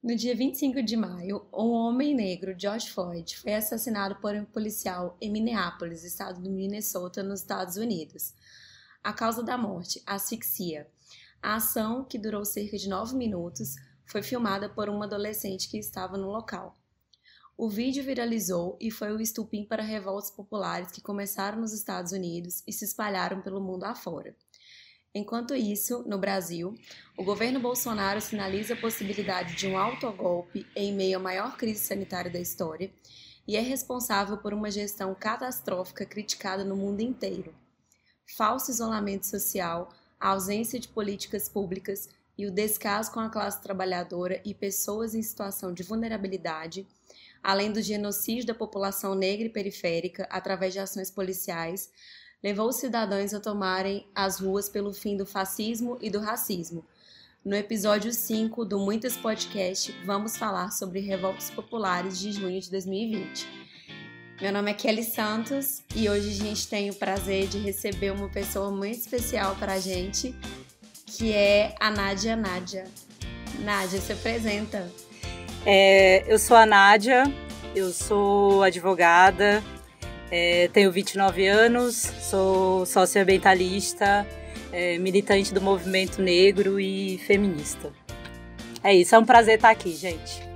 No 0.00 0.14
dia 0.14 0.32
25 0.32 0.80
de 0.80 0.96
maio, 0.96 1.44
um 1.52 1.70
homem 1.70 2.14
negro, 2.14 2.54
George 2.56 2.88
Floyd, 2.88 3.36
foi 3.36 3.52
assassinado 3.52 4.14
por 4.20 4.32
um 4.32 4.44
policial 4.44 5.16
em 5.20 5.28
Minneapolis, 5.28 6.04
estado 6.04 6.40
do 6.40 6.48
Minnesota, 6.48 7.20
nos 7.20 7.40
Estados 7.40 7.76
Unidos. 7.76 8.32
A 9.02 9.12
causa 9.12 9.42
da 9.42 9.58
morte, 9.58 10.00
asfixia. 10.06 10.88
A 11.42 11.56
ação, 11.56 12.04
que 12.04 12.16
durou 12.16 12.44
cerca 12.44 12.78
de 12.78 12.88
nove 12.88 13.16
minutos, 13.16 13.74
foi 14.06 14.22
filmada 14.22 14.68
por 14.68 14.88
uma 14.88 15.04
adolescente 15.04 15.68
que 15.68 15.78
estava 15.78 16.16
no 16.16 16.30
local. 16.30 16.76
O 17.56 17.68
vídeo 17.68 18.04
viralizou 18.04 18.78
e 18.80 18.92
foi 18.92 19.12
o 19.12 19.20
estupim 19.20 19.64
para 19.64 19.82
revoltas 19.82 20.30
populares 20.30 20.92
que 20.92 21.02
começaram 21.02 21.60
nos 21.60 21.72
Estados 21.72 22.12
Unidos 22.12 22.62
e 22.68 22.72
se 22.72 22.84
espalharam 22.84 23.42
pelo 23.42 23.60
mundo 23.60 23.82
afora. 23.82 24.36
Enquanto 25.14 25.54
isso, 25.54 26.04
no 26.06 26.18
Brasil, 26.18 26.74
o 27.16 27.24
governo 27.24 27.58
Bolsonaro 27.58 28.20
sinaliza 28.20 28.74
a 28.74 28.80
possibilidade 28.80 29.54
de 29.56 29.66
um 29.66 29.78
autogolpe 29.78 30.66
em 30.76 30.92
meio 30.92 31.16
à 31.18 31.20
maior 31.20 31.56
crise 31.56 31.80
sanitária 31.80 32.30
da 32.30 32.38
história 32.38 32.90
e 33.46 33.56
é 33.56 33.60
responsável 33.60 34.36
por 34.36 34.52
uma 34.52 34.70
gestão 34.70 35.14
catastrófica 35.14 36.04
criticada 36.04 36.62
no 36.62 36.76
mundo 36.76 37.00
inteiro. 37.00 37.54
Falso 38.36 38.70
isolamento 38.70 39.24
social, 39.24 39.88
a 40.20 40.28
ausência 40.28 40.78
de 40.78 40.88
políticas 40.88 41.48
públicas 41.48 42.10
e 42.36 42.46
o 42.46 42.50
descaso 42.50 43.10
com 43.10 43.20
a 43.20 43.30
classe 43.30 43.62
trabalhadora 43.62 44.40
e 44.44 44.52
pessoas 44.52 45.14
em 45.14 45.22
situação 45.22 45.72
de 45.72 45.82
vulnerabilidade, 45.82 46.86
além 47.42 47.72
do 47.72 47.80
genocídio 47.80 48.46
da 48.46 48.54
população 48.54 49.14
negra 49.14 49.46
e 49.46 49.50
periférica 49.50 50.28
através 50.30 50.74
de 50.74 50.80
ações 50.80 51.10
policiais, 51.10 51.90
levou 52.42 52.68
os 52.68 52.76
cidadãos 52.76 53.34
a 53.34 53.40
tomarem 53.40 54.06
as 54.14 54.38
ruas 54.38 54.68
pelo 54.68 54.92
fim 54.92 55.16
do 55.16 55.26
fascismo 55.26 55.98
e 56.00 56.08
do 56.08 56.20
racismo. 56.20 56.84
No 57.44 57.56
episódio 57.56 58.12
5 58.12 58.64
do 58.64 58.78
Muitas 58.78 59.16
Podcast, 59.16 59.92
vamos 60.04 60.36
falar 60.36 60.70
sobre 60.70 61.00
revoltas 61.00 61.50
populares 61.50 62.18
de 62.18 62.32
junho 62.32 62.60
de 62.60 62.70
2020. 62.70 63.46
Meu 64.40 64.52
nome 64.52 64.70
é 64.70 64.74
Kelly 64.74 65.02
Santos 65.02 65.82
e 65.96 66.08
hoje 66.08 66.30
a 66.30 66.44
gente 66.44 66.68
tem 66.68 66.90
o 66.90 66.94
prazer 66.94 67.48
de 67.48 67.58
receber 67.58 68.12
uma 68.12 68.28
pessoa 68.28 68.70
muito 68.70 68.98
especial 68.98 69.56
para 69.56 69.74
a 69.74 69.80
gente, 69.80 70.34
que 71.06 71.32
é 71.32 71.74
a 71.80 71.90
Nádia 71.90 72.36
Nádia. 72.36 72.84
Nádia, 73.60 74.00
se 74.00 74.12
apresenta. 74.12 74.88
É, 75.66 76.22
eu 76.32 76.38
sou 76.38 76.56
a 76.56 76.64
Nádia, 76.64 77.24
eu 77.74 77.92
sou 77.92 78.62
advogada, 78.62 79.62
é, 80.30 80.68
tenho 80.72 80.92
29 80.92 81.46
anos, 81.46 81.94
sou 82.20 82.84
socioambientalista, 82.84 84.26
é, 84.72 84.98
militante 84.98 85.52
do 85.52 85.60
movimento 85.60 86.20
negro 86.20 86.78
e 86.78 87.18
feminista. 87.26 87.90
É 88.82 88.94
isso, 88.94 89.14
é 89.14 89.18
um 89.18 89.24
prazer 89.24 89.56
estar 89.56 89.70
aqui, 89.70 89.92
gente. 89.92 90.46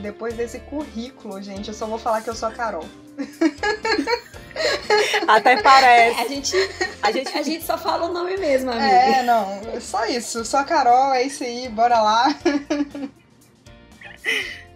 Depois 0.00 0.34
desse 0.34 0.60
currículo, 0.60 1.40
gente, 1.42 1.68
eu 1.68 1.74
só 1.74 1.86
vou 1.86 1.98
falar 1.98 2.22
que 2.22 2.30
eu 2.30 2.34
sou 2.34 2.48
a 2.48 2.52
Carol. 2.52 2.84
Até 5.28 5.60
parece. 5.62 6.20
A 6.20 6.28
gente, 6.28 6.56
a, 7.02 7.12
gente, 7.12 7.38
a 7.38 7.42
gente 7.42 7.64
só 7.64 7.76
fala 7.76 8.06
o 8.06 8.12
nome 8.12 8.36
mesmo, 8.36 8.70
amiga. 8.70 8.86
É, 8.86 9.22
não, 9.22 9.80
só 9.80 10.06
isso. 10.06 10.44
Sou 10.44 10.60
a 10.60 10.64
Carol, 10.64 11.14
é 11.14 11.24
isso 11.24 11.44
aí, 11.44 11.68
bora 11.68 12.00
lá. 12.00 12.26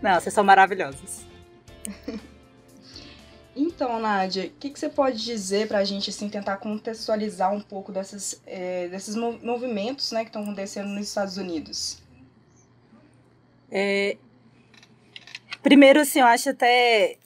Não, 0.03 0.21
vocês 0.21 0.35
são 0.35 0.45
maravilhosos. 0.45 1.21
Então, 3.61 4.01
Nádia, 4.01 4.47
o 4.47 4.51
que, 4.59 4.71
que, 4.71 4.79
você 4.81 4.89
pode 4.89 5.23
dizer 5.23 5.69
para 5.69 5.81
a 5.81 5.85
gente, 5.85 6.09
assim, 6.09 6.31
tentar 6.31 6.57
contextualizar 6.57 7.53
um 7.53 7.61
pouco 7.61 7.93
desses, 7.93 8.41
é, 8.47 8.89
desses 8.89 9.15
movimentos 9.15 10.13
né, 10.13 10.23
que 10.23 10.31
estão 10.31 10.43
acontecendo 10.43 10.89
nos 10.89 11.07
Estados 11.07 11.37
Unidos? 11.37 11.99
É, 13.71 14.17
primeiro, 15.63 16.01
assim, 16.01 16.21
eu 16.21 16.27
acho 16.27 16.49
até... 16.49 17.19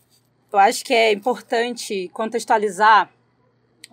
Eu 0.53 0.59
acho 0.59 0.85
que 0.85 0.93
é 0.93 1.13
importante 1.13 2.11
contextualizar 2.13 3.09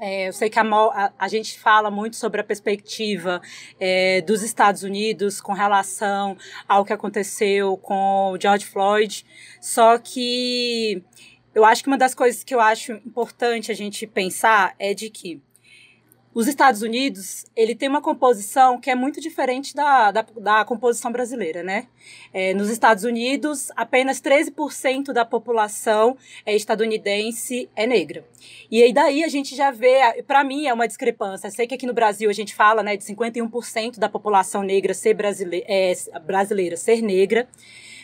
é, 0.04 0.30
eu 0.30 0.34
sei 0.34 0.50
que 0.50 0.58
a, 0.58 0.64
a, 0.64 1.14
a, 1.20 1.28
gente 1.28 1.60
fala 1.60 1.92
muito 1.92 2.16
sobre 2.16 2.42
a 2.42 2.44
perspectiva 2.44 3.40
é, 3.80 4.20
dos 4.22 4.42
Estados 4.42 4.82
Unidos 4.82 5.40
com 5.40 5.54
relação 5.54 6.36
ao 6.68 6.84
que 6.84 6.92
aconteceu 6.92 7.78
com 7.78 8.32
o 8.32 8.42
George 8.42 8.66
Floyd, 8.66 9.24
só 9.62 10.00
que 10.00 11.04
eu 11.54 11.66
acho 11.66 11.84
que 11.84 11.88
uma 11.88 11.98
das 11.98 12.14
coisas 12.16 12.44
que 12.44 12.54
eu 12.54 12.60
acho 12.60 12.94
importante 12.94 13.72
a 13.72 13.76
gente 13.76 14.08
pensar 14.08 14.76
é 14.80 14.94
de 14.94 15.10
que 15.10 15.42
os 16.34 16.48
Estados 16.48 16.82
Unidos, 16.82 17.46
ele 17.58 17.76
tem 17.76 17.90
uma 17.90 18.02
composição 18.02 18.80
que 18.80 18.90
é 18.90 18.96
muito 18.96 19.20
diferente 19.20 19.76
da, 19.76 20.12
da, 20.12 20.22
da 20.22 20.64
composição 20.64 21.12
brasileira, 21.12 21.62
né? 21.62 21.88
É, 22.34 22.54
nos 22.54 22.70
Estados 22.70 23.04
Unidos, 23.04 23.70
apenas 23.76 24.22
13% 24.22 25.12
da 25.12 25.26
população 25.26 26.18
é 26.46 26.56
estadunidense 26.56 27.70
é 27.76 27.86
negra. 27.86 28.24
E 28.70 28.82
aí 28.82 28.94
daí 28.94 29.26
a 29.26 29.28
gente 29.28 29.56
já 29.58 29.72
vê, 29.72 30.24
para 30.26 30.42
mim 30.42 30.68
é 30.68 30.74
uma 30.74 30.88
discrepância. 30.88 31.52
Sei 31.52 31.68
que 31.68 31.76
aqui 31.76 31.86
no 31.86 31.94
Brasil 31.94 32.30
a 32.30 32.34
gente 32.34 32.56
fala, 32.56 32.82
né, 32.82 32.96
de 32.96 33.04
51% 33.04 34.00
da 34.00 34.08
população 34.08 34.64
negra 34.64 34.94
ser 34.94 35.14
brasileira, 35.14 35.66
é, 35.68 35.94
brasileira 36.26 36.78
ser 36.78 37.02
negra. 37.02 37.46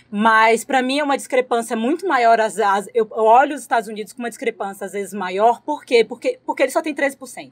Mas 0.09 0.63
para 0.63 0.81
mim 0.81 0.99
é 0.99 1.03
uma 1.03 1.17
discrepância 1.17 1.75
muito 1.75 2.07
maior. 2.07 2.39
Às, 2.39 2.55
vezes 2.55 2.89
eu 2.93 3.07
olho 3.11 3.55
os 3.55 3.61
Estados 3.61 3.89
Unidos 3.89 4.13
com 4.13 4.19
uma 4.19 4.29
discrepância 4.29 4.85
às 4.85 4.93
vezes 4.93 5.13
maior. 5.13 5.61
Por 5.61 5.83
quê? 5.83 6.03
Porque, 6.03 6.39
porque 6.45 6.63
ele 6.63 6.71
só 6.71 6.81
tem 6.81 6.95
13%. 6.95 7.51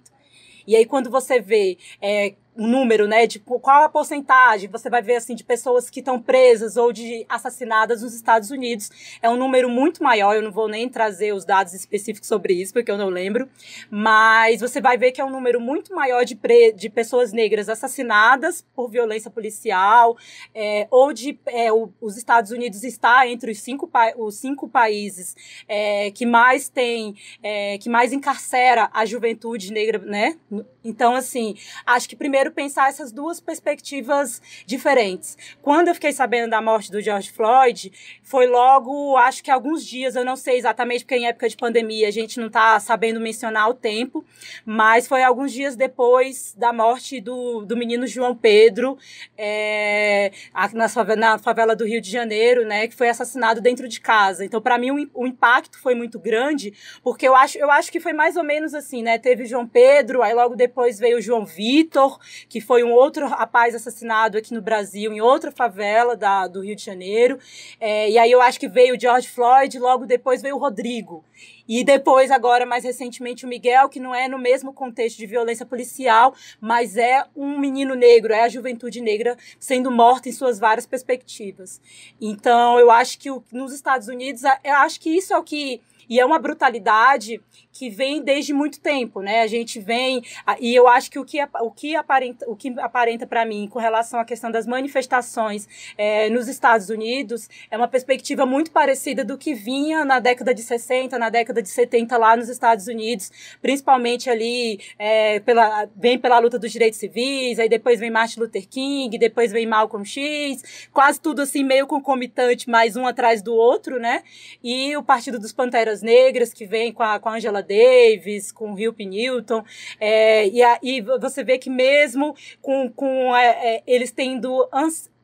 E 0.67 0.75
aí, 0.75 0.85
quando 0.85 1.09
você 1.11 1.39
vê 1.39 1.77
é, 2.01 2.33
um 2.57 2.67
número, 2.67 3.07
né, 3.07 3.27
de 3.27 3.39
qual 3.39 3.83
a 3.83 3.89
porcentagem, 3.89 4.69
você 4.69 4.89
vai 4.89 5.01
ver 5.01 5.15
assim 5.15 5.35
de 5.35 5.43
pessoas 5.43 5.89
que 5.89 5.99
estão 5.99 6.21
presas 6.21 6.77
ou 6.77 6.91
de 6.91 7.25
assassinadas 7.27 8.01
nos 8.01 8.13
Estados 8.13 8.49
Unidos, 8.49 8.89
é 9.21 9.29
um 9.29 9.35
número 9.35 9.69
muito 9.69 10.01
maior, 10.01 10.35
eu 10.35 10.41
não 10.41 10.51
vou 10.51 10.67
nem 10.67 10.87
trazer 10.87 11.33
os 11.33 11.43
dados 11.45 11.73
específicos 11.73 12.27
sobre 12.27 12.53
isso, 12.53 12.73
porque 12.73 12.89
eu 12.89 12.97
não 12.97 13.09
lembro, 13.09 13.49
mas 13.89 14.61
você 14.61 14.79
vai 14.79 14.97
ver 14.97 15.11
que 15.11 15.19
é 15.19 15.25
um 15.25 15.29
número 15.29 15.59
muito 15.59 15.93
maior 15.93 16.23
de, 16.23 16.37
de 16.75 16.89
pessoas 16.89 17.33
negras 17.33 17.67
assassinadas 17.67 18.65
por 18.73 18.89
violência 18.89 19.29
policial, 19.29 20.17
é, 20.53 20.87
ou 20.89 21.11
de 21.11 21.37
é, 21.47 21.71
o, 21.71 21.89
os 21.99 22.17
Estados 22.17 22.51
Unidos 22.51 22.83
está 22.83 23.27
entre 23.27 23.51
os 23.51 23.59
cinco, 23.59 23.89
os 24.17 24.35
cinco 24.35 24.67
países 24.67 25.35
é, 25.67 26.11
que 26.11 26.25
mais 26.25 26.69
tem, 26.69 27.15
é, 27.43 27.77
que 27.77 27.89
mais 27.89 28.13
encarcera 28.13 28.89
a 28.93 29.05
juventude 29.05 29.71
negra, 29.71 29.99
né? 29.99 30.37
Então, 30.83 31.15
assim, 31.15 31.55
acho 31.85 32.07
que 32.07 32.15
primeiro 32.15 32.44
pensar 32.51 32.89
essas 32.89 33.11
duas 33.11 33.39
perspectivas 33.39 34.41
diferentes. 34.65 35.37
Quando 35.61 35.89
eu 35.89 35.93
fiquei 35.93 36.11
sabendo 36.11 36.49
da 36.49 36.61
morte 36.61 36.91
do 36.91 37.01
George 37.01 37.31
Floyd, 37.31 37.91
foi 38.23 38.47
logo, 38.47 39.17
acho 39.17 39.43
que 39.43 39.51
alguns 39.51 39.85
dias, 39.85 40.15
eu 40.15 40.25
não 40.25 40.35
sei 40.35 40.57
exatamente, 40.57 41.03
porque 41.03 41.15
em 41.15 41.27
época 41.27 41.49
de 41.49 41.57
pandemia 41.57 42.07
a 42.07 42.11
gente 42.11 42.39
não 42.39 42.47
está 42.47 42.79
sabendo 42.79 43.19
mencionar 43.19 43.69
o 43.69 43.73
tempo, 43.73 44.25
mas 44.65 45.07
foi 45.07 45.23
alguns 45.23 45.51
dias 45.51 45.75
depois 45.75 46.53
da 46.57 46.71
morte 46.71 47.19
do, 47.21 47.65
do 47.65 47.77
menino 47.77 48.07
João 48.07 48.35
Pedro, 48.35 48.97
é, 49.37 50.31
na, 50.73 51.15
na 51.15 51.37
favela 51.37 51.75
do 51.75 51.85
Rio 51.85 52.01
de 52.01 52.09
Janeiro, 52.09 52.65
né, 52.65 52.87
que 52.87 52.95
foi 52.95 53.09
assassinado 53.09 53.61
dentro 53.61 53.87
de 53.87 53.99
casa. 53.99 54.45
Então, 54.45 54.61
para 54.61 54.77
mim, 54.77 54.91
o, 54.91 55.09
o 55.13 55.27
impacto 55.27 55.79
foi 55.79 55.95
muito 55.95 56.19
grande, 56.19 56.73
porque 57.03 57.27
eu 57.27 57.35
acho, 57.35 57.57
eu 57.57 57.69
acho 57.71 57.91
que 57.91 57.99
foi 57.99 58.13
mais 58.13 58.35
ou 58.35 58.43
menos 58.43 58.73
assim, 58.73 59.03
né? 59.03 59.17
Teve 59.17 59.45
João 59.45 59.67
Pedro, 59.67 60.21
aí 60.21 60.33
logo 60.33 60.55
depois 60.55 60.99
veio 60.99 61.17
o 61.17 61.21
João 61.21 61.45
Vitor, 61.45 62.19
que 62.47 62.61
foi 62.61 62.83
um 62.83 62.91
outro 62.91 63.27
rapaz 63.27 63.75
assassinado 63.75 64.37
aqui 64.37 64.53
no 64.53 64.61
Brasil, 64.61 65.11
em 65.11 65.21
outra 65.21 65.51
favela 65.51 66.15
da, 66.15 66.47
do 66.47 66.61
Rio 66.61 66.75
de 66.75 66.83
Janeiro. 66.83 67.39
É, 67.79 68.09
e 68.09 68.17
aí 68.17 68.31
eu 68.31 68.41
acho 68.41 68.59
que 68.59 68.67
veio 68.67 68.95
o 68.95 68.99
George 68.99 69.27
Floyd, 69.27 69.77
logo 69.79 70.05
depois 70.05 70.41
veio 70.41 70.55
o 70.55 70.59
Rodrigo. 70.59 71.23
E 71.67 71.83
depois, 71.83 72.29
agora, 72.29 72.65
mais 72.65 72.83
recentemente, 72.83 73.45
o 73.45 73.47
Miguel, 73.47 73.89
que 73.89 73.99
não 73.99 74.13
é 74.13 74.27
no 74.27 74.37
mesmo 74.37 74.71
contexto 74.71 75.17
de 75.17 75.25
violência 75.25 75.65
policial, 75.65 76.35
mas 76.61 76.95
é 76.95 77.25
um 77.35 77.57
menino 77.57 77.95
negro, 77.95 78.31
é 78.31 78.43
a 78.43 78.49
juventude 78.49 79.01
negra 79.01 79.35
sendo 79.59 79.89
morta 79.89 80.29
em 80.29 80.31
suas 80.31 80.59
várias 80.59 80.85
perspectivas. 80.85 81.81
Então, 82.21 82.79
eu 82.79 82.91
acho 82.91 83.17
que 83.17 83.31
o, 83.31 83.43
nos 83.51 83.73
Estados 83.73 84.07
Unidos, 84.07 84.43
eu 84.63 84.75
acho 84.75 84.99
que 84.99 85.09
isso 85.09 85.33
é 85.33 85.37
o 85.37 85.43
que. 85.43 85.81
E 86.09 86.19
é 86.19 86.25
uma 86.25 86.39
brutalidade 86.39 87.41
que 87.71 87.89
vem 87.89 88.23
desde 88.23 88.53
muito 88.53 88.79
tempo, 88.79 89.21
né? 89.21 89.41
A 89.41 89.47
gente 89.47 89.79
vem 89.79 90.23
e 90.59 90.73
eu 90.73 90.87
acho 90.87 91.11
que 91.11 91.19
o 91.19 91.25
que 91.25 91.37
o 91.61 91.71
que 91.71 91.95
aparenta 91.95 92.49
o 92.49 92.55
que 92.55 92.73
aparenta 92.79 93.27
para 93.27 93.45
mim 93.45 93.67
com 93.67 93.79
relação 93.79 94.19
à 94.19 94.25
questão 94.25 94.49
das 94.49 94.65
manifestações 94.65 95.67
é, 95.97 96.29
nos 96.29 96.47
Estados 96.47 96.89
Unidos 96.89 97.49
é 97.69 97.75
uma 97.75 97.87
perspectiva 97.87 98.45
muito 98.45 98.71
parecida 98.71 99.25
do 99.25 99.37
que 99.37 99.53
vinha 99.53 100.05
na 100.05 100.19
década 100.19 100.53
de 100.53 100.63
60, 100.63 101.19
na 101.19 101.29
década 101.29 101.61
de 101.61 101.69
70 101.69 102.17
lá 102.17 102.37
nos 102.37 102.47
Estados 102.47 102.87
Unidos, 102.87 103.31
principalmente 103.61 104.29
ali 104.29 104.79
é, 104.97 105.39
pela 105.41 105.87
vem 105.95 106.17
pela 106.17 106.39
luta 106.39 106.57
dos 106.57 106.71
direitos 106.71 106.99
civis, 106.99 107.59
aí 107.59 107.67
depois 107.67 107.99
vem 107.99 108.09
Martin 108.09 108.39
Luther 108.39 108.67
King, 108.67 109.17
depois 109.17 109.51
vem 109.51 109.65
Malcolm 109.65 110.05
X, 110.05 110.87
quase 110.93 111.19
tudo 111.19 111.41
assim 111.41 111.63
meio 111.63 111.87
concomitante, 111.87 112.69
mais 112.69 112.95
um 112.95 113.05
atrás 113.05 113.41
do 113.41 113.53
outro, 113.53 113.99
né? 113.99 114.23
E 114.63 114.95
o 114.95 115.03
Partido 115.03 115.37
dos 115.37 115.51
Panteras 115.51 115.94
Negras 116.01 116.53
que 116.53 116.65
vem 116.65 116.91
com 116.91 117.03
a, 117.03 117.19
com 117.19 117.29
a 117.29 117.35
Angela 117.35 117.61
Davis, 117.61 118.51
com 118.51 118.73
o 118.73 118.79
Hilp 118.79 118.99
Newton, 118.99 119.63
é, 119.99 120.47
e 120.47 120.61
aí 120.61 121.01
você 121.01 121.43
vê 121.43 121.57
que 121.57 121.69
mesmo 121.69 122.35
com, 122.61 122.89
com 122.89 123.35
é, 123.35 123.75
é, 123.77 123.83
eles 123.85 124.11
tendo 124.11 124.67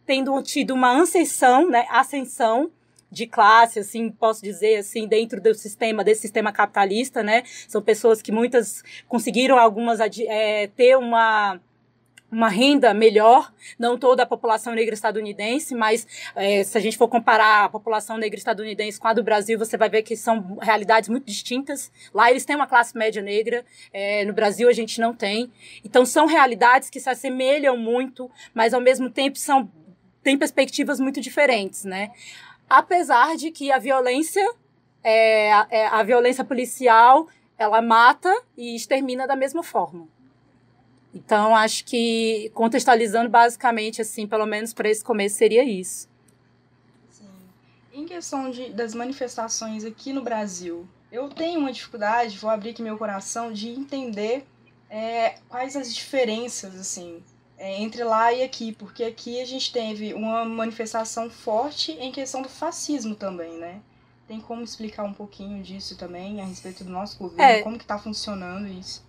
tendo 0.05 0.41
tido 0.41 0.73
uma 0.73 1.01
ascensão, 1.01 1.69
né, 1.69 1.85
ascensão 1.89 2.71
de 3.11 3.27
classe, 3.27 3.79
assim, 3.79 4.09
posso 4.09 4.41
dizer, 4.41 4.77
assim, 4.77 5.05
dentro 5.05 5.41
do 5.41 5.53
sistema, 5.53 6.03
desse 6.03 6.21
sistema 6.21 6.51
capitalista, 6.51 7.21
né? 7.21 7.43
São 7.67 7.81
pessoas 7.81 8.21
que 8.21 8.31
muitas 8.31 8.81
conseguiram, 9.07 9.57
algumas, 9.57 9.99
é, 9.99 10.67
ter 10.67 10.97
uma 10.97 11.59
uma 12.31 12.47
renda 12.47 12.93
melhor, 12.93 13.53
não 13.77 13.97
toda 13.97 14.23
a 14.23 14.25
população 14.25 14.73
negra 14.73 14.93
estadunidense, 14.93 15.75
mas 15.75 16.07
é, 16.35 16.63
se 16.63 16.77
a 16.77 16.81
gente 16.81 16.97
for 16.97 17.09
comparar 17.09 17.65
a 17.65 17.69
população 17.69 18.17
negra 18.17 18.37
estadunidense 18.37 18.99
com 18.99 19.07
a 19.07 19.13
do 19.13 19.21
Brasil, 19.21 19.59
você 19.59 19.75
vai 19.75 19.89
ver 19.89 20.01
que 20.01 20.15
são 20.15 20.57
realidades 20.61 21.09
muito 21.09 21.25
distintas. 21.25 21.91
Lá 22.13 22.31
eles 22.31 22.45
têm 22.45 22.55
uma 22.55 22.67
classe 22.67 22.97
média 22.97 23.21
negra, 23.21 23.65
é, 23.91 24.23
no 24.23 24.33
Brasil 24.33 24.69
a 24.69 24.73
gente 24.73 25.01
não 25.01 25.13
tem. 25.13 25.51
Então 25.83 26.05
são 26.05 26.25
realidades 26.25 26.89
que 26.89 26.99
se 26.99 27.09
assemelham 27.09 27.75
muito, 27.75 28.31
mas 28.53 28.73
ao 28.73 28.79
mesmo 28.79 29.09
tempo 29.09 29.37
são 29.37 29.69
têm 30.23 30.37
perspectivas 30.37 30.99
muito 30.99 31.19
diferentes, 31.19 31.83
né? 31.83 32.11
Apesar 32.69 33.35
de 33.35 33.51
que 33.51 33.71
a 33.71 33.79
violência, 33.79 34.47
é, 35.03 35.51
a, 35.51 35.67
é, 35.69 35.87
a 35.87 36.03
violência 36.03 36.43
policial, 36.43 37.27
ela 37.57 37.81
mata 37.81 38.31
e 38.55 38.75
extermina 38.75 39.27
da 39.27 39.35
mesma 39.35 39.63
forma. 39.63 40.07
Então, 41.13 41.55
acho 41.55 41.83
que 41.85 42.49
contextualizando 42.53 43.29
basicamente, 43.29 44.01
assim, 44.01 44.25
pelo 44.25 44.45
menos 44.45 44.73
para 44.73 44.89
esse 44.89 45.03
começo, 45.03 45.35
seria 45.35 45.63
isso. 45.63 46.07
Sim. 47.09 47.27
Em 47.93 48.05
questão 48.05 48.49
de, 48.49 48.71
das 48.71 48.95
manifestações 48.95 49.83
aqui 49.83 50.13
no 50.13 50.21
Brasil, 50.21 50.87
eu 51.11 51.27
tenho 51.29 51.59
uma 51.59 51.71
dificuldade, 51.71 52.37
vou 52.37 52.49
abrir 52.49 52.69
aqui 52.69 52.81
meu 52.81 52.97
coração, 52.97 53.51
de 53.51 53.69
entender 53.69 54.45
é, 54.89 55.35
quais 55.49 55.75
as 55.75 55.93
diferenças, 55.93 56.79
assim, 56.79 57.21
é, 57.57 57.81
entre 57.81 58.03
lá 58.03 58.31
e 58.31 58.41
aqui, 58.41 58.71
porque 58.71 59.03
aqui 59.03 59.41
a 59.41 59.45
gente 59.45 59.71
teve 59.71 60.13
uma 60.13 60.45
manifestação 60.45 61.29
forte 61.29 61.91
em 61.93 62.11
questão 62.11 62.41
do 62.41 62.49
fascismo 62.49 63.15
também, 63.15 63.57
né? 63.57 63.81
Tem 64.27 64.39
como 64.39 64.63
explicar 64.63 65.03
um 65.03 65.13
pouquinho 65.13 65.61
disso 65.61 65.97
também, 65.97 66.39
a 66.39 66.45
respeito 66.45 66.85
do 66.85 66.89
nosso 66.89 67.17
governo, 67.17 67.43
é. 67.43 67.61
como 67.61 67.77
que 67.77 67.83
está 67.83 67.99
funcionando 67.99 68.65
isso? 68.67 69.03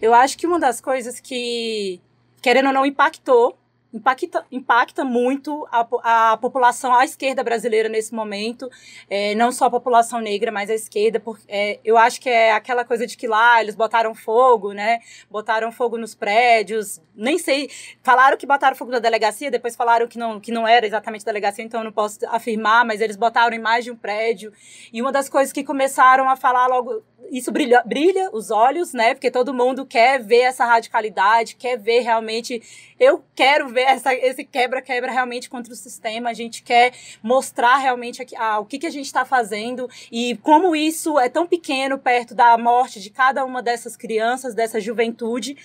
Eu 0.00 0.14
acho 0.14 0.36
que 0.36 0.46
uma 0.46 0.58
das 0.58 0.80
coisas 0.80 1.20
que, 1.20 2.00
querendo 2.42 2.66
ou 2.66 2.72
não, 2.72 2.86
impactou 2.86 3.56
impacta, 3.96 4.46
impacta 4.52 5.04
muito 5.04 5.66
a, 5.70 6.32
a 6.32 6.36
população 6.36 6.94
à 6.94 7.04
esquerda 7.04 7.42
brasileira 7.42 7.88
nesse 7.88 8.14
momento, 8.14 8.70
é, 9.08 9.34
não 9.34 9.50
só 9.50 9.66
a 9.66 9.70
população 9.70 10.20
negra, 10.20 10.52
mas 10.52 10.70
a 10.70 10.74
esquerda, 10.74 11.18
porque 11.18 11.44
é, 11.48 11.80
eu 11.84 11.96
acho 11.96 12.20
que 12.20 12.28
é 12.28 12.52
aquela 12.52 12.84
coisa 12.84 13.06
de 13.06 13.16
que 13.16 13.26
lá 13.26 13.60
eles 13.60 13.74
botaram 13.74 14.14
fogo, 14.14 14.72
né? 14.72 15.00
Botaram 15.30 15.72
fogo 15.72 15.96
nos 15.96 16.14
prédios, 16.14 17.00
nem 17.14 17.38
sei, 17.38 17.70
falaram 18.02 18.36
que 18.36 18.46
botaram 18.46 18.76
fogo 18.76 18.90
na 18.90 18.98
delegacia, 18.98 19.50
depois 19.50 19.74
falaram 19.74 20.06
que 20.06 20.18
não, 20.18 20.38
que 20.38 20.52
não 20.52 20.68
era 20.68 20.86
exatamente 20.86 21.24
delegacia, 21.24 21.64
então 21.64 21.80
eu 21.80 21.84
não 21.84 21.92
posso 21.92 22.18
afirmar, 22.28 22.84
mas 22.84 23.00
eles 23.00 23.16
botaram 23.16 23.56
em 23.56 23.60
mais 23.60 23.84
de 23.84 23.90
um 23.90 23.96
prédio. 23.96 24.52
E 24.92 25.00
uma 25.00 25.10
das 25.10 25.28
coisas 25.28 25.52
que 25.52 25.64
começaram 25.64 26.28
a 26.28 26.36
falar 26.36 26.66
logo, 26.66 27.02
isso 27.30 27.50
brilha, 27.52 27.82
brilha 27.84 28.30
os 28.32 28.50
olhos, 28.50 28.92
né? 28.92 29.14
Porque 29.14 29.30
todo 29.30 29.54
mundo 29.54 29.84
quer 29.86 30.22
ver 30.22 30.42
essa 30.42 30.64
radicalidade, 30.64 31.56
quer 31.56 31.78
ver 31.78 32.00
realmente. 32.00 32.62
Eu 32.98 33.24
quero 33.34 33.68
ver 33.68 33.82
essa, 33.82 34.14
esse 34.14 34.44
quebra-quebra 34.44 35.10
realmente 35.10 35.50
contra 35.50 35.72
o 35.72 35.76
sistema. 35.76 36.30
A 36.30 36.34
gente 36.34 36.62
quer 36.62 36.92
mostrar 37.22 37.76
realmente 37.76 38.22
aqui, 38.22 38.34
ah, 38.36 38.58
o 38.58 38.64
que, 38.64 38.78
que 38.78 38.86
a 38.86 38.90
gente 38.90 39.06
está 39.06 39.24
fazendo 39.24 39.88
e 40.10 40.36
como 40.38 40.74
isso 40.74 41.18
é 41.18 41.28
tão 41.28 41.46
pequeno 41.46 41.98
perto 41.98 42.34
da 42.34 42.56
morte 42.56 43.00
de 43.00 43.10
cada 43.10 43.44
uma 43.44 43.62
dessas 43.62 43.96
crianças, 43.96 44.54
dessa 44.54 44.80
juventude. 44.80 45.56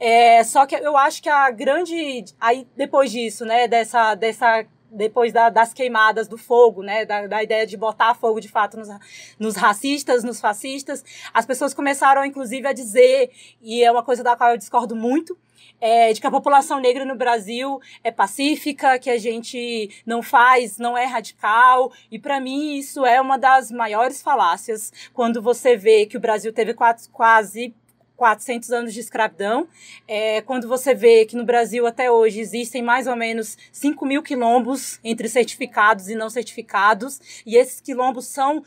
É, 0.00 0.44
só 0.44 0.64
que 0.66 0.76
eu 0.76 0.96
acho 0.96 1.22
que 1.22 1.28
a 1.28 1.50
grande. 1.50 2.24
Aí, 2.40 2.66
depois 2.76 3.10
disso, 3.10 3.44
né, 3.44 3.66
dessa, 3.66 4.14
dessa 4.14 4.64
depois 4.90 5.32
da, 5.32 5.48
das 5.48 5.72
queimadas 5.72 6.28
do 6.28 6.38
fogo, 6.38 6.82
né, 6.82 7.04
da, 7.04 7.26
da, 7.26 7.42
ideia 7.42 7.66
de 7.66 7.76
botar 7.76 8.14
fogo 8.14 8.40
de 8.40 8.48
fato 8.48 8.76
nos, 8.78 8.88
nos 9.38 9.56
racistas, 9.56 10.24
nos 10.24 10.40
fascistas, 10.40 11.04
as 11.32 11.44
pessoas 11.46 11.74
começaram, 11.74 12.24
inclusive, 12.24 12.66
a 12.66 12.72
dizer, 12.72 13.30
e 13.60 13.82
é 13.82 13.90
uma 13.90 14.02
coisa 14.02 14.22
da 14.22 14.36
qual 14.36 14.50
eu 14.50 14.56
discordo 14.56 14.96
muito, 14.96 15.36
é, 15.80 16.12
de 16.12 16.20
que 16.20 16.26
a 16.26 16.30
população 16.30 16.80
negra 16.80 17.04
no 17.04 17.14
Brasil 17.14 17.80
é 18.02 18.10
pacífica, 18.10 18.98
que 18.98 19.10
a 19.10 19.18
gente 19.18 19.90
não 20.04 20.22
faz, 20.22 20.78
não 20.78 20.96
é 20.96 21.04
radical, 21.04 21.92
e 22.10 22.18
para 22.18 22.40
mim 22.40 22.76
isso 22.76 23.06
é 23.06 23.20
uma 23.20 23.38
das 23.38 23.70
maiores 23.70 24.20
falácias 24.20 24.92
quando 25.12 25.40
você 25.40 25.76
vê 25.76 26.06
que 26.06 26.16
o 26.16 26.20
Brasil 26.20 26.52
teve 26.52 26.74
quase, 26.74 27.74
400 28.18 28.72
anos 28.72 28.92
de 28.92 28.98
escravidão. 28.98 29.68
É, 30.06 30.42
quando 30.42 30.66
você 30.66 30.92
vê 30.92 31.24
que 31.24 31.36
no 31.36 31.44
Brasil 31.44 31.86
até 31.86 32.10
hoje 32.10 32.40
existem 32.40 32.82
mais 32.82 33.06
ou 33.06 33.14
menos 33.14 33.56
5 33.70 34.04
mil 34.04 34.22
quilombos 34.22 34.98
entre 35.04 35.28
certificados 35.28 36.08
e 36.08 36.16
não 36.16 36.28
certificados, 36.28 37.20
e 37.46 37.56
esses 37.56 37.80
quilombos 37.80 38.26
são, 38.26 38.64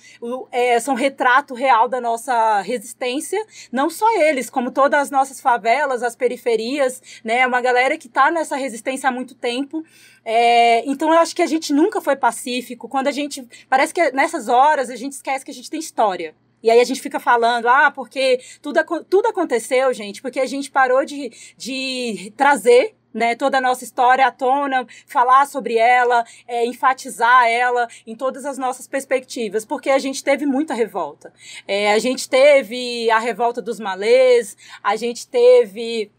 é, 0.51 0.79
são 0.79 0.95
retrato 0.95 1.53
real 1.53 1.89
da 1.89 1.99
nossa 1.99 2.61
resistência, 2.61 3.45
não 3.71 3.89
só 3.89 4.09
eles, 4.21 4.49
como 4.49 4.71
todas 4.71 5.01
as 5.01 5.11
nossas 5.11 5.41
favelas, 5.41 6.01
as 6.01 6.15
periferias, 6.15 7.01
né? 7.21 7.45
Uma 7.45 7.59
galera 7.59 7.97
que 7.97 8.07
está 8.07 8.31
nessa 8.31 8.55
resistência 8.55 9.09
há 9.09 9.11
muito 9.11 9.35
tempo. 9.35 9.83
É, 10.23 10.89
então 10.89 11.11
eu 11.11 11.19
acho 11.19 11.35
que 11.35 11.41
a 11.41 11.47
gente 11.47 11.73
nunca 11.73 11.99
foi 11.99 12.15
pacífico. 12.15 12.87
Quando 12.87 13.07
a 13.07 13.11
gente. 13.11 13.45
Parece 13.69 13.93
que 13.93 14.11
nessas 14.11 14.47
horas 14.47 14.89
a 14.89 14.95
gente 14.95 15.13
esquece 15.13 15.43
que 15.43 15.51
a 15.51 15.53
gente 15.53 15.69
tem 15.69 15.79
história. 15.79 16.33
E 16.63 16.69
aí 16.69 16.79
a 16.79 16.83
gente 16.83 17.01
fica 17.01 17.19
falando, 17.19 17.67
ah, 17.67 17.91
porque 17.91 18.39
tudo, 18.61 18.79
tudo 19.09 19.27
aconteceu, 19.27 19.93
gente, 19.93 20.21
porque 20.21 20.39
a 20.39 20.45
gente 20.45 20.69
parou 20.69 21.03
de, 21.05 21.31
de 21.57 22.33
trazer 22.37 22.95
né, 23.13 23.35
toda 23.35 23.57
a 23.57 23.61
nossa 23.61 23.83
história 23.83 24.25
à 24.25 24.31
tona, 24.31 24.85
falar 25.05 25.45
sobre 25.45 25.77
ela, 25.77 26.23
é, 26.47 26.65
enfatizar 26.65 27.47
ela 27.47 27.87
em 28.05 28.15
todas 28.15 28.45
as 28.45 28.57
nossas 28.57 28.87
perspectivas, 28.87 29.65
porque 29.65 29.89
a 29.89 29.99
gente 29.99 30.23
teve 30.23 30.45
muita 30.45 30.73
revolta. 30.73 31.33
É, 31.67 31.93
a 31.93 31.99
gente 31.99 32.29
teve 32.29 33.09
a 33.11 33.19
revolta 33.19 33.61
dos 33.61 33.79
malês, 33.79 34.55
a 34.81 34.95
gente 34.95 35.27
teve 35.27 36.11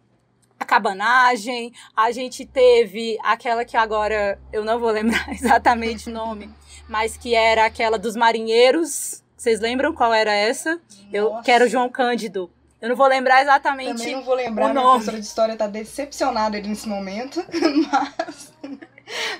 a 0.58 0.64
cabanagem, 0.64 1.72
a 1.96 2.12
gente 2.12 2.46
teve 2.46 3.18
aquela 3.22 3.64
que 3.64 3.76
agora 3.76 4.38
eu 4.52 4.64
não 4.64 4.78
vou 4.78 4.90
lembrar 4.90 5.28
exatamente 5.32 6.08
o 6.08 6.12
nome, 6.12 6.50
mas 6.88 7.16
que 7.16 7.34
era 7.34 7.66
aquela 7.66 7.98
dos 7.98 8.14
marinheiros, 8.14 9.24
vocês 9.42 9.58
lembram 9.58 9.92
qual 9.92 10.14
era 10.14 10.32
essa? 10.32 10.74
Nossa. 10.74 10.82
Eu 11.12 11.40
quero 11.42 11.68
João 11.68 11.88
Cândido. 11.88 12.48
Eu 12.80 12.88
não 12.90 12.94
vou 12.94 13.08
lembrar 13.08 13.42
exatamente. 13.42 13.98
Também 13.98 14.14
não 14.14 14.22
vou 14.22 14.36
lembrar, 14.36 14.70
o 14.70 14.74
nome. 14.74 14.86
a 14.86 14.90
professora 14.92 15.20
de 15.20 15.26
história 15.26 15.56
tá 15.56 15.66
decepcionada 15.66 16.60
nesse 16.60 16.88
momento, 16.88 17.44
mas. 17.90 18.52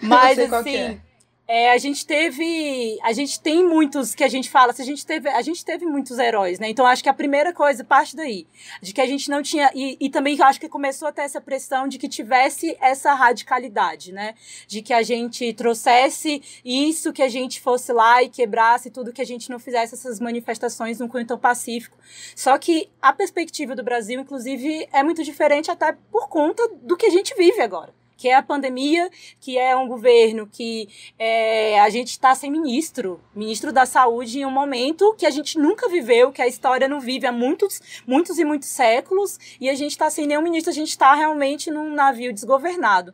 Mas 0.03 0.39
assim. 0.53 0.77
É. 0.77 0.99
É, 1.49 1.73
a 1.73 1.79
gente 1.79 2.07
teve, 2.07 2.99
a 3.03 3.13
gente 3.13 3.41
tem 3.41 3.67
muitos 3.67 4.15
que 4.15 4.23
a 4.23 4.29
gente 4.29 4.49
fala, 4.49 4.73
se 4.73 4.81
a 4.81 4.85
gente 4.85 5.05
teve, 5.05 5.29
a 5.29 5.43
gente 5.43 5.65
teve 5.65 5.85
muitos 5.85 6.19
heróis, 6.19 6.61
né? 6.61 6.71
Então 6.71 6.87
acho 6.87 7.03
que 7.03 7.09
a 7.09 7.15
primeira 7.15 7.53
coisa 7.53 7.83
parte 7.83 8.15
daí, 8.15 8.47
de 8.81 8.93
que 8.93 9.01
a 9.01 9.07
gente 9.07 9.29
não 9.29 9.43
tinha 9.43 9.71
e, 9.75 9.97
e 10.01 10.09
também 10.09 10.41
acho 10.41 10.61
que 10.61 10.69
começou 10.69 11.09
a 11.09 11.13
ter 11.13 11.23
essa 11.23 11.41
pressão 11.41 11.89
de 11.89 11.99
que 11.99 12.09
tivesse 12.09 12.77
essa 12.81 13.13
radicalidade, 13.13 14.13
né? 14.13 14.35
De 14.69 14.83
que 14.83 14.93
a 14.93 15.03
gente 15.03 15.53
trouxesse 15.53 16.41
isso, 16.65 17.13
que 17.13 17.23
a 17.23 17.29
gente 17.29 17.61
fosse 17.61 17.93
lá 17.93 18.23
e 18.23 18.29
quebrasse 18.29 18.89
tudo, 18.89 19.13
que 19.13 19.21
a 19.21 19.27
gente 19.27 19.51
não 19.51 19.59
fizesse 19.59 19.95
essas 19.95 20.21
manifestações 20.21 21.01
num 21.01 21.09
cunho 21.09 21.27
tão 21.27 21.39
pacífico. 21.39 21.99
Só 22.37 22.57
que 22.57 22.89
a 23.01 23.13
perspectiva 23.13 23.75
do 23.75 23.83
Brasil, 23.83 24.21
inclusive, 24.21 24.89
é 24.93 25.03
muito 25.03 25.25
diferente 25.25 25.71
até 25.71 25.93
por 26.11 26.29
conta 26.29 26.67
do 26.83 26.97
que 26.97 27.07
a 27.07 27.11
gente 27.11 27.35
vive 27.35 27.61
agora 27.61 27.93
que 28.23 28.29
é 28.29 28.37
a 28.37 28.43
pandemia, 28.43 29.11
que 29.41 29.59
é 29.59 29.75
um 29.75 29.89
governo 29.89 30.47
que 30.47 30.89
é, 31.19 31.81
a 31.81 31.91
gente 31.91 32.11
está 32.11 32.37
sem 32.37 32.53
ministro, 32.53 33.21
ministro 33.35 33.73
da 33.73 33.85
saúde 33.85 34.39
em 34.39 34.47
um 34.47 34.51
momento 34.51 35.13
que 35.19 35.27
a 35.27 35.31
gente 35.31 35.59
nunca 35.59 35.89
viveu, 35.89 36.31
que 36.31 36.41
a 36.41 36.47
história 36.47 36.87
não 36.87 37.01
vive 37.01 37.27
há 37.27 37.33
muitos, 37.33 37.81
muitos 38.07 38.39
e 38.39 38.45
muitos 38.45 38.69
séculos, 38.69 39.41
e 39.61 39.69
a 39.69 39.75
gente 39.75 39.91
está 39.91 40.09
sem 40.09 40.25
nenhum 40.25 40.41
ministro, 40.41 40.71
a 40.71 40.75
gente 40.75 40.91
está 40.91 41.13
realmente 41.15 41.69
num 41.69 41.93
navio 41.93 42.33
desgovernado. 42.33 43.13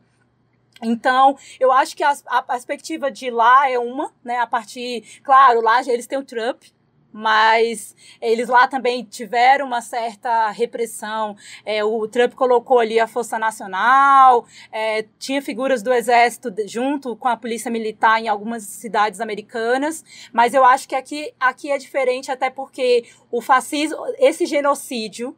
Então, 0.83 1.39
eu 1.59 1.73
acho 1.73 1.97
que 1.97 2.05
a, 2.05 2.15
a 2.27 2.43
perspectiva 2.43 3.11
de 3.11 3.31
lá 3.31 3.67
é 3.71 3.79
uma, 3.79 4.13
né? 4.23 4.37
A 4.41 4.47
partir, 4.47 5.21
claro, 5.25 5.63
lá 5.63 5.81
eles 5.81 6.07
têm 6.07 6.19
o 6.19 6.23
Trump, 6.25 6.65
mas 7.13 7.97
eles 8.21 8.49
lá 8.49 8.69
também 8.69 9.03
tiveram 9.05 9.67
uma 9.67 9.81
certa 9.81 10.51
repressão. 10.51 11.37
É, 11.65 11.83
o 11.83 12.07
Trump 12.07 12.35
colocou 12.35 12.79
ali 12.79 13.01
a 13.01 13.07
Força 13.07 13.39
Nacional, 13.39 14.47
é, 14.71 15.05
tinha 15.19 15.41
figuras 15.43 15.83
do 15.83 15.93
Exército 15.93 16.53
junto 16.67 17.17
com 17.17 17.29
a 17.29 17.37
Polícia 17.37 17.71
Militar 17.71 18.21
em 18.21 18.29
algumas 18.29 18.63
cidades 18.65 19.21
americanas, 19.21 20.05
mas 20.33 20.55
eu 20.55 20.65
acho 20.65 20.89
que 20.89 20.95
aqui, 20.95 21.33
aqui 21.41 21.71
é 21.71 21.79
diferente, 21.79 22.31
até 22.31 22.51
porque 22.51 23.05
o 23.31 23.41
fascismo, 23.41 23.99
esse 24.19 24.47
genocídio 24.47 25.37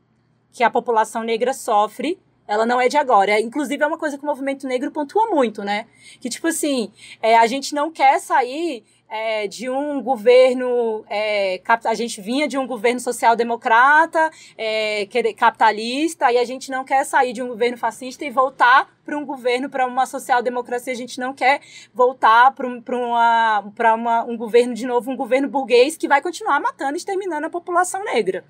que 0.52 0.64
a 0.64 0.70
população 0.70 1.22
negra 1.22 1.52
sofre, 1.52 2.18
ela 2.50 2.66
não 2.66 2.80
é 2.80 2.88
de 2.88 2.96
agora. 2.96 3.30
É, 3.30 3.40
inclusive, 3.40 3.80
é 3.80 3.86
uma 3.86 3.96
coisa 3.96 4.18
que 4.18 4.24
o 4.24 4.26
movimento 4.26 4.66
negro 4.66 4.90
pontua 4.90 5.26
muito, 5.26 5.62
né? 5.62 5.86
Que, 6.20 6.28
tipo 6.28 6.48
assim, 6.48 6.90
é, 7.22 7.36
a 7.36 7.46
gente 7.46 7.72
não 7.72 7.92
quer 7.92 8.18
sair 8.18 8.84
é, 9.10 9.48
de 9.48 9.68
um 9.68 10.00
governo, 10.00 11.04
é, 11.10 11.60
a 11.84 11.94
gente 11.94 12.20
vinha 12.20 12.46
de 12.46 12.56
um 12.56 12.66
governo 12.66 13.00
social-democrata, 13.00 14.30
é, 14.56 15.06
capitalista, 15.36 16.30
e 16.30 16.38
a 16.38 16.44
gente 16.44 16.70
não 16.70 16.84
quer 16.84 17.04
sair 17.04 17.32
de 17.32 17.42
um 17.42 17.48
governo 17.48 17.76
fascista 17.76 18.24
e 18.24 18.30
voltar 18.30 18.88
para 19.04 19.18
um 19.18 19.24
governo, 19.26 19.68
para 19.68 19.86
uma 19.86 20.06
social-democracia, 20.06 20.92
a 20.92 20.96
gente 20.96 21.18
não 21.18 21.34
quer 21.34 21.60
voltar 21.92 22.52
para 22.52 22.66
um, 22.66 22.80
uma, 22.88 23.64
uma, 23.94 24.24
um 24.24 24.36
governo, 24.36 24.72
de 24.72 24.86
novo, 24.86 25.10
um 25.10 25.16
governo 25.16 25.48
burguês 25.48 25.96
que 25.96 26.06
vai 26.06 26.22
continuar 26.22 26.60
matando 26.60 26.94
e 26.94 26.98
exterminando 26.98 27.48
a 27.48 27.50
população 27.50 28.04
negra. 28.04 28.44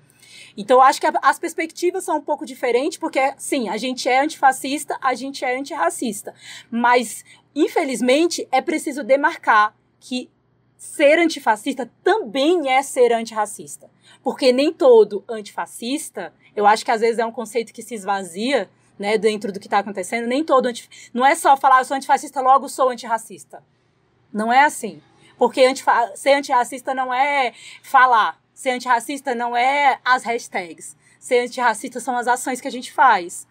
Então, 0.55 0.81
acho 0.81 0.99
que 1.01 1.07
as 1.21 1.39
perspectivas 1.39 2.03
são 2.03 2.17
um 2.17 2.21
pouco 2.21 2.45
diferentes, 2.45 2.99
porque, 2.99 3.33
sim, 3.37 3.69
a 3.69 3.77
gente 3.77 4.07
é 4.07 4.19
antifascista, 4.19 4.97
a 5.01 5.15
gente 5.15 5.43
é 5.43 5.57
antirracista. 5.57 6.35
Mas, 6.69 7.23
infelizmente, 7.55 8.47
é 8.51 8.61
preciso 8.61 9.03
demarcar 9.03 9.73
que 9.99 10.29
ser 10.81 11.19
antifascista 11.19 11.87
também 12.03 12.71
é 12.71 12.81
ser 12.81 13.13
antirracista. 13.13 13.87
Porque 14.23 14.51
nem 14.51 14.73
todo 14.73 15.23
antifascista, 15.29 16.33
eu 16.55 16.65
acho 16.65 16.83
que 16.83 16.89
às 16.89 17.01
vezes 17.01 17.19
é 17.19 17.25
um 17.25 17.31
conceito 17.31 17.71
que 17.71 17.83
se 17.83 17.93
esvazia, 17.93 18.67
né, 18.97 19.15
dentro 19.15 19.51
do 19.51 19.59
que 19.59 19.67
está 19.67 19.77
acontecendo, 19.77 20.25
nem 20.25 20.43
todo 20.43 20.65
antif... 20.65 20.89
não 21.13 21.23
é 21.23 21.35
só 21.35 21.55
falar 21.55 21.81
eu 21.81 21.85
sou 21.85 21.95
antifascista, 21.95 22.41
logo 22.41 22.67
sou 22.67 22.89
antirracista. 22.89 23.63
Não 24.33 24.51
é 24.51 24.61
assim. 24.61 24.99
Porque 25.37 25.63
antifa... 25.63 26.15
ser 26.15 26.33
antirracista 26.33 26.95
não 26.95 27.13
é 27.13 27.53
falar. 27.83 28.41
Ser 28.51 28.71
antirracista 28.71 29.35
não 29.35 29.55
é 29.55 29.99
as 30.03 30.23
hashtags. 30.23 30.97
Ser 31.19 31.41
antirracista 31.41 31.99
são 31.99 32.17
as 32.17 32.27
ações 32.27 32.59
que 32.59 32.67
a 32.67 32.71
gente 32.71 32.91
faz. 32.91 33.47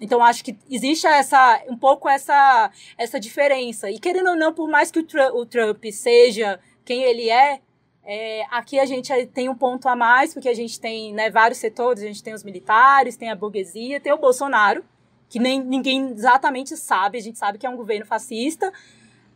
Então 0.00 0.22
acho 0.22 0.44
que 0.44 0.56
existe 0.70 1.06
essa 1.06 1.62
um 1.68 1.76
pouco 1.76 2.08
essa 2.08 2.70
essa 2.98 3.18
diferença. 3.18 3.90
E 3.90 3.98
querendo 3.98 4.30
ou 4.30 4.36
não, 4.36 4.52
por 4.52 4.68
mais 4.68 4.90
que 4.90 4.98
o 4.98 5.02
Trump, 5.02 5.34
o 5.34 5.46
Trump 5.46 5.84
seja 5.90 6.60
quem 6.84 7.02
ele 7.02 7.30
é, 7.30 7.60
é, 8.08 8.46
aqui 8.50 8.78
a 8.78 8.86
gente 8.86 9.12
tem 9.26 9.48
um 9.48 9.54
ponto 9.54 9.88
a 9.88 9.96
mais, 9.96 10.32
porque 10.32 10.48
a 10.48 10.54
gente 10.54 10.78
tem 10.78 11.12
né, 11.12 11.28
vários 11.28 11.58
setores, 11.58 12.04
a 12.04 12.06
gente 12.06 12.22
tem 12.22 12.34
os 12.34 12.44
militares, 12.44 13.16
tem 13.16 13.30
a 13.30 13.34
burguesia, 13.34 13.98
tem 13.98 14.12
o 14.12 14.18
Bolsonaro, 14.18 14.84
que 15.28 15.40
nem 15.40 15.60
ninguém 15.60 16.12
exatamente 16.12 16.76
sabe, 16.76 17.18
a 17.18 17.20
gente 17.20 17.36
sabe 17.36 17.58
que 17.58 17.66
é 17.66 17.70
um 17.70 17.76
governo 17.76 18.06
fascista, 18.06 18.72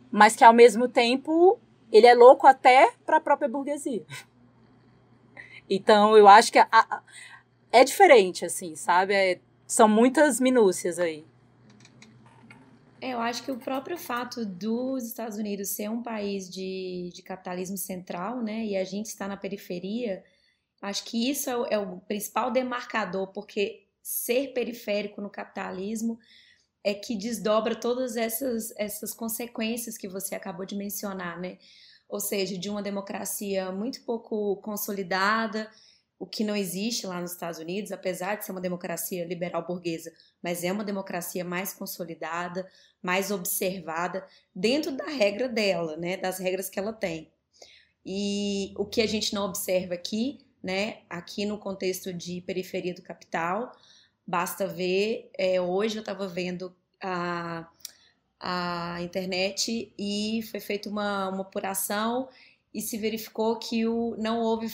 mas 0.09 0.37
que 0.37 0.43
ao 0.45 0.53
mesmo 0.53 0.87
tempo 0.87 1.59
ele 1.91 2.07
é 2.07 2.13
louco 2.13 2.47
até 2.47 2.93
para 3.05 3.17
a 3.17 3.21
própria 3.21 3.49
burguesia. 3.49 4.03
Então 5.73 6.17
eu 6.17 6.27
acho 6.27 6.51
que 6.51 6.59
a, 6.59 6.67
a, 6.69 7.01
é 7.71 7.85
diferente, 7.85 8.43
assim, 8.43 8.75
sabe? 8.75 9.13
É, 9.13 9.39
são 9.71 9.87
muitas 9.87 10.41
minúcias 10.41 10.99
aí. 10.99 11.25
Eu 13.01 13.21
acho 13.21 13.41
que 13.41 13.51
o 13.53 13.57
próprio 13.57 13.97
fato 13.97 14.45
dos 14.45 15.05
Estados 15.05 15.37
Unidos 15.37 15.69
ser 15.69 15.89
um 15.89 16.03
país 16.03 16.49
de, 16.49 17.09
de 17.13 17.21
capitalismo 17.23 17.77
central, 17.77 18.43
né, 18.43 18.65
e 18.65 18.75
a 18.75 18.83
gente 18.83 19.05
está 19.05 19.29
na 19.29 19.37
periferia, 19.37 20.25
acho 20.81 21.05
que 21.05 21.29
isso 21.29 21.49
é 21.49 21.55
o, 21.55 21.65
é 21.67 21.79
o 21.79 22.01
principal 22.01 22.51
demarcador, 22.51 23.27
porque 23.27 23.87
ser 24.03 24.49
periférico 24.49 25.21
no 25.21 25.29
capitalismo 25.29 26.19
é 26.83 26.93
que 26.93 27.15
desdobra 27.15 27.73
todas 27.73 28.17
essas, 28.17 28.73
essas 28.75 29.13
consequências 29.13 29.97
que 29.97 30.09
você 30.09 30.35
acabou 30.35 30.65
de 30.65 30.75
mencionar, 30.75 31.39
né? 31.39 31.57
Ou 32.09 32.19
seja, 32.19 32.57
de 32.57 32.69
uma 32.69 32.81
democracia 32.81 33.71
muito 33.71 34.01
pouco 34.01 34.57
consolidada, 34.57 35.71
o 36.21 36.25
que 36.27 36.43
não 36.43 36.55
existe 36.55 37.07
lá 37.07 37.19
nos 37.19 37.31
Estados 37.31 37.57
Unidos, 37.57 37.91
apesar 37.91 38.35
de 38.35 38.45
ser 38.45 38.51
uma 38.51 38.61
democracia 38.61 39.25
liberal 39.25 39.65
burguesa, 39.65 40.13
mas 40.39 40.63
é 40.63 40.71
uma 40.71 40.83
democracia 40.83 41.43
mais 41.43 41.73
consolidada, 41.73 42.69
mais 43.01 43.31
observada 43.31 44.23
dentro 44.53 44.91
da 44.91 45.05
regra 45.05 45.49
dela, 45.49 45.97
né, 45.97 46.17
das 46.17 46.37
regras 46.37 46.69
que 46.69 46.77
ela 46.77 46.93
tem. 46.93 47.31
E 48.05 48.71
o 48.77 48.85
que 48.85 49.01
a 49.01 49.07
gente 49.07 49.33
não 49.33 49.45
observa 49.45 49.95
aqui, 49.95 50.37
né, 50.61 50.99
aqui 51.09 51.43
no 51.43 51.57
contexto 51.57 52.13
de 52.13 52.39
periferia 52.41 52.93
do 52.93 53.01
capital, 53.01 53.71
basta 54.25 54.67
ver, 54.67 55.31
é, 55.35 55.59
hoje 55.59 55.97
eu 55.97 56.01
estava 56.01 56.27
vendo 56.27 56.71
a, 57.01 57.67
a 58.39 59.01
internet 59.01 59.91
e 59.97 60.43
foi 60.51 60.59
feita 60.59 60.87
uma, 60.87 61.29
uma 61.29 61.41
apuração 61.41 62.29
e 62.73 62.81
se 62.81 62.97
verificou 62.97 63.57
que 63.57 63.85
o, 63.85 64.15
não 64.17 64.39
houve 64.39 64.67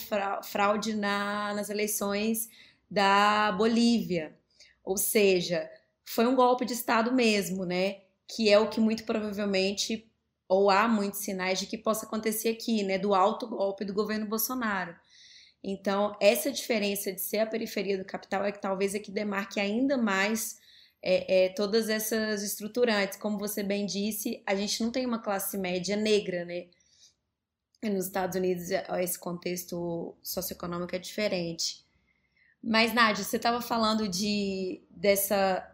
fraude 0.44 0.94
na, 0.94 1.52
nas 1.54 1.68
eleições 1.68 2.48
da 2.90 3.52
Bolívia. 3.52 4.36
Ou 4.84 4.96
seja, 4.96 5.68
foi 6.04 6.26
um 6.26 6.36
golpe 6.36 6.64
de 6.64 6.72
Estado 6.72 7.12
mesmo, 7.12 7.64
né? 7.64 7.98
Que 8.26 8.50
é 8.50 8.58
o 8.58 8.68
que 8.68 8.80
muito 8.80 9.04
provavelmente, 9.04 10.10
ou 10.48 10.70
há 10.70 10.86
muitos 10.88 11.20
sinais 11.20 11.58
de 11.58 11.66
que 11.66 11.76
possa 11.76 12.06
acontecer 12.06 12.50
aqui, 12.50 12.82
né? 12.82 12.98
Do 12.98 13.14
alto 13.14 13.46
golpe 13.46 13.84
do 13.84 13.92
governo 13.92 14.26
Bolsonaro. 14.26 14.96
Então, 15.62 16.16
essa 16.20 16.52
diferença 16.52 17.12
de 17.12 17.20
ser 17.20 17.38
a 17.38 17.46
periferia 17.46 17.98
do 17.98 18.04
capital 18.04 18.44
é 18.44 18.52
que 18.52 18.60
talvez 18.60 18.94
é 18.94 18.98
que 18.98 19.10
demarque 19.10 19.58
ainda 19.58 19.98
mais 19.98 20.58
é, 21.02 21.46
é, 21.46 21.48
todas 21.50 21.88
essas 21.88 22.42
estruturantes. 22.42 23.18
Como 23.18 23.38
você 23.38 23.62
bem 23.62 23.84
disse, 23.84 24.42
a 24.46 24.54
gente 24.54 24.82
não 24.82 24.90
tem 24.90 25.04
uma 25.04 25.20
classe 25.20 25.58
média 25.58 25.96
negra, 25.96 26.44
né? 26.44 26.66
Nos 27.82 28.06
Estados 28.06 28.36
Unidos 28.36 28.70
esse 29.00 29.18
contexto 29.18 30.16
socioeconômico 30.22 30.96
é 30.96 30.98
diferente. 30.98 31.86
Mas, 32.62 32.92
Nádia, 32.92 33.22
você 33.22 33.36
estava 33.36 33.60
falando 33.60 34.08
de, 34.08 34.82
dessa, 34.90 35.64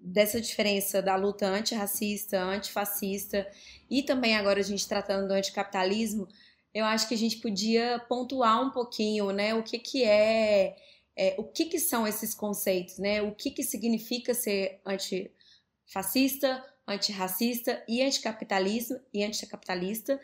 dessa 0.00 0.40
diferença 0.40 1.02
da 1.02 1.16
luta 1.16 1.46
antirracista, 1.46 2.40
antifascista 2.40 3.46
e 3.90 4.02
também 4.02 4.36
agora 4.36 4.60
a 4.60 4.64
gente 4.64 4.88
tratando 4.88 5.28
do 5.28 5.34
anticapitalismo, 5.34 6.26
eu 6.72 6.84
acho 6.84 7.08
que 7.08 7.14
a 7.14 7.18
gente 7.18 7.38
podia 7.38 7.98
pontuar 8.08 8.62
um 8.62 8.70
pouquinho, 8.70 9.30
né, 9.32 9.54
o 9.54 9.62
que 9.62 9.78
que 9.78 10.04
é, 10.04 10.76
é 11.16 11.34
o 11.36 11.44
que 11.44 11.66
que 11.66 11.78
são 11.78 12.06
esses 12.06 12.34
conceitos, 12.34 12.98
né, 12.98 13.20
o 13.20 13.34
que 13.34 13.50
que 13.50 13.62
significa 13.62 14.32
ser 14.32 14.80
antifascista, 14.86 16.64
antirracista 16.94 17.82
e 17.88 18.02
anticapitalismo 18.02 18.98
e 19.12 19.24
anticapitalista 19.24 20.20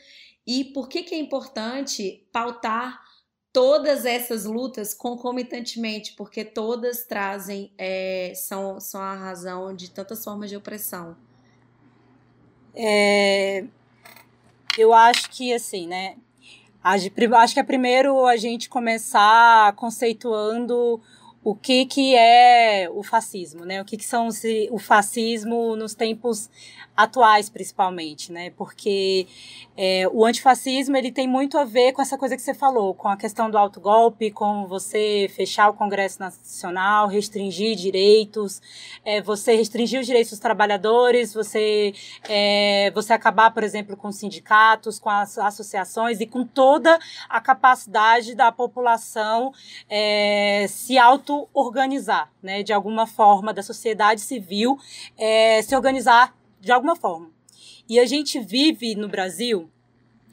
e 0.46 0.64
por 0.64 0.88
que, 0.88 1.02
que 1.02 1.14
é 1.14 1.18
importante 1.18 2.24
pautar 2.32 3.00
todas 3.52 4.04
essas 4.04 4.44
lutas 4.44 4.92
concomitantemente, 4.92 6.12
porque 6.12 6.44
todas 6.44 7.04
trazem, 7.04 7.72
é, 7.78 8.32
são, 8.34 8.78
são 8.78 9.00
a 9.00 9.14
razão 9.14 9.74
de 9.74 9.90
tantas 9.90 10.22
formas 10.22 10.50
de 10.50 10.56
opressão. 10.56 11.16
É, 12.74 13.64
eu 14.76 14.92
acho 14.92 15.30
que, 15.30 15.54
assim, 15.54 15.86
né, 15.86 16.16
acho 16.84 17.54
que 17.54 17.60
é 17.60 17.62
primeiro 17.62 18.26
a 18.26 18.36
gente 18.36 18.68
começar 18.68 19.74
conceituando 19.74 21.00
o 21.46 21.54
que, 21.54 21.86
que 21.86 22.16
é 22.16 22.90
o 22.90 23.04
fascismo, 23.04 23.64
né? 23.64 23.80
O 23.80 23.84
que, 23.84 23.96
que 23.96 24.04
são 24.04 24.28
o 24.72 24.78
fascismo 24.80 25.76
nos 25.76 25.94
tempos 25.94 26.50
atuais, 26.96 27.50
principalmente, 27.50 28.32
né? 28.32 28.50
Porque 28.50 29.26
é, 29.76 30.08
o 30.10 30.24
antifascismo 30.24 30.96
ele 30.96 31.12
tem 31.12 31.28
muito 31.28 31.58
a 31.58 31.64
ver 31.64 31.92
com 31.92 32.00
essa 32.00 32.16
coisa 32.16 32.34
que 32.34 32.42
você 32.42 32.54
falou, 32.54 32.94
com 32.94 33.08
a 33.08 33.16
questão 33.16 33.50
do 33.50 33.58
autogolpe, 33.58 34.30
com 34.30 34.66
você 34.66 35.30
fechar 35.34 35.68
o 35.68 35.74
Congresso 35.74 36.18
Nacional, 36.18 37.06
restringir 37.08 37.76
direitos, 37.76 38.62
é, 39.04 39.20
você 39.20 39.54
restringir 39.54 40.00
os 40.00 40.06
direitos 40.06 40.30
dos 40.30 40.40
trabalhadores, 40.40 41.34
você, 41.34 41.92
é, 42.28 42.90
você 42.94 43.12
acabar, 43.12 43.50
por 43.50 43.62
exemplo, 43.62 43.96
com 43.96 44.10
sindicatos, 44.10 44.98
com 44.98 45.10
as 45.10 45.36
associações 45.36 46.20
e 46.20 46.26
com 46.26 46.44
toda 46.44 46.98
a 47.28 47.40
capacidade 47.40 48.34
da 48.34 48.50
população 48.50 49.52
é, 49.90 50.66
se 50.68 50.96
auto-organizar, 50.96 52.32
né? 52.42 52.62
De 52.62 52.72
alguma 52.72 53.06
forma, 53.06 53.52
da 53.52 53.62
sociedade 53.62 54.22
civil 54.22 54.78
é, 55.18 55.60
se 55.60 55.76
organizar 55.76 56.34
de 56.66 56.72
alguma 56.72 56.96
forma. 56.96 57.30
E 57.88 57.98
a 58.00 58.04
gente 58.04 58.40
vive 58.40 58.96
no 58.96 59.08
Brasil, 59.08 59.70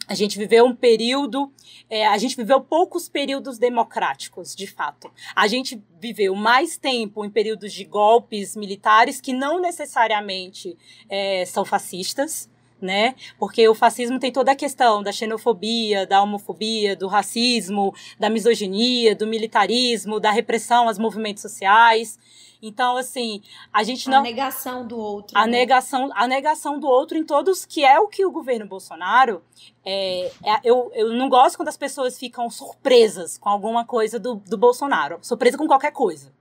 a 0.07 0.15
gente 0.15 0.37
viveu 0.37 0.65
um 0.65 0.75
período, 0.75 1.53
é, 1.87 2.07
a 2.07 2.17
gente 2.17 2.35
viveu 2.35 2.59
poucos 2.59 3.07
períodos 3.07 3.59
democráticos, 3.59 4.55
de 4.55 4.65
fato. 4.65 5.11
A 5.35 5.47
gente 5.47 5.81
viveu 6.01 6.35
mais 6.35 6.75
tempo 6.75 7.23
em 7.23 7.29
períodos 7.29 7.71
de 7.71 7.85
golpes 7.85 8.55
militares 8.55 9.21
que 9.21 9.31
não 9.31 9.61
necessariamente 9.61 10.75
é, 11.07 11.45
são 11.45 11.63
fascistas, 11.63 12.49
né? 12.83 13.15
Porque 13.39 13.67
o 13.67 13.73
fascismo 13.73 14.19
tem 14.19 14.31
toda 14.31 14.51
a 14.51 14.55
questão 14.55 15.01
da 15.01 15.11
xenofobia, 15.11 16.05
da 16.05 16.21
homofobia, 16.21 16.95
do 16.95 17.07
racismo, 17.07 17.93
da 18.19 18.29
misoginia, 18.29 19.15
do 19.15 19.25
militarismo, 19.25 20.19
da 20.19 20.31
repressão 20.31 20.87
aos 20.87 20.99
movimentos 20.99 21.41
sociais. 21.41 22.19
Então, 22.61 22.95
assim, 22.95 23.41
a 23.73 23.83
gente 23.83 24.09
não. 24.09 24.19
A 24.19 24.21
negação 24.21 24.87
do 24.87 24.97
outro. 24.97 25.37
A, 25.37 25.45
né? 25.45 25.59
negação, 25.59 26.09
a 26.15 26.25
negação 26.25 26.79
do 26.79 26.87
outro 26.87 27.17
em 27.17 27.23
todos, 27.25 27.65
que 27.65 27.83
é 27.83 27.99
o 27.99 28.07
que 28.07 28.25
o 28.25 28.31
governo 28.31 28.65
Bolsonaro. 28.65 29.41
É, 29.85 30.31
é, 30.45 30.59
eu, 30.63 30.89
eu 30.93 31.11
não 31.11 31.27
gosto 31.27 31.57
quando 31.57 31.67
as 31.67 31.75
pessoas 31.75 32.17
ficam 32.17 32.49
surpresas 32.49 33.37
com 33.37 33.49
alguma 33.49 33.85
coisa 33.85 34.17
do, 34.17 34.35
do 34.35 34.57
Bolsonaro. 34.57 35.19
Surpresa 35.21 35.57
com 35.57 35.67
qualquer 35.67 35.91
coisa. 35.91 36.31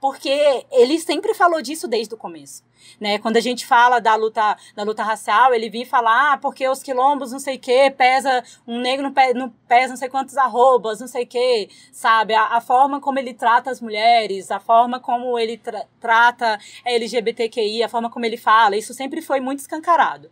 Porque 0.00 0.64
ele 0.72 0.98
sempre 0.98 1.34
falou 1.34 1.60
disso 1.60 1.86
desde 1.86 2.14
o 2.14 2.16
começo. 2.16 2.64
Né? 2.98 3.18
Quando 3.18 3.36
a 3.36 3.40
gente 3.40 3.66
fala 3.66 4.00
da 4.00 4.14
luta, 4.14 4.56
da 4.74 4.82
luta 4.82 5.02
racial, 5.02 5.52
ele 5.52 5.68
vinha 5.68 5.86
falar, 5.86 6.32
ah, 6.32 6.38
porque 6.38 6.66
os 6.66 6.82
quilombos, 6.82 7.30
não 7.30 7.38
sei 7.38 7.56
o 7.56 7.58
quê, 7.58 7.92
pesa, 7.94 8.42
um 8.66 8.78
negro 8.80 9.04
não 9.04 9.12
pesa, 9.12 9.34
não, 9.34 9.50
pesa 9.68 9.88
não 9.88 9.96
sei 9.96 10.08
quantos 10.08 10.36
arrobas, 10.36 11.00
não 11.00 11.06
sei 11.06 11.24
o 11.24 11.26
quê, 11.26 11.68
sabe? 11.92 12.34
A, 12.34 12.56
a, 12.56 12.60
forma 12.60 13.00
como 13.00 13.18
ele 13.18 13.34
trata 13.34 13.70
as 13.70 13.80
mulheres, 13.80 14.50
a 14.50 14.58
forma 14.58 14.98
como 14.98 15.38
ele 15.38 15.58
tra 15.58 15.84
trata 16.00 16.58
a 16.84 16.90
LGBTQI, 16.90 17.82
a 17.82 17.88
forma 17.88 18.10
como 18.10 18.24
ele 18.24 18.38
fala, 18.38 18.76
isso 18.76 18.94
sempre 18.94 19.20
foi 19.20 19.40
muito 19.40 19.60
escancarado. 19.60 20.30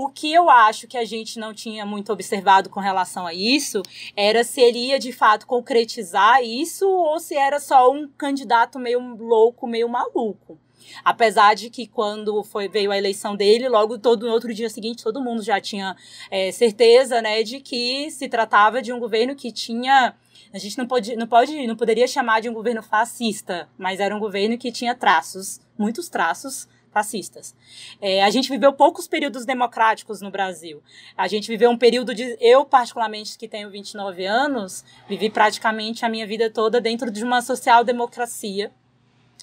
O 0.00 0.08
que 0.08 0.32
eu 0.32 0.48
acho 0.48 0.86
que 0.86 0.96
a 0.96 1.04
gente 1.04 1.40
não 1.40 1.52
tinha 1.52 1.84
muito 1.84 2.12
observado 2.12 2.70
com 2.70 2.78
relação 2.78 3.26
a 3.26 3.34
isso 3.34 3.82
era 4.14 4.44
se 4.44 4.60
ele 4.60 4.78
ia 4.78 4.96
de 4.96 5.10
fato 5.10 5.44
concretizar 5.44 6.40
isso 6.40 6.88
ou 6.88 7.18
se 7.18 7.34
era 7.34 7.58
só 7.58 7.90
um 7.90 8.06
candidato 8.06 8.78
meio 8.78 9.00
louco, 9.16 9.66
meio 9.66 9.88
maluco. 9.88 10.56
Apesar 11.04 11.54
de 11.54 11.68
que 11.68 11.88
quando 11.88 12.44
foi, 12.44 12.68
veio 12.68 12.92
a 12.92 12.96
eleição 12.96 13.34
dele, 13.34 13.68
logo 13.68 13.98
todo 13.98 14.24
no 14.24 14.32
outro 14.32 14.54
dia 14.54 14.70
seguinte 14.70 15.02
todo 15.02 15.20
mundo 15.20 15.42
já 15.42 15.60
tinha 15.60 15.96
é, 16.30 16.52
certeza, 16.52 17.20
né, 17.20 17.42
de 17.42 17.58
que 17.58 18.08
se 18.12 18.28
tratava 18.28 18.80
de 18.80 18.92
um 18.92 19.00
governo 19.00 19.34
que 19.34 19.50
tinha 19.50 20.14
a 20.52 20.58
gente 20.58 20.78
não 20.78 20.86
pode, 20.86 21.16
não 21.16 21.26
pode, 21.26 21.66
não 21.66 21.76
poderia 21.76 22.06
chamar 22.06 22.40
de 22.40 22.48
um 22.48 22.54
governo 22.54 22.84
fascista, 22.84 23.68
mas 23.76 23.98
era 23.98 24.14
um 24.14 24.20
governo 24.20 24.56
que 24.56 24.70
tinha 24.70 24.94
traços, 24.94 25.60
muitos 25.76 26.08
traços 26.08 26.68
fascistas. 26.90 27.54
É, 28.00 28.22
a 28.22 28.30
gente 28.30 28.48
viveu 28.48 28.72
poucos 28.72 29.06
períodos 29.06 29.44
democráticos 29.44 30.20
no 30.20 30.30
Brasil. 30.30 30.82
A 31.16 31.28
gente 31.28 31.48
viveu 31.48 31.70
um 31.70 31.78
período 31.78 32.14
de. 32.14 32.36
Eu, 32.40 32.64
particularmente, 32.64 33.38
que 33.38 33.48
tenho 33.48 33.70
29 33.70 34.24
anos, 34.24 34.84
vivi 35.08 35.30
praticamente 35.30 36.04
a 36.04 36.08
minha 36.08 36.26
vida 36.26 36.50
toda 36.50 36.80
dentro 36.80 37.10
de 37.10 37.22
uma 37.24 37.42
social-democracia, 37.42 38.70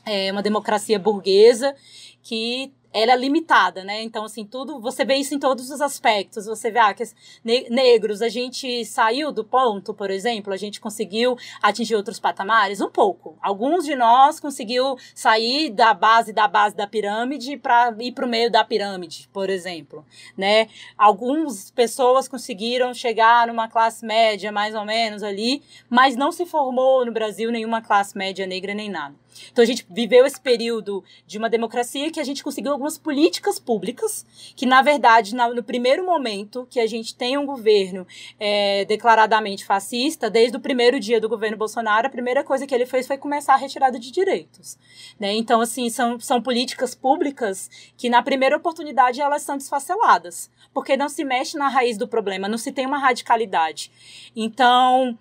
é, 0.06 0.32
uma 0.32 0.44
democracia 0.44 1.00
burguesa, 1.00 1.76
que 2.22 2.74
ela 2.96 3.12
é 3.12 3.18
limitada, 3.18 3.84
né? 3.84 4.02
Então, 4.02 4.24
assim, 4.24 4.46
tudo, 4.46 4.80
você 4.80 5.04
vê 5.04 5.16
isso 5.16 5.36
em 5.36 5.40
todos 5.40 5.70
os 5.70 5.82
aspectos. 5.82 6.46
Você 6.46 6.72
vê, 6.72 6.80
ah, 6.80 6.94
que 6.94 7.04
ne 7.44 7.70
negros, 7.70 8.22
a 8.22 8.30
gente 8.30 8.86
saiu 8.86 9.34
do 9.34 9.44
ponto, 9.44 9.94
por 9.94 10.10
exemplo, 10.10 10.54
a 10.54 10.58
gente 10.58 10.80
conseguiu 10.80 11.38
atingir 11.62 11.96
outros 11.96 12.22
patamares? 12.22 12.80
Um 12.80 12.90
pouco. 12.90 13.38
Alguns 13.42 13.84
de 13.84 13.98
nós 13.98 14.40
conseguiu 14.40 14.96
sair 15.14 15.72
da 15.72 15.94
base 15.94 16.32
da 16.32 16.48
base 16.48 16.74
da 16.74 16.88
pirâmide 16.88 17.58
para 17.58 17.94
ir 18.00 18.14
para 18.14 18.26
o 18.26 18.30
meio 18.30 18.50
da 18.50 18.64
pirâmide, 18.64 19.30
por 19.34 19.50
exemplo, 19.50 20.06
né? 20.38 20.70
Algumas 20.98 21.70
pessoas 21.72 22.30
conseguiram 22.30 22.94
chegar 22.94 23.48
numa 23.48 23.68
classe 23.68 24.06
média, 24.06 24.54
mais 24.54 24.74
ou 24.74 24.86
menos 24.86 25.22
ali, 25.22 25.62
mas 25.90 26.16
não 26.16 26.32
se 26.32 26.46
formou 26.46 27.06
no 27.06 27.12
Brasil 27.12 27.52
nenhuma 27.52 27.82
classe 27.82 28.18
média 28.18 28.48
negra 28.48 28.74
nem 28.74 28.90
nada. 28.90 29.25
Então 29.52 29.64
a 29.64 29.66
gente 29.66 29.86
viveu 29.90 30.26
esse 30.26 30.40
período 30.40 31.04
de 31.26 31.38
uma 31.38 31.50
democracia 31.50 32.12
que 32.12 32.20
a 32.20 32.24
gente 32.24 32.44
conseguiu 32.44 32.72
algumas 32.72 32.98
políticas 32.98 33.60
públicas 33.60 34.26
que, 34.56 34.66
na 34.66 34.82
verdade, 34.82 35.36
no 35.36 35.64
primeiro 35.64 36.06
momento 36.06 36.68
que 36.70 36.80
a 36.80 36.88
gente 36.88 37.16
tem 37.16 37.38
um 37.38 37.46
governo 37.46 38.06
é, 38.40 38.86
declaradamente 38.86 39.66
fascista, 39.66 40.30
desde 40.30 40.58
o 40.58 40.60
primeiro 40.60 41.00
dia 41.00 41.20
do 41.20 41.30
governo 41.30 41.58
Bolsonaro, 41.58 42.08
a 42.08 42.10
primeira 42.10 42.44
coisa 42.44 42.66
que 42.66 42.74
ele 42.74 42.86
fez 42.86 43.08
foi 43.08 43.18
começar 43.18 43.54
a 43.54 43.58
retirada 43.58 44.00
de 44.00 44.12
direitos. 44.12 44.78
Né? 45.20 45.34
Então, 45.34 45.62
assim, 45.62 45.90
são, 45.90 46.20
são 46.20 46.42
políticas 46.42 46.96
públicas 46.96 47.70
que, 47.98 48.10
na 48.10 48.22
primeira 48.22 48.58
oportunidade, 48.58 49.22
elas 49.22 49.42
são 49.42 49.58
desfaceladas, 49.58 50.50
porque 50.74 50.98
não 50.98 51.10
se 51.10 51.24
mexe 51.24 51.58
na 51.58 51.68
raiz 51.68 51.98
do 51.98 52.08
problema, 52.08 52.48
não 52.48 52.58
se 52.58 52.72
tem 52.72 52.86
uma 52.86 52.98
radicalidade. 52.98 53.92
Então, 54.36 55.18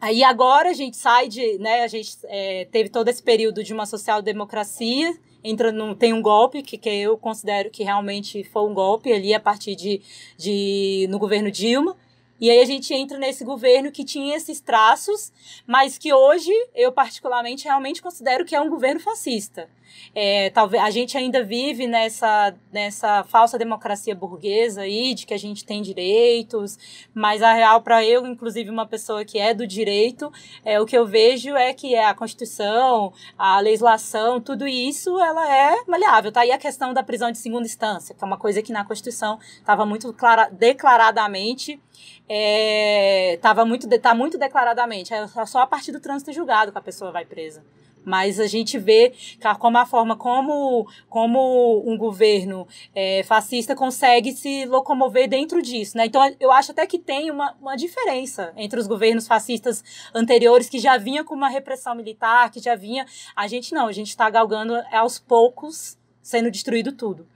Aí 0.00 0.22
agora 0.22 0.70
a 0.70 0.72
gente 0.72 0.96
sai 0.96 1.28
de, 1.28 1.58
né, 1.58 1.82
a 1.82 1.88
gente 1.88 2.18
é, 2.24 2.66
teve 2.70 2.88
todo 2.88 3.08
esse 3.08 3.22
período 3.22 3.64
de 3.64 3.72
uma 3.74 3.84
social-democracia, 3.84 5.16
entra 5.42 5.72
no, 5.72 5.94
tem 5.94 6.12
um 6.12 6.22
golpe 6.22 6.62
que, 6.62 6.78
que 6.78 6.88
eu 6.88 7.18
considero 7.18 7.68
que 7.70 7.82
realmente 7.82 8.44
foi 8.44 8.62
um 8.62 8.74
golpe 8.74 9.12
ali 9.12 9.34
a 9.34 9.40
partir 9.40 9.74
de, 9.74 10.00
de 10.36 11.06
no 11.10 11.18
governo 11.18 11.50
Dilma, 11.50 11.96
e 12.40 12.48
aí 12.48 12.60
a 12.60 12.64
gente 12.64 12.94
entra 12.94 13.18
nesse 13.18 13.44
governo 13.44 13.90
que 13.90 14.04
tinha 14.04 14.36
esses 14.36 14.60
traços, 14.60 15.32
mas 15.66 15.98
que 15.98 16.12
hoje 16.12 16.52
eu 16.72 16.92
particularmente 16.92 17.64
realmente 17.64 18.00
considero 18.00 18.44
que 18.44 18.54
é 18.54 18.60
um 18.60 18.70
governo 18.70 19.00
fascista. 19.00 19.68
É, 20.14 20.50
talvez 20.50 20.82
a 20.82 20.90
gente 20.90 21.16
ainda 21.16 21.42
vive 21.42 21.86
nessa, 21.86 22.54
nessa 22.72 23.24
falsa 23.24 23.58
democracia 23.58 24.14
burguesa 24.14 24.82
aí, 24.82 25.14
de 25.14 25.26
que 25.26 25.34
a 25.34 25.38
gente 25.38 25.64
tem 25.64 25.82
direitos, 25.82 26.78
mas 27.14 27.42
a 27.42 27.52
real 27.52 27.82
para 27.82 28.04
eu, 28.04 28.26
inclusive 28.26 28.70
uma 28.70 28.86
pessoa 28.86 29.24
que 29.24 29.38
é 29.38 29.54
do 29.54 29.66
direito, 29.66 30.32
é 30.64 30.80
o 30.80 30.86
que 30.86 30.96
eu 30.96 31.06
vejo 31.06 31.56
é 31.56 31.72
que 31.72 31.94
é 31.94 32.06
a 32.06 32.14
Constituição, 32.14 33.12
a 33.36 33.60
legislação, 33.60 34.40
tudo 34.40 34.66
isso 34.66 35.20
ela 35.20 35.54
é 35.54 35.84
maleável. 35.86 36.32
Tá 36.32 36.40
aí 36.40 36.50
a 36.50 36.58
questão 36.58 36.92
da 36.92 37.02
prisão 37.02 37.30
de 37.30 37.38
segunda 37.38 37.66
instância, 37.66 38.14
que 38.14 38.22
é 38.22 38.26
uma 38.26 38.38
coisa 38.38 38.62
que 38.62 38.72
na 38.72 38.84
Constituição 38.84 39.38
estava 39.60 39.84
muito 39.84 40.12
clara, 40.12 40.48
declaradamente 40.50 41.80
estava 42.28 43.62
é, 43.62 43.64
muito 43.64 43.88
tá 43.98 44.14
muito 44.14 44.38
declaradamente 44.38 45.14
é 45.14 45.26
só 45.46 45.60
a 45.60 45.66
partir 45.66 45.92
do 45.92 46.00
trânsito 46.00 46.32
julgado 46.32 46.70
que 46.70 46.78
a 46.78 46.82
pessoa 46.82 47.10
vai 47.10 47.24
presa 47.24 47.64
mas 48.04 48.40
a 48.40 48.46
gente 48.46 48.78
vê 48.78 49.12
como 49.58 49.78
a 49.78 49.86
forma 49.86 50.16
como, 50.16 50.86
como 51.08 51.82
um 51.86 51.96
governo 51.96 52.66
é, 52.94 53.22
fascista 53.22 53.74
consegue 53.74 54.32
se 54.32 54.64
locomover 54.66 55.28
dentro 55.28 55.62
disso. 55.62 55.96
Né? 55.96 56.06
Então, 56.06 56.22
eu 56.40 56.50
acho 56.50 56.72
até 56.72 56.86
que 56.86 56.98
tem 56.98 57.30
uma, 57.30 57.54
uma 57.60 57.76
diferença 57.76 58.52
entre 58.56 58.78
os 58.78 58.86
governos 58.86 59.26
fascistas 59.26 59.84
anteriores, 60.14 60.68
que 60.68 60.78
já 60.78 60.96
vinha 60.96 61.24
com 61.24 61.34
uma 61.34 61.48
repressão 61.48 61.94
militar, 61.94 62.50
que 62.50 62.60
já 62.60 62.74
vinha. 62.74 63.06
A 63.34 63.46
gente 63.46 63.74
não, 63.74 63.86
a 63.86 63.92
gente 63.92 64.08
está 64.08 64.28
galgando 64.30 64.74
aos 64.92 65.18
poucos 65.18 65.98
sendo 66.22 66.50
destruído 66.50 66.92
tudo. 66.92 67.26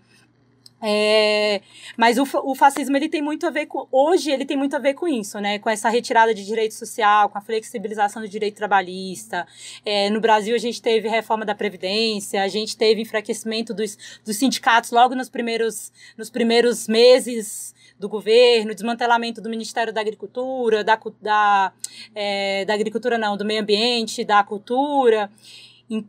É, 0.85 1.61
mas 1.97 2.19
o, 2.19 2.27
o, 2.43 2.57
fascismo 2.57 2.97
ele 2.97 3.09
tem 3.09 3.23
muito 3.23 3.47
a 3.47 3.51
ver 3.51 3.67
com 3.67 3.87
hoje 3.93 4.33
ele 4.33 4.45
tem 4.45 4.57
muito 4.57 4.75
a 4.75 4.81
ver 4.81 4.95
com 4.95 5.07
isso, 5.07 5.39
né? 5.39 5.61
Com 5.61 5.71
essa 5.71 5.89
retirada 5.89 6.35
de 6.35 6.45
direito 6.45 6.75
social, 6.75 7.29
com 7.29 7.39
a 7.39 7.41
flexibilização 7.41 8.21
do 8.21 8.29
direito 8.29 8.57
trabalhista. 8.57 9.47
É, 9.87 10.11
no 10.11 10.21
Brasil 10.21 10.57
a 10.57 10.59
gente 10.59 10.83
teve 10.83 11.09
reforma 11.09 11.45
da 11.45 11.55
previdência, 11.55 12.43
a 12.43 12.49
gente 12.49 12.77
teve 12.77 13.01
enfraquecimento 13.01 13.73
dos, 13.73 14.21
dos 14.25 14.37
sindicatos 14.37 14.91
logo 14.91 15.15
nos 15.15 15.29
primeiros 15.29 15.93
nos 16.19 16.31
primeiros 16.31 16.89
meses 16.89 17.73
do 17.97 18.09
governo, 18.09 18.75
desmantelamento 18.75 19.41
do 19.41 19.49
Ministério 19.49 19.93
da 19.93 20.01
Agricultura, 20.01 20.83
da, 20.83 20.99
da, 21.21 21.73
é, 22.13 22.65
da 22.65 22.75
agricultura 22.75 23.17
não, 23.17 23.37
do 23.37 23.45
meio 23.45 23.63
ambiente, 23.63 24.25
da 24.25 24.43
cultura. 24.43 25.31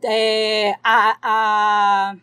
É, 0.02 0.76
a, 0.82 1.18
a 1.22 2.16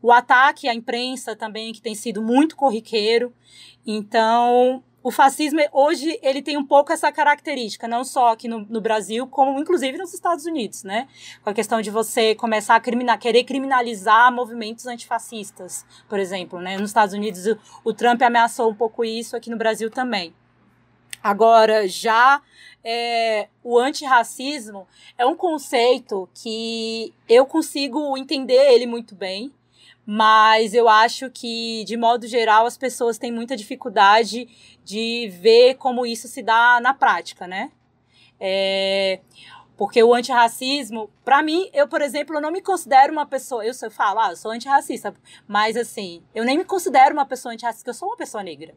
o 0.00 0.12
ataque 0.12 0.68
à 0.68 0.74
imprensa 0.74 1.34
também, 1.34 1.72
que 1.72 1.82
tem 1.82 1.94
sido 1.94 2.22
muito 2.22 2.56
corriqueiro. 2.56 3.32
Então, 3.86 4.82
o 5.02 5.10
fascismo 5.10 5.60
hoje 5.72 6.18
ele 6.22 6.42
tem 6.42 6.56
um 6.56 6.64
pouco 6.64 6.92
essa 6.92 7.10
característica, 7.10 7.88
não 7.88 8.04
só 8.04 8.32
aqui 8.32 8.48
no, 8.48 8.60
no, 8.68 8.80
Brasil, 8.80 9.26
como 9.26 9.58
inclusive 9.58 9.96
nos 9.96 10.12
Estados 10.12 10.44
Unidos, 10.44 10.84
né? 10.84 11.08
Com 11.42 11.50
a 11.50 11.54
questão 11.54 11.80
de 11.80 11.90
você 11.90 12.34
começar 12.34 12.76
a 12.76 12.80
criminal, 12.80 13.16
querer 13.16 13.44
criminalizar 13.44 14.32
movimentos 14.32 14.86
antifascistas, 14.86 15.86
por 16.08 16.18
exemplo, 16.18 16.60
né? 16.60 16.76
Nos 16.76 16.90
Estados 16.90 17.14
Unidos 17.14 17.46
o, 17.46 17.58
o 17.84 17.94
Trump 17.94 18.20
ameaçou 18.22 18.70
um 18.70 18.74
pouco 18.74 19.04
isso, 19.04 19.36
aqui 19.36 19.50
no 19.50 19.56
Brasil 19.56 19.90
também. 19.90 20.34
Agora, 21.22 21.88
já 21.88 22.40
é, 22.84 23.48
o 23.62 23.78
antirracismo 23.78 24.86
é 25.16 25.26
um 25.26 25.34
conceito 25.34 26.28
que 26.34 27.12
eu 27.28 27.44
consigo 27.46 28.16
entender 28.16 28.72
ele 28.72 28.86
muito 28.86 29.14
bem, 29.14 29.52
mas 30.10 30.72
eu 30.72 30.88
acho 30.88 31.28
que, 31.28 31.84
de 31.84 31.94
modo 31.94 32.26
geral, 32.26 32.64
as 32.64 32.78
pessoas 32.78 33.18
têm 33.18 33.30
muita 33.30 33.54
dificuldade 33.54 34.48
de 34.82 35.28
ver 35.38 35.74
como 35.74 36.06
isso 36.06 36.26
se 36.26 36.42
dá 36.42 36.80
na 36.80 36.94
prática, 36.94 37.46
né? 37.46 37.70
É, 38.40 39.20
porque 39.76 40.02
o 40.02 40.14
antirracismo, 40.14 41.10
para 41.22 41.42
mim, 41.42 41.68
eu, 41.74 41.86
por 41.86 42.00
exemplo, 42.00 42.40
não 42.40 42.50
me 42.50 42.62
considero 42.62 43.12
uma 43.12 43.26
pessoa. 43.26 43.62
Eu, 43.62 43.74
eu 43.82 43.90
falo, 43.90 44.20
ah, 44.20 44.30
eu 44.30 44.36
sou 44.36 44.50
antirracista, 44.50 45.14
mas 45.46 45.76
assim, 45.76 46.22
eu 46.34 46.42
nem 46.42 46.56
me 46.56 46.64
considero 46.64 47.12
uma 47.12 47.26
pessoa 47.26 47.52
antirracista, 47.52 47.90
eu 47.90 47.94
sou 47.94 48.08
uma 48.08 48.16
pessoa 48.16 48.42
negra. 48.42 48.74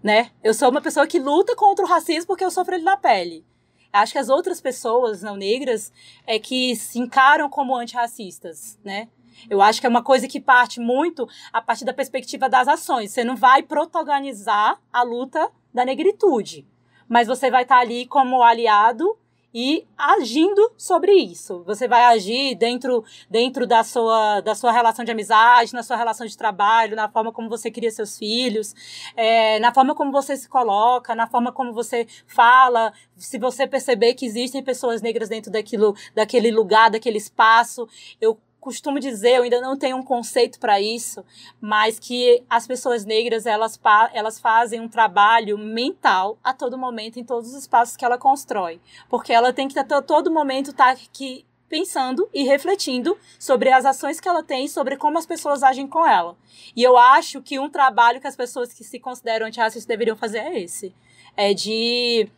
Né? 0.00 0.30
Eu 0.44 0.54
sou 0.54 0.70
uma 0.70 0.80
pessoa 0.80 1.08
que 1.08 1.18
luta 1.18 1.56
contra 1.56 1.84
o 1.84 1.88
racismo 1.88 2.28
porque 2.28 2.44
eu 2.44 2.52
sofro 2.52 2.76
ele 2.76 2.84
na 2.84 2.96
pele. 2.96 3.44
Acho 3.92 4.12
que 4.12 4.18
as 4.18 4.28
outras 4.28 4.60
pessoas 4.60 5.22
não 5.22 5.34
negras 5.34 5.92
é 6.24 6.38
que 6.38 6.76
se 6.76 7.00
encaram 7.00 7.50
como 7.50 7.74
antirracistas, 7.74 8.78
né? 8.84 9.08
Eu 9.48 9.62
acho 9.62 9.80
que 9.80 9.86
é 9.86 9.90
uma 9.90 10.02
coisa 10.02 10.28
que 10.28 10.40
parte 10.40 10.80
muito 10.80 11.28
a 11.52 11.60
partir 11.60 11.84
da 11.84 11.92
perspectiva 11.92 12.48
das 12.48 12.68
ações. 12.68 13.12
Você 13.12 13.24
não 13.24 13.36
vai 13.36 13.62
protagonizar 13.62 14.80
a 14.92 15.02
luta 15.02 15.50
da 15.72 15.84
negritude, 15.84 16.66
mas 17.08 17.28
você 17.28 17.50
vai 17.50 17.62
estar 17.62 17.78
ali 17.78 18.06
como 18.06 18.42
aliado 18.42 19.18
e 19.58 19.86
agindo 19.96 20.70
sobre 20.76 21.14
isso. 21.14 21.62
Você 21.64 21.88
vai 21.88 22.04
agir 22.04 22.54
dentro, 22.56 23.02
dentro 23.30 23.66
da, 23.66 23.82
sua, 23.82 24.42
da 24.42 24.54
sua 24.54 24.70
relação 24.70 25.02
de 25.02 25.10
amizade, 25.10 25.72
na 25.72 25.82
sua 25.82 25.96
relação 25.96 26.26
de 26.26 26.36
trabalho, 26.36 26.94
na 26.94 27.08
forma 27.08 27.32
como 27.32 27.48
você 27.48 27.70
cria 27.70 27.90
seus 27.90 28.18
filhos, 28.18 28.74
é, 29.16 29.58
na 29.58 29.72
forma 29.72 29.94
como 29.94 30.12
você 30.12 30.36
se 30.36 30.46
coloca, 30.46 31.14
na 31.14 31.26
forma 31.26 31.50
como 31.50 31.72
você 31.72 32.06
fala. 32.26 32.92
Se 33.16 33.38
você 33.38 33.66
perceber 33.66 34.12
que 34.12 34.26
existem 34.26 34.62
pessoas 34.62 35.00
negras 35.00 35.30
dentro 35.30 35.50
daquilo, 35.50 35.96
daquele 36.14 36.50
lugar, 36.50 36.90
daquele 36.90 37.16
espaço, 37.16 37.88
eu 38.20 38.38
costumo 38.66 38.98
dizer, 38.98 39.36
eu 39.36 39.44
ainda 39.44 39.60
não 39.60 39.78
tenho 39.78 39.96
um 39.96 40.02
conceito 40.02 40.58
para 40.58 40.80
isso, 40.80 41.24
mas 41.60 42.00
que 42.00 42.42
as 42.50 42.66
pessoas 42.66 43.04
negras 43.04 43.46
elas, 43.46 43.78
elas 44.12 44.40
fazem 44.40 44.80
um 44.80 44.88
trabalho 44.88 45.56
mental 45.56 46.36
a 46.42 46.52
todo 46.52 46.76
momento 46.76 47.16
em 47.16 47.24
todos 47.24 47.50
os 47.50 47.60
espaços 47.60 47.96
que 47.96 48.04
ela 48.04 48.18
constrói, 48.18 48.80
porque 49.08 49.32
ela 49.32 49.52
tem 49.52 49.68
que 49.68 49.78
a 49.78 50.02
todo 50.02 50.32
momento 50.32 50.72
estar 50.72 50.96
tá 50.96 51.00
aqui 51.00 51.46
pensando 51.68 52.28
e 52.34 52.42
refletindo 52.42 53.16
sobre 53.38 53.70
as 53.70 53.84
ações 53.84 54.18
que 54.18 54.28
ela 54.28 54.42
tem, 54.42 54.66
sobre 54.66 54.96
como 54.96 55.16
as 55.16 55.26
pessoas 55.26 55.62
agem 55.62 55.86
com 55.86 56.04
ela. 56.04 56.36
E 56.74 56.82
eu 56.82 56.96
acho 56.96 57.40
que 57.40 57.60
um 57.60 57.70
trabalho 57.70 58.20
que 58.20 58.26
as 58.26 58.34
pessoas 58.34 58.72
que 58.72 58.82
se 58.82 58.98
consideram 58.98 59.46
antirracistas 59.46 59.86
deveriam 59.86 60.16
fazer 60.16 60.38
é 60.38 60.60
esse, 60.60 60.92
é 61.36 61.54
de 61.54 62.28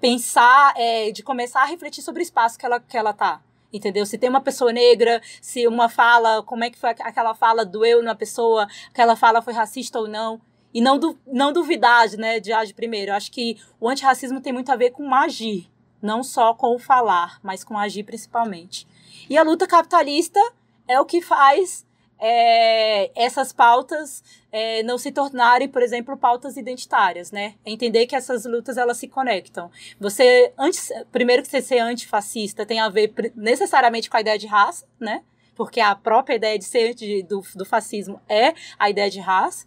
pensar, 0.00 0.72
é, 0.76 1.10
de 1.10 1.24
começar 1.24 1.62
a 1.62 1.66
refletir 1.66 2.02
sobre 2.02 2.22
o 2.22 2.24
espaço 2.24 2.56
que 2.56 2.64
ela 2.64 2.78
que 2.78 2.96
ela 2.96 3.12
tá 3.12 3.42
entendeu? 3.72 4.04
Se 4.06 4.18
tem 4.18 4.28
uma 4.28 4.40
pessoa 4.40 4.72
negra, 4.72 5.20
se 5.40 5.66
uma 5.66 5.88
fala, 5.88 6.42
como 6.42 6.64
é 6.64 6.70
que 6.70 6.78
foi 6.78 6.90
aquela 6.90 7.34
fala 7.34 7.64
doeu 7.64 8.02
na 8.02 8.14
pessoa, 8.14 8.66
aquela 8.90 9.16
fala 9.16 9.42
foi 9.42 9.52
racista 9.52 9.98
ou 9.98 10.08
não. 10.08 10.40
E 10.72 10.80
não, 10.80 10.98
du 10.98 11.18
não 11.26 11.52
duvidar 11.52 12.08
né, 12.18 12.38
de 12.40 12.52
agir 12.52 12.74
primeiro. 12.74 13.10
Eu 13.10 13.14
acho 13.14 13.32
que 13.32 13.56
o 13.80 13.88
antirracismo 13.88 14.40
tem 14.40 14.52
muito 14.52 14.70
a 14.70 14.76
ver 14.76 14.90
com 14.90 15.14
agir, 15.14 15.70
não 16.00 16.22
só 16.22 16.52
com 16.52 16.78
falar, 16.78 17.40
mas 17.42 17.64
com 17.64 17.78
agir 17.78 18.04
principalmente. 18.04 18.86
E 19.30 19.36
a 19.36 19.42
luta 19.42 19.66
capitalista 19.66 20.40
é 20.86 21.00
o 21.00 21.06
que 21.06 21.20
faz 21.22 21.86
é, 22.20 23.10
essas 23.14 23.52
pautas 23.52 24.22
é, 24.50 24.82
não 24.82 24.98
se 24.98 25.12
tornarem, 25.12 25.68
por 25.68 25.82
exemplo, 25.82 26.16
pautas 26.16 26.56
identitárias, 26.56 27.30
né? 27.30 27.54
Entender 27.64 28.06
que 28.06 28.16
essas 28.16 28.44
lutas 28.44 28.76
elas 28.76 28.96
se 28.96 29.08
conectam. 29.08 29.70
Você 30.00 30.52
antes, 30.58 30.90
primeiro 31.12 31.42
que 31.42 31.48
você 31.48 31.62
ser 31.62 31.78
antifascista 31.78 32.66
tem 32.66 32.80
a 32.80 32.88
ver 32.88 33.12
necessariamente 33.34 34.10
com 34.10 34.16
a 34.16 34.20
ideia 34.20 34.38
de 34.38 34.46
raça, 34.46 34.86
né? 34.98 35.22
Porque 35.54 35.80
a 35.80 35.94
própria 35.94 36.36
ideia 36.36 36.58
de 36.58 36.64
ser 36.64 36.94
de, 36.94 37.22
do, 37.22 37.42
do 37.54 37.64
fascismo 37.64 38.20
é 38.28 38.54
a 38.78 38.90
ideia 38.90 39.10
de 39.10 39.20
raça. 39.20 39.66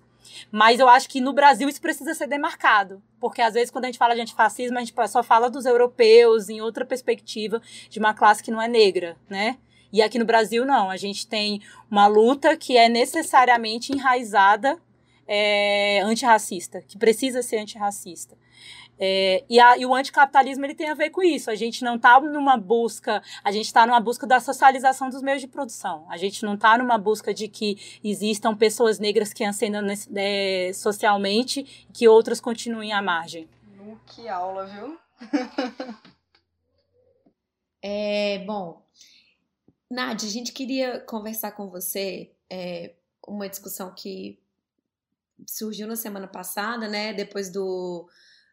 Mas 0.52 0.80
eu 0.80 0.88
acho 0.88 1.10
que 1.10 1.20
no 1.20 1.34
Brasil 1.34 1.68
isso 1.68 1.82
precisa 1.82 2.14
ser 2.14 2.28
demarcado. 2.28 3.02
Porque 3.20 3.42
às 3.42 3.54
vezes, 3.54 3.70
quando 3.70 3.86
a 3.86 3.88
gente 3.88 3.98
fala 3.98 4.16
de 4.16 4.22
antifascismo, 4.22 4.78
a 4.78 4.82
gente 4.82 4.94
só 5.10 5.22
fala 5.22 5.50
dos 5.50 5.66
europeus 5.66 6.50
em 6.50 6.62
outra 6.62 6.86
perspectiva 6.86 7.62
de 7.90 8.00
uma 8.00 8.14
classe 8.14 8.42
que 8.42 8.52
não 8.52 8.62
é 8.62 8.68
negra, 8.68 9.18
né? 9.30 9.58
E 9.92 10.02
aqui 10.02 10.18
no 10.18 10.26
Brasil, 10.26 10.66
não. 10.66 10.90
A 10.90 10.98
gente 10.98 11.28
tem 11.28 11.62
uma 11.90 12.08
luta 12.08 12.56
que 12.56 12.78
é 12.78 12.88
necessariamente 12.88 13.92
enraizada 13.92 14.80
é, 15.28 16.02
antirracista, 16.02 16.82
que 16.82 16.98
precisa 16.98 17.42
ser 17.42 17.58
antirracista. 17.58 18.36
É, 19.04 19.44
e, 19.50 19.60
a, 19.60 19.78
e, 19.78 19.86
o 19.86 19.96
anticapitalismo 19.96 20.64
ele 20.64 20.76
tem 20.76 20.90
a 20.90 20.94
ver 20.94 21.10
com 21.10 21.24
isso. 21.24 21.50
A 21.50 21.56
gente 21.56 21.84
não 21.84 21.96
está 21.96 22.20
numa 22.22 22.56
busca, 22.56 23.24
a 23.44 23.52
gente 23.52 23.66
está 23.66 23.88
numa 23.88 24.00
busca 24.00 24.28
da 24.28 24.40
socialização 24.40 25.10
dos 25.10 25.24
meios 25.24 25.42
de 25.42 25.48
produção. 25.48 26.06
A 26.08 26.18
gente 26.18 26.44
não 26.44 26.54
está 26.54 26.78
numa 26.78 27.00
busca 27.00 27.34
de 27.34 27.48
que 27.48 28.00
existam 28.04 28.56
pessoas 28.56 29.00
negras 29.00 29.34
que 29.34 29.44
ascendam 29.44 29.82
é, 30.16 30.72
socialmente 30.74 31.88
e 31.90 31.94
que 31.94 32.08
outras 32.08 32.40
continuem 32.40 32.94
à 32.94 33.02
margem. 33.02 33.50
Que 34.06 34.28
aula, 34.28 34.66
viu? 34.68 34.98
é, 37.82 38.44
bom, 38.46 38.84
Nádia, 39.92 40.26
a 40.26 40.32
gente 40.32 40.54
queria 40.54 41.02
conversar 41.02 41.52
com 41.52 41.70
você 41.70 42.32
é, 42.50 42.94
uma 43.28 43.50
discussão 43.50 43.94
que 43.94 44.40
surgiu 45.46 45.86
na 45.86 45.98
semana 45.98 46.30
passada, 46.30 46.88
né? 46.88 47.12
Depois 47.14 47.50
do, 47.50 48.08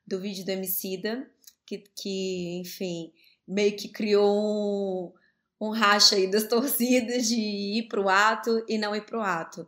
do 0.04 0.18
vídeo 0.18 0.44
do 0.44 0.48
Emicida, 0.48 1.30
que, 1.64 1.78
que, 1.94 2.58
enfim, 2.58 3.12
meio 3.46 3.76
que 3.76 3.88
criou 3.88 5.14
um, 5.60 5.66
um 5.68 5.70
racha 5.70 6.16
aí 6.16 6.28
das 6.28 6.42
torcidas 6.50 7.28
de 7.28 7.40
ir 7.40 7.86
pro 7.86 8.08
ato 8.08 8.64
e 8.68 8.76
não 8.76 8.96
ir 8.96 9.06
pro 9.06 9.20
ato. 9.22 9.64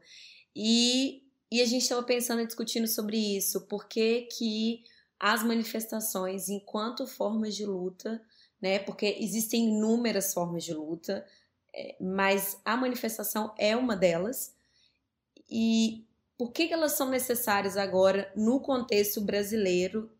E, 0.56 1.22
e 1.52 1.62
a 1.62 1.64
gente 1.66 1.82
estava 1.82 2.02
pensando 2.02 2.42
e 2.42 2.46
discutindo 2.46 2.88
sobre 2.88 3.16
isso, 3.16 3.60
por 3.68 3.86
que 3.86 4.22
que 4.22 4.82
as 5.20 5.44
manifestações, 5.44 6.48
enquanto 6.48 7.06
formas 7.06 7.54
de 7.54 7.64
luta, 7.64 8.20
né? 8.60 8.80
Porque 8.80 9.18
existem 9.20 9.68
inúmeras 9.68 10.34
formas 10.34 10.64
de 10.64 10.74
luta, 10.74 11.24
mas 12.00 12.60
a 12.64 12.76
manifestação 12.76 13.54
é 13.58 13.76
uma 13.76 13.96
delas. 13.96 14.54
E 15.48 16.06
por 16.38 16.52
que, 16.52 16.72
elas 16.72 16.92
são 16.92 17.10
necessárias 17.10 17.76
agora 17.76 18.32
no 18.34 18.60
contexto 18.60 19.20
brasileiro, 19.20 20.10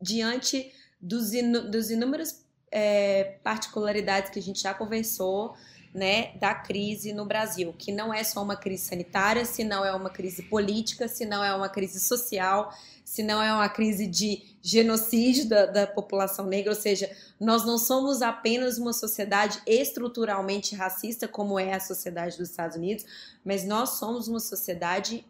diante 0.00 0.72
dos, 1.00 1.34
inú 1.34 1.70
dos 1.70 1.90
inúmeras 1.90 2.46
é, 2.70 3.38
particularidades 3.42 4.30
que 4.30 4.38
a 4.38 4.42
gente 4.42 4.62
já 4.62 4.72
conversou, 4.72 5.54
né, 5.94 6.32
da 6.38 6.54
crise 6.54 7.12
no 7.12 7.26
Brasil, 7.26 7.74
que 7.76 7.92
não 7.92 8.12
é 8.12 8.24
só 8.24 8.42
uma 8.42 8.56
crise 8.56 8.84
sanitária, 8.84 9.44
se 9.44 9.62
não 9.62 9.84
é 9.84 9.92
uma 9.92 10.08
crise 10.08 10.42
política, 10.42 11.06
se 11.06 11.26
não 11.26 11.44
é 11.44 11.54
uma 11.54 11.68
crise 11.68 12.00
social, 12.00 12.72
se 13.04 13.22
não 13.22 13.42
é 13.42 13.52
uma 13.52 13.68
crise 13.68 14.06
de 14.06 14.42
genocídio 14.62 15.46
da, 15.48 15.66
da 15.66 15.86
população 15.86 16.46
negra, 16.46 16.72
ou 16.72 16.80
seja, 16.80 17.14
nós 17.38 17.66
não 17.66 17.76
somos 17.76 18.22
apenas 18.22 18.78
uma 18.78 18.92
sociedade 18.92 19.60
estruturalmente 19.66 20.74
racista, 20.74 21.28
como 21.28 21.58
é 21.58 21.74
a 21.74 21.80
sociedade 21.80 22.38
dos 22.38 22.48
Estados 22.48 22.76
Unidos, 22.76 23.04
mas 23.44 23.64
nós 23.64 23.90
somos 23.90 24.28
uma 24.28 24.40
sociedade 24.40 25.26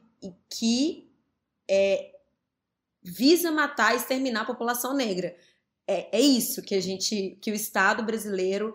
que 0.49 1.11
é, 1.69 2.13
visa 3.03 3.51
matar 3.51 3.95
e 3.95 3.97
exterminar 3.97 4.43
a 4.43 4.47
população 4.47 4.95
negra. 4.95 5.35
É, 5.87 6.19
é 6.19 6.21
isso 6.21 6.63
que 6.63 6.77
a 6.77 6.81
gente, 6.81 7.37
que 7.41 7.51
o 7.51 7.55
Estado 7.55 8.05
brasileiro 8.05 8.73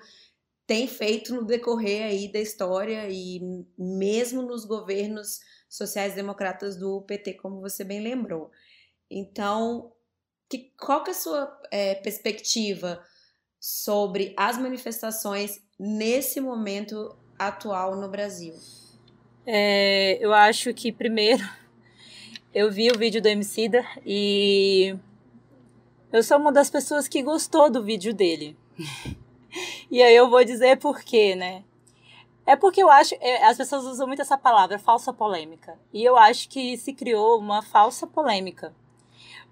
tem 0.68 0.86
feito 0.86 1.34
no 1.34 1.46
decorrer 1.46 2.04
aí 2.04 2.30
da 2.30 2.40
história 2.40 3.08
e 3.10 3.40
mesmo 3.78 4.42
nos 4.42 4.66
governos 4.66 5.40
sociais-democratas 5.70 6.76
do 6.76 7.02
PT, 7.04 7.36
como 7.36 7.62
você 7.62 7.86
bem 7.86 8.02
lembrou. 8.02 8.52
Então, 9.10 9.94
que, 10.50 10.74
qual 10.78 11.06
que 11.06 11.12
é 11.12 11.14
a 11.14 11.16
sua 11.16 11.62
é, 11.72 11.96
perspectiva 11.96 13.02
sobre 13.58 14.34
as 14.38 14.58
manifestações 14.58 15.62
nesse 15.80 16.42
momento 16.42 17.18
atual 17.40 17.96
no 17.96 18.10
Brasil? 18.10 18.54
É, 19.46 20.18
eu 20.20 20.34
acho 20.34 20.74
que, 20.74 20.92
primeiro, 20.92 21.48
eu 22.54 22.70
vi 22.70 22.92
o 22.92 22.98
vídeo 22.98 23.22
do 23.22 23.30
Emicida 23.30 23.86
e 24.06 24.98
eu 26.12 26.22
sou 26.22 26.38
uma 26.38 26.52
das 26.52 26.70
pessoas 26.70 27.08
que 27.08 27.24
gostou 27.24 27.70
do 27.70 27.82
vídeo 27.82 28.14
dele. 28.14 28.58
E 29.90 30.04
aí 30.04 30.16
eu 30.16 30.30
vou 30.30 30.44
dizer 30.44 30.78
por 30.78 31.00
quê, 31.02 31.34
né? 31.34 31.64
É 32.46 32.56
porque 32.56 32.82
eu 32.82 32.90
acho, 32.90 33.16
é, 33.20 33.46
as 33.46 33.58
pessoas 33.58 33.86
usam 33.86 34.06
muito 34.08 34.22
essa 34.22 34.38
palavra, 34.38 34.78
falsa 34.78 35.14
polêmica. 35.14 35.80
E 35.94 36.04
eu 36.04 36.18
acho 36.18 36.50
que 36.50 36.78
se 36.78 36.94
criou 36.94 37.40
uma 37.40 37.62
falsa 37.62 38.06
polêmica. 38.06 38.74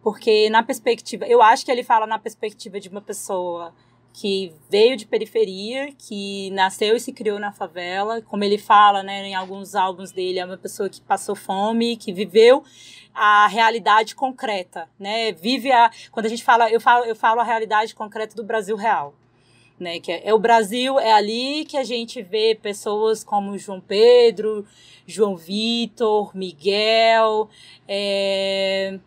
Porque 0.02 0.50
na 0.50 0.62
perspectiva, 0.62 1.26
eu 1.26 1.41
acho 1.41 1.65
que 1.65 1.71
ele 1.71 1.84
fala 1.84 2.06
na 2.06 2.19
perspectiva 2.19 2.80
de 2.80 2.89
uma 2.89 3.02
pessoa 3.02 3.74
que 4.13 4.54
veio 4.69 4.95
de 4.95 5.06
periferia, 5.06 5.91
que 5.98 6.50
nasceu 6.52 6.95
e 6.95 7.00
se 7.00 7.12
criou 7.12 7.39
na 7.39 7.52
favela, 7.52 8.21
como 8.21 8.43
ele 8.43 8.58
fala, 8.58 9.04
né, 9.04 9.28
em 9.28 9.36
alguns 9.36 9.76
álbuns 9.76 10.12
dele, 10.12 10.39
é 10.39 10.45
uma 10.45 10.58
pessoa 10.58 10.89
que 10.89 11.02
passou 11.02 11.36
fome, 11.36 11.98
que 11.98 12.13
viveu 12.13 12.63
a 13.13 13.48
realidade 13.48 14.15
concreta, 14.15 14.89
né? 14.98 15.34
Vive 15.34 15.71
a 15.71 15.91
quando 16.12 16.28
a 16.28 16.30
gente 16.30 16.43
fala, 16.43 16.69
eu 16.69 16.80
falo, 16.80 17.06
eu 17.06 17.15
falo 17.15 17.41
a 17.41 17.43
realidade 17.43 17.95
concreta 17.95 18.36
do 18.36 18.43
Brasil 18.43 18.76
real 18.78 19.13
né? 19.80 20.00
Que 20.00 20.12
é, 20.12 20.30
é, 20.30 20.34
o 20.34 20.40
Brasil, 20.40 21.00
é 21.00 21.12
ali 21.12 21.66
que 21.66 21.78
a 21.78 21.84
gente 21.84 22.22
vê 22.22 22.58
pessoas 22.60 23.24
como 23.24 23.58
João 23.58 23.82
Pedro, 23.82 24.66
João 25.06 25.36
Vitor, 25.36 26.36
Miguel, 26.36 27.50
é, 27.88 29.00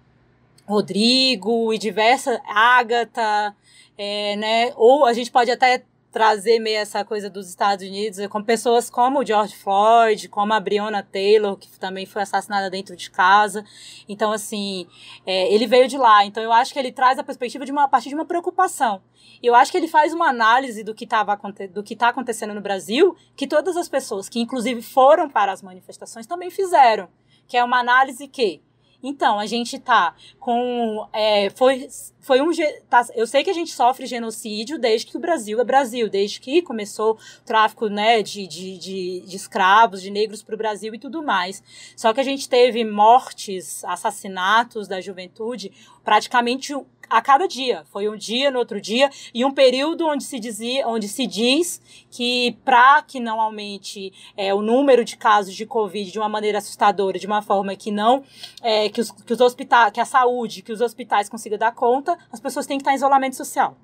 Rodrigo 0.67 1.73
e 1.73 1.79
diversas, 1.79 2.39
Ágata, 2.47 3.55
é, 3.97 4.37
né? 4.37 4.73
Ou 4.77 5.07
a 5.07 5.13
gente 5.13 5.31
pode 5.31 5.51
até 5.51 5.83
trazer 6.19 6.59
meio 6.59 6.79
essa 6.79 7.05
coisa 7.05 7.31
dos 7.31 7.49
Estados 7.49 7.87
Unidos 7.87 8.19
com 8.27 8.43
pessoas 8.43 8.91
como 8.91 9.21
o 9.21 9.25
George 9.25 9.55
Floyd, 9.55 10.29
como 10.29 10.53
a 10.53 10.59
Breonna 10.59 11.01
Taylor, 11.01 11.57
que 11.57 11.71
também 11.79 12.07
foi 12.07 12.23
assassinada 12.23 12.69
dentro 12.69 12.97
de 12.97 13.09
casa. 13.09 13.65
Então, 14.09 14.33
assim, 14.33 14.89
é, 15.25 15.55
ele 15.55 15.65
veio 15.65 15.87
de 15.87 15.97
lá. 15.97 16.25
Então, 16.25 16.43
eu 16.43 16.53
acho 16.53 16.73
que 16.73 16.79
ele 16.81 16.91
traz 16.91 17.21
a 17.21 17.23
perspectiva 17.23 17.65
de 17.65 17.71
uma 17.71 17.85
a 17.85 17.89
partir 17.89 18.09
de 18.09 18.17
uma 18.17 18.25
preocupação. 18.25 19.01
Eu 19.41 19.55
acho 19.55 19.71
que 19.71 19.79
ele 19.79 19.87
faz 19.87 20.13
uma 20.13 20.29
análise 20.29 20.83
do 20.83 20.93
que 20.93 21.05
estava 21.05 21.39
do 21.73 21.85
que 21.85 21.95
está 21.95 22.09
acontecendo 22.09 22.53
no 22.53 22.61
Brasil, 22.61 23.17
que 23.37 23.47
todas 23.47 23.77
as 23.77 23.89
pessoas 23.89 24.29
que 24.29 24.41
inclusive 24.41 24.83
foram 24.83 25.31
para 25.31 25.53
as 25.53 25.63
manifestações 25.63 26.27
também 26.27 26.51
fizeram, 26.51 27.09
que 27.47 27.57
é 27.57 27.63
uma 27.63 27.79
análise 27.79 28.27
que 28.27 28.61
Então, 29.03 29.39
a 29.39 29.47
gente 29.47 29.79
tá 29.79 30.15
com. 30.41 31.07
É, 31.13 31.51
foi, 31.51 31.89
foi 32.21 32.41
um. 32.41 32.51
Tá, 32.91 33.07
eu 33.15 33.27
sei 33.27 33.45
que 33.45 33.51
a 33.51 33.55
gente 33.55 33.71
sofre 33.71 34.07
genocídio 34.07 34.79
desde 34.79 35.07
que 35.07 35.17
o 35.17 35.21
Brasil 35.21 35.61
é 35.61 35.65
Brasil, 35.65 36.09
desde 36.09 36.41
que 36.41 36.63
começou 36.63 37.13
o 37.13 37.45
tráfico 37.45 37.89
né, 37.89 38.23
de, 38.23 38.47
de, 38.47 38.77
de, 38.77 39.21
de 39.21 39.37
escravos, 39.37 40.03
de 40.03 40.11
negros 40.11 40.43
para 40.43 40.55
o 40.55 40.59
Brasil 40.59 40.93
e 40.95 40.99
tudo 40.99 41.23
mais. 41.23 41.63
Só 41.97 42.13
que 42.13 42.21
a 42.21 42.25
gente 42.25 42.49
teve 42.49 42.85
mortes, 42.85 43.85
assassinatos 43.85 44.89
da 44.89 45.01
juventude 45.01 45.71
praticamente 46.05 46.75
a 47.09 47.21
cada 47.21 47.47
dia. 47.47 47.85
Foi 47.93 48.09
um 48.09 48.17
dia 48.17 48.51
no 48.51 48.59
outro 48.59 48.81
dia 48.81 49.11
e 49.33 49.45
um 49.45 49.51
período 49.51 50.07
onde 50.07 50.25
se 50.25 50.39
dizia, 50.39 50.87
onde 50.87 51.09
se 51.09 51.27
diz 51.27 51.81
que 52.11 52.57
para 52.65 53.03
que 53.03 53.21
não 53.21 53.41
aumente 53.41 54.13
é, 54.37 54.55
o 54.55 54.63
número 54.63 55.05
de 55.05 55.17
casos 55.17 55.55
de 55.55 55.67
covid 55.67 56.11
de 56.11 56.19
uma 56.19 56.29
maneira 56.29 56.59
assustadora, 56.59 57.19
de 57.19 57.27
uma 57.27 57.43
forma 57.43 57.75
que 57.77 57.91
não 57.91 58.23
é, 58.63 58.89
que 58.89 59.01
os, 59.01 59.11
que 59.11 59.33
os 59.33 59.41
hospitais, 59.41 59.93
que 59.93 60.01
a 60.01 60.05
saúde, 60.05 60.63
que 60.63 60.73
os 60.73 60.81
hospitais 60.81 61.29
consigam 61.29 61.59
dar 61.59 61.73
conta, 61.73 62.19
as 62.33 62.41
pessoas 62.41 62.67
têm 62.67 62.79
que 62.79 62.83
estar 62.83 62.93
em 62.93 62.97
isolamento 62.97 63.37
social. 63.37 63.77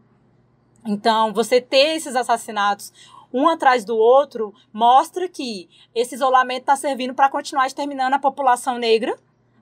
Então, 0.87 1.33
você 1.33 1.61
ter 1.61 1.97
esses 1.97 2.15
assassinatos 2.15 2.93
um 3.33 3.49
atrás 3.49 3.85
do 3.85 3.97
outro 3.97 4.55
mostra 4.73 5.29
que 5.29 5.69
esse 5.93 6.15
isolamento 6.15 6.61
está 6.61 6.77
servindo 6.77 7.15
para 7.15 7.29
continuar 7.29 7.67
exterminando 7.67 8.15
a 8.15 8.19
população 8.19 8.79
negra 8.79 9.19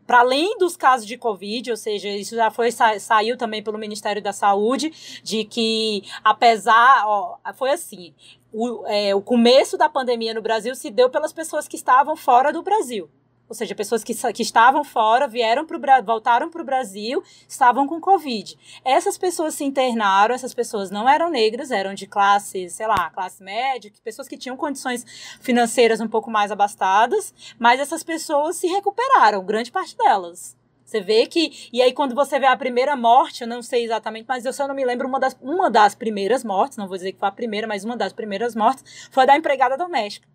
para 0.06 0.20
além 0.20 0.58
dos 0.58 0.76
casos 0.76 1.06
de 1.06 1.16
Covid, 1.16 1.70
ou 1.70 1.76
seja, 1.76 2.08
isso 2.08 2.34
já 2.34 2.50
foi 2.50 2.70
saiu 2.70 3.36
também 3.36 3.62
pelo 3.62 3.78
Ministério 3.78 4.22
da 4.22 4.32
Saúde, 4.32 5.20
de 5.22 5.44
que 5.44 6.02
apesar, 6.22 7.04
ó, 7.06 7.38
foi 7.54 7.70
assim, 7.70 8.14
o, 8.52 8.86
é, 8.86 9.14
o 9.14 9.22
começo 9.22 9.78
da 9.78 9.88
pandemia 9.88 10.34
no 10.34 10.42
Brasil 10.42 10.74
se 10.74 10.90
deu 10.90 11.08
pelas 11.08 11.32
pessoas 11.32 11.66
que 11.66 11.76
estavam 11.76 12.16
fora 12.16 12.52
do 12.52 12.62
Brasil 12.62 13.08
ou 13.52 13.54
seja, 13.54 13.74
pessoas 13.74 14.02
que, 14.02 14.14
que 14.32 14.42
estavam 14.42 14.82
fora, 14.82 15.28
vieram 15.28 15.66
pro, 15.66 15.78
voltaram 16.02 16.48
para 16.48 16.62
o 16.62 16.64
Brasil, 16.64 17.22
estavam 17.46 17.86
com 17.86 18.00
Covid. 18.00 18.58
Essas 18.82 19.18
pessoas 19.18 19.54
se 19.54 19.62
internaram, 19.62 20.34
essas 20.34 20.54
pessoas 20.54 20.90
não 20.90 21.06
eram 21.06 21.30
negras, 21.30 21.70
eram 21.70 21.92
de 21.92 22.06
classe, 22.06 22.70
sei 22.70 22.86
lá, 22.86 23.10
classe 23.10 23.42
média, 23.42 23.92
pessoas 24.02 24.26
que 24.26 24.38
tinham 24.38 24.56
condições 24.56 25.04
financeiras 25.38 26.00
um 26.00 26.08
pouco 26.08 26.30
mais 26.30 26.50
abastadas, 26.50 27.34
mas 27.58 27.78
essas 27.78 28.02
pessoas 28.02 28.56
se 28.56 28.66
recuperaram, 28.68 29.44
grande 29.44 29.70
parte 29.70 29.94
delas. 29.98 30.56
Você 30.82 31.02
vê 31.02 31.26
que. 31.26 31.68
E 31.70 31.82
aí, 31.82 31.92
quando 31.92 32.14
você 32.14 32.38
vê 32.38 32.46
a 32.46 32.56
primeira 32.56 32.96
morte, 32.96 33.42
eu 33.42 33.48
não 33.48 33.60
sei 33.60 33.84
exatamente, 33.84 34.24
mas 34.26 34.46
eu 34.46 34.52
só 34.52 34.66
não 34.66 34.74
me 34.74 34.84
lembro, 34.84 35.06
uma 35.06 35.20
das, 35.20 35.36
uma 35.42 35.70
das 35.70 35.94
primeiras 35.94 36.42
mortes, 36.42 36.78
não 36.78 36.88
vou 36.88 36.96
dizer 36.96 37.12
que 37.12 37.18
foi 37.18 37.28
a 37.28 37.32
primeira, 37.32 37.66
mas 37.66 37.84
uma 37.84 37.98
das 37.98 38.14
primeiras 38.14 38.54
mortes, 38.54 39.08
foi 39.10 39.26
da 39.26 39.36
empregada 39.36 39.76
doméstica 39.76 40.26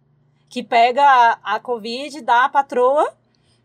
que 0.49 0.63
pega 0.63 1.03
a, 1.03 1.55
a 1.55 1.59
Covid 1.59 2.21
da 2.21 2.49
patroa, 2.49 3.13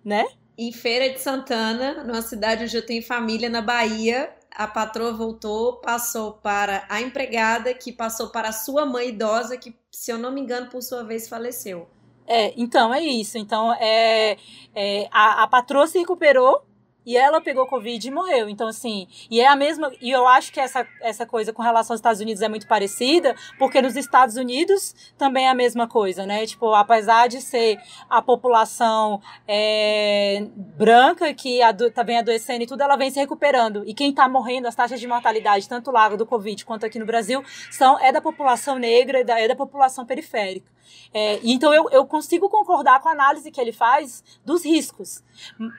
né? 0.05 0.27
Em 0.57 0.73
Feira 0.73 1.09
de 1.09 1.21
Santana, 1.21 2.05
numa 2.05 2.23
cidade 2.23 2.65
onde 2.65 2.77
eu 2.77 2.85
tenho 2.85 3.03
família, 3.03 3.49
na 3.49 3.63
Bahia, 3.63 4.35
a 4.55 4.67
patroa 4.67 5.13
voltou, 5.13 5.77
passou 5.77 6.33
para 6.33 6.85
a 6.89 7.01
empregada, 7.01 7.73
que 7.73 7.91
passou 7.91 8.29
para 8.29 8.49
a 8.49 8.53
sua 8.53 8.85
mãe 8.85 9.09
idosa, 9.09 9.57
que, 9.57 9.75
se 9.91 10.11
eu 10.11 10.19
não 10.19 10.31
me 10.31 10.41
engano, 10.41 10.69
por 10.69 10.83
sua 10.83 11.03
vez 11.03 11.29
faleceu. 11.29 11.89
É, 12.27 12.53
então 12.57 12.93
é 12.93 13.03
isso. 13.03 13.39
Então 13.39 13.73
é, 13.75 14.37
é 14.75 15.09
a, 15.11 15.43
a 15.43 15.49
patroa 15.49 15.87
se 15.87 15.99
recuperou 15.99 16.65
e 17.05 17.17
ela 17.17 17.41
pegou 17.41 17.67
Covid 17.67 18.07
e 18.07 18.11
morreu. 18.11 18.49
Então, 18.49 18.69
assim, 18.69 19.07
e 19.31 19.41
é 19.41 19.47
a 19.47 19.57
mesma. 19.57 19.93
E 20.01 20.11
eu 20.11 20.27
acho 20.27 20.53
que 20.53 20.61
essa, 20.61 20.87
essa 21.01 21.27
coisa 21.27 21.53
com 21.53 21.63
relação 21.63 21.95
aos 21.95 21.99
Estados 21.99 22.21
Unidos 22.21 22.43
é 22.43 22.49
muito 22.49 22.67
parecida, 22.67 23.35
porque 23.59 23.81
nos 23.83 23.97
Estados 23.97 24.37
Unidos 24.37 24.95
também 25.19 25.47
é 25.47 25.49
a 25.49 25.55
mesma 25.55 25.87
coisa, 25.89 26.27
né? 26.27 26.47
Tipo, 26.47 26.73
apesar 26.75 27.29
de 27.29 27.41
ser 27.41 27.79
a 28.09 28.23
população 28.23 29.21
é, 29.47 30.47
branca 30.57 31.33
que 31.35 31.63
ado, 31.63 31.91
tá 31.91 32.05
bem 32.05 32.19
adoecendo 32.19 32.65
e 32.65 32.67
tudo, 32.67 32.83
ela 32.83 32.97
vem 32.97 33.11
se 33.11 33.19
recuperando. 33.19 33.83
E 33.87 33.95
quem 33.95 34.13
tá 34.13 34.29
morrendo, 34.29 34.69
as 34.69 34.75
taxas 34.75 35.01
de 35.01 35.07
mortalidade, 35.07 35.69
tanto 35.69 35.91
lá 35.91 36.09
do 36.11 36.27
Covid 36.27 36.65
quanto 36.65 36.87
aqui 36.87 36.99
no 36.99 37.07
Brasil, 37.07 37.45
são 37.71 37.99
é 38.01 38.13
da 38.13 38.21
população 38.21 38.79
negra, 38.79 39.25
da, 39.25 39.41
é 39.41 39.49
da 39.49 39.57
população 39.57 40.07
periférica. 40.07 40.71
É, 41.13 41.41
então 41.43 41.73
eu, 41.73 41.89
eu 41.91 42.07
consigo 42.07 42.49
concordar 42.49 43.01
com 43.01 43.09
a 43.09 43.13
análise 43.13 43.51
que 43.51 43.61
ele 43.61 43.73
faz 43.73 44.23
dos 44.45 44.65
riscos, 44.65 45.23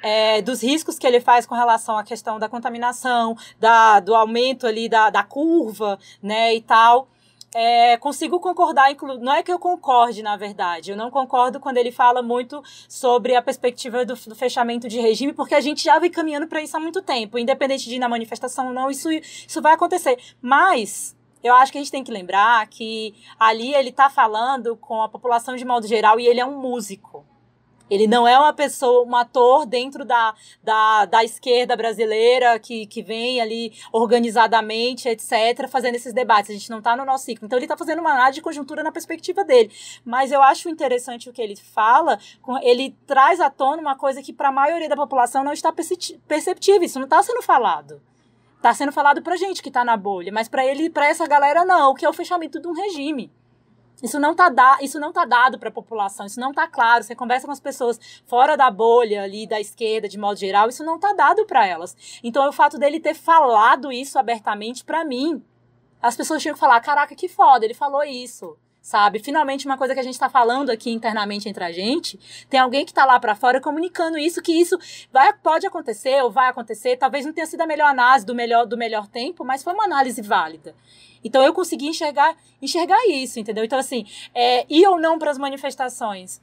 é, 0.01 0.41
dos 0.41 0.61
riscos 0.61 0.99
que 0.99 1.07
ele 1.07 1.19
faz 1.19 1.45
com 1.45 1.55
relação 1.55 1.97
à 1.97 2.03
questão 2.03 2.39
da 2.39 2.47
contaminação, 2.47 3.35
da, 3.59 3.99
do 3.99 4.15
aumento 4.15 4.67
ali 4.67 4.87
da, 4.87 5.09
da 5.09 5.23
curva, 5.23 5.97
né, 6.21 6.53
e 6.53 6.61
tal. 6.61 7.07
É, 7.55 7.97
consigo 7.97 8.39
concordar, 8.39 8.95
não 9.21 9.31
é 9.31 9.43
que 9.43 9.51
eu 9.53 9.59
concorde, 9.59 10.23
na 10.23 10.35
verdade, 10.35 10.89
eu 10.89 10.97
não 10.97 11.11
concordo 11.11 11.59
quando 11.59 11.77
ele 11.77 11.91
fala 11.91 12.23
muito 12.23 12.63
sobre 12.89 13.35
a 13.35 13.41
perspectiva 13.43 14.03
do, 14.03 14.15
do 14.15 14.35
fechamento 14.35 14.87
de 14.89 14.99
regime, 14.99 15.33
porque 15.33 15.53
a 15.53 15.61
gente 15.61 15.83
já 15.83 15.99
vem 15.99 16.09
caminhando 16.09 16.47
para 16.47 16.63
isso 16.63 16.75
há 16.75 16.79
muito 16.79 17.01
tempo, 17.01 17.37
independente 17.37 17.87
de 17.87 17.95
ir 17.95 17.99
na 17.99 18.09
manifestação 18.09 18.67
ou 18.67 18.73
não, 18.73 18.89
isso, 18.89 19.07
isso 19.11 19.61
vai 19.61 19.73
acontecer. 19.73 20.17
Mas 20.41 21.15
eu 21.43 21.53
acho 21.53 21.71
que 21.71 21.77
a 21.77 21.81
gente 21.81 21.91
tem 21.91 22.03
que 22.03 22.11
lembrar 22.11 22.65
que 22.67 23.13
ali 23.37 23.73
ele 23.75 23.89
está 23.89 24.09
falando 24.09 24.77
com 24.77 25.01
a 25.01 25.09
população 25.09 25.55
de 25.55 25.65
modo 25.65 25.85
geral 25.85 26.19
e 26.19 26.27
ele 26.27 26.39
é 26.39 26.45
um 26.45 26.59
músico. 26.59 27.25
Ele 27.89 28.07
não 28.07 28.27
é 28.27 28.39
uma 28.39 28.53
pessoa, 28.53 29.05
um 29.05 29.15
ator 29.15 29.65
dentro 29.65 30.05
da, 30.05 30.33
da, 30.63 31.05
da 31.05 31.23
esquerda 31.23 31.75
brasileira 31.75 32.57
que, 32.57 32.87
que 32.87 33.03
vem 33.03 33.41
ali 33.41 33.73
organizadamente, 33.91 35.07
etc., 35.07 35.67
fazendo 35.67 35.95
esses 35.95 36.13
debates. 36.13 36.49
A 36.49 36.53
gente 36.53 36.69
não 36.69 36.79
está 36.79 36.95
no 36.95 37.05
nosso 37.05 37.25
ciclo. 37.25 37.45
Então, 37.45 37.57
ele 37.59 37.65
está 37.65 37.77
fazendo 37.77 37.99
uma 37.99 38.13
análise 38.13 38.35
de 38.35 38.41
conjuntura 38.41 38.81
na 38.81 38.91
perspectiva 38.91 39.43
dele. 39.43 39.71
Mas 40.03 40.31
eu 40.31 40.41
acho 40.41 40.69
interessante 40.69 41.29
o 41.29 41.33
que 41.33 41.41
ele 41.41 41.55
fala, 41.55 42.17
ele 42.63 42.95
traz 43.05 43.39
à 43.39 43.49
tona 43.49 43.81
uma 43.81 43.95
coisa 43.95 44.23
que, 44.23 44.33
para 44.33 44.49
a 44.49 44.51
maioria 44.51 44.89
da 44.89 44.95
população, 44.95 45.43
não 45.43 45.53
está 45.53 45.71
perceptível. 45.71 46.83
Isso 46.83 46.99
não 46.99 47.05
está 47.05 47.21
sendo 47.21 47.43
falado. 47.43 48.01
Tá 48.63 48.73
sendo 48.73 48.93
falado 48.93 49.21
pra 49.21 49.35
gente 49.35 49.61
que 49.61 49.69
tá 49.69 49.83
na 49.83 49.97
bolha, 49.97 50.31
mas 50.31 50.47
para 50.47 50.65
ele, 50.65 50.89
para 50.89 51.05
essa 51.05 51.27
galera 51.27 51.65
não, 51.65 51.91
o 51.91 51.93
que 51.93 52.05
é 52.05 52.09
o 52.09 52.13
fechamento 52.13 52.61
de 52.61 52.65
um 52.65 52.71
regime. 52.71 53.29
Isso 54.01 54.17
não 54.21 54.33
tá, 54.33 54.47
da, 54.47 54.77
isso 54.81 55.01
não 55.01 55.11
tá 55.11 55.25
dado 55.25 55.59
para 55.59 55.67
a 55.67 55.71
população, 55.71 56.25
isso 56.25 56.39
não 56.39 56.53
tá 56.53 56.65
claro. 56.65 57.03
Você 57.03 57.13
conversa 57.13 57.45
com 57.45 57.51
as 57.51 57.59
pessoas 57.59 57.99
fora 58.25 58.55
da 58.55 58.71
bolha 58.71 59.23
ali 59.23 59.45
da 59.45 59.59
esquerda, 59.59 60.07
de 60.07 60.17
modo 60.17 60.39
geral, 60.39 60.69
isso 60.69 60.81
não 60.81 60.97
tá 60.97 61.11
dado 61.11 61.45
para 61.45 61.67
elas. 61.67 62.21
Então, 62.23 62.47
o 62.47 62.53
fato 62.53 62.79
dele 62.79 63.01
ter 63.01 63.13
falado 63.13 63.91
isso 63.91 64.17
abertamente 64.17 64.85
para 64.85 65.03
mim, 65.03 65.43
as 66.01 66.15
pessoas 66.15 66.41
tinham 66.41 66.53
que 66.53 66.59
falar: 66.61 66.79
"Caraca, 66.79 67.13
que 67.15 67.27
foda, 67.27 67.65
ele 67.65 67.73
falou 67.73 68.01
isso" 68.01 68.57
sabe? 68.83 69.17
Finalmente, 69.19 69.65
uma 69.65 69.77
coisa 69.77 69.93
que 69.93 69.99
a 70.01 70.03
gente 70.03 70.13
está 70.13 70.29
falando 70.29 70.69
aqui 70.69 70.91
internamente 70.91 71.47
entre 71.47 71.63
a 71.63 71.71
gente, 71.71 72.19
tem 72.49 72.59
alguém 72.59 72.83
que 72.83 72.91
está 72.91 73.05
lá 73.05 73.17
para 73.17 73.33
fora 73.33 73.61
comunicando 73.61 74.17
isso, 74.17 74.41
que 74.41 74.51
isso 74.51 74.77
vai, 75.11 75.31
pode 75.33 75.65
acontecer 75.65 76.21
ou 76.21 76.29
vai 76.29 76.49
acontecer. 76.49 76.97
Talvez 76.97 77.25
não 77.25 77.31
tenha 77.31 77.47
sido 77.47 77.61
a 77.61 77.65
melhor 77.65 77.87
análise 77.87 78.25
do 78.25 78.35
melhor, 78.35 78.65
do 78.65 78.77
melhor 78.77 79.07
tempo, 79.07 79.45
mas 79.45 79.63
foi 79.63 79.73
uma 79.73 79.85
análise 79.85 80.21
válida. 80.21 80.75
Então 81.23 81.41
eu 81.41 81.53
consegui 81.53 81.87
enxergar, 81.87 82.35
enxergar 82.61 82.99
isso, 83.07 83.39
entendeu? 83.39 83.63
Então, 83.63 83.79
assim, 83.79 84.05
é, 84.35 84.65
ir 84.69 84.85
ou 84.85 84.99
não 84.99 85.17
para 85.17 85.31
as 85.31 85.37
manifestações 85.37 86.41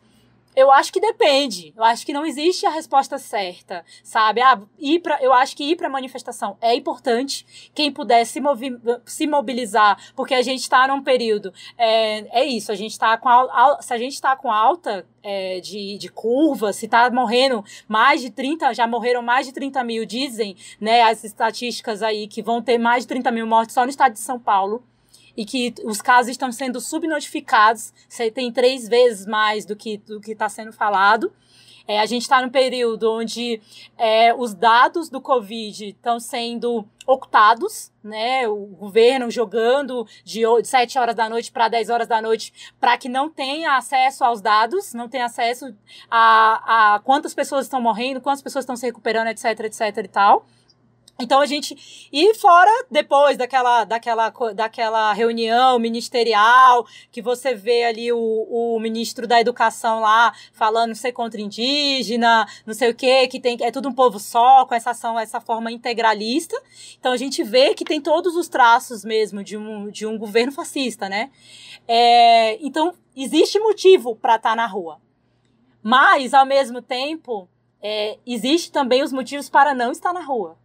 eu 0.55 0.71
acho 0.71 0.93
que 0.93 1.01
depende. 1.01 1.73
Eu 1.77 1.85
acho 1.85 2.05
que 2.05 2.13
não 2.13 2.27
existe 2.27 2.67
a 2.67 2.71
resposta 2.71 3.19
certa, 3.19 3.85
sabe? 4.03 4.41
Ah, 4.41 4.61
ir 4.79 5.01
pra, 5.01 5.19
eu 5.23 5.33
acho 5.33 5.57
que 5.57 5.65
ir 5.65 5.77
para 5.77 5.89
manifestação 5.89 6.57
é 6.61 6.75
importante. 6.75 7.71
Quem 7.75 7.93
puder 7.93 8.25
se, 8.25 8.41
movi 8.41 8.77
se 9.05 9.27
mobilizar, 9.27 10.13
porque 10.15 10.35
a 10.35 10.43
gente 10.43 10.61
está 10.61 10.89
num 10.89 11.03
período. 11.03 11.53
É, 11.79 12.41
é 12.41 12.45
isso, 12.45 12.73
a 12.73 12.75
gente 12.75 12.93
está 12.93 13.17
com. 13.17 13.29
A, 13.29 13.79
se 13.81 13.95
a 13.95 13.99
gente 13.99 14.15
está 14.15 14.35
com 14.37 14.51
alta 14.51 15.07
é, 15.23 15.61
de, 15.61 15.97
de 15.99 16.09
curva, 16.09 16.73
se 16.73 16.87
está 16.87 17.09
morrendo 17.11 17.65
mais 17.87 18.21
de 18.21 18.31
30, 18.31 18.75
já 18.75 18.87
morreram 18.87 19.23
mais 19.23 19.47
de 19.47 19.53
30 19.53 19.83
mil, 19.85 20.05
dizem 20.05 20.57
né, 20.81 21.03
as 21.03 21.23
estatísticas 21.25 22.03
aí 22.03 22.27
que 22.27 22.43
vão 22.43 22.61
ter 22.61 22.79
mais 22.79 23.05
de 23.05 23.09
30 23.09 23.31
mil 23.31 23.47
mortes 23.47 23.75
só 23.75 23.85
no 23.85 23.91
estado 23.91 24.13
de 24.13 24.21
São 24.21 24.39
Paulo 24.39 24.83
e 25.37 25.45
que 25.45 25.75
os 25.85 26.01
casos 26.03 26.31
estão 26.31 26.51
sendo 26.53 26.81
subnotificados, 26.81 27.93
tem 28.35 28.53
três 28.53 28.89
vezes 28.89 29.27
mais 29.27 29.65
do 29.65 29.77
que 29.77 29.99
do 29.99 30.21
que 30.21 30.33
está 30.33 30.49
sendo 30.49 30.73
falado. 30.73 31.33
É, 31.91 31.99
a 31.99 32.07
gente 32.07 32.23
está 32.23 32.41
num 32.41 32.51
período 32.51 33.11
onde 33.11 33.61
é, 33.99 34.33
os 34.33 34.55
dados 34.55 35.09
do 35.09 35.21
Covid 35.21 35.89
estão 35.89 36.21
sendo 36.21 36.87
ocultados, 37.05 37.91
né? 38.01 38.47
O 38.47 38.67
governo 38.67 39.29
jogando 39.29 40.07
de 40.25 40.43
7 40.63 40.99
horas 41.01 41.17
da 41.17 41.29
noite 41.29 41.51
para 41.51 41.67
10 41.67 41.91
horas 41.91 42.07
da 42.07 42.23
noite 42.23 42.53
para 42.79 42.97
que 42.97 43.09
não 43.09 43.29
tenha 43.29 43.77
acesso 43.77 44.23
aos 44.23 44.41
dados, 44.41 44.95
não 44.95 45.09
tenha 45.09 45.25
acesso 45.25 45.75
a, 46.09 46.95
a 46.95 47.01
quantas 47.01 47.35
pessoas 47.35 47.67
estão 47.67 47.81
morrendo, 47.81 48.21
quantas 48.21 48.43
pessoas 48.43 48.63
estão 48.63 48.77
se 48.77 48.87
recuperando, 48.87 49.27
etc, 49.27 49.59
etc 49.65 50.05
e 50.05 50.09
tal. 50.09 50.47
Então 51.21 51.41
a 51.41 51.47
gente 51.47 52.09
e 52.11 52.35
fora 52.35 52.71
depois 52.91 53.37
daquela 53.37 53.85
daquela 53.85 54.33
daquela 54.55 55.13
reunião 55.13 55.79
ministerial 55.79 56.87
que 57.13 57.21
você 57.21 57.55
vê 57.55 57.85
ali 57.85 58.11
o, 58.11 58.19
o 58.19 58.81
ministro 58.81 59.27
da 59.27 59.41
educação 59.41 60.01
lá 60.01 60.33
falando 60.53 60.95
ser 60.95 61.13
contra 61.13 61.41
indígena, 61.41 62.47
não 62.67 62.73
sei 62.73 62.91
o 62.91 62.95
que, 62.95 63.29
que 63.29 63.39
tem 63.39 63.59
é 63.61 63.71
tudo 63.71 63.89
um 63.89 63.93
povo 63.93 64.19
só 64.19 64.65
com 64.65 64.75
essa 64.75 64.91
ação, 64.91 65.19
essa 65.19 65.41
forma 65.41 65.71
integralista. 65.71 66.57
Então 66.99 67.13
a 67.13 67.17
gente 67.17 67.43
vê 67.43 67.75
que 67.75 67.85
tem 67.85 68.01
todos 68.01 68.35
os 68.35 68.49
traços 68.49 69.05
mesmo 69.05 69.45
de 69.45 69.57
um, 69.57 69.91
de 69.91 70.07
um 70.07 70.17
governo 70.17 70.53
fascista, 70.53 71.09
né? 71.09 71.31
É, 71.87 72.57
então 72.65 72.95
existe 73.15 73.59
motivo 73.59 74.17
para 74.17 74.37
estar 74.37 74.51
tá 74.51 74.57
na 74.57 74.67
rua, 74.67 75.01
mas 75.83 76.33
ao 76.33 76.47
mesmo 76.47 76.81
tempo 76.81 77.49
é, 77.83 78.19
existe 78.27 78.71
também 78.71 79.03
os 79.03 79.13
motivos 79.13 79.49
para 79.49 79.75
não 79.75 79.93
estar 79.93 80.13
na 80.13 80.21
rua. 80.21 80.60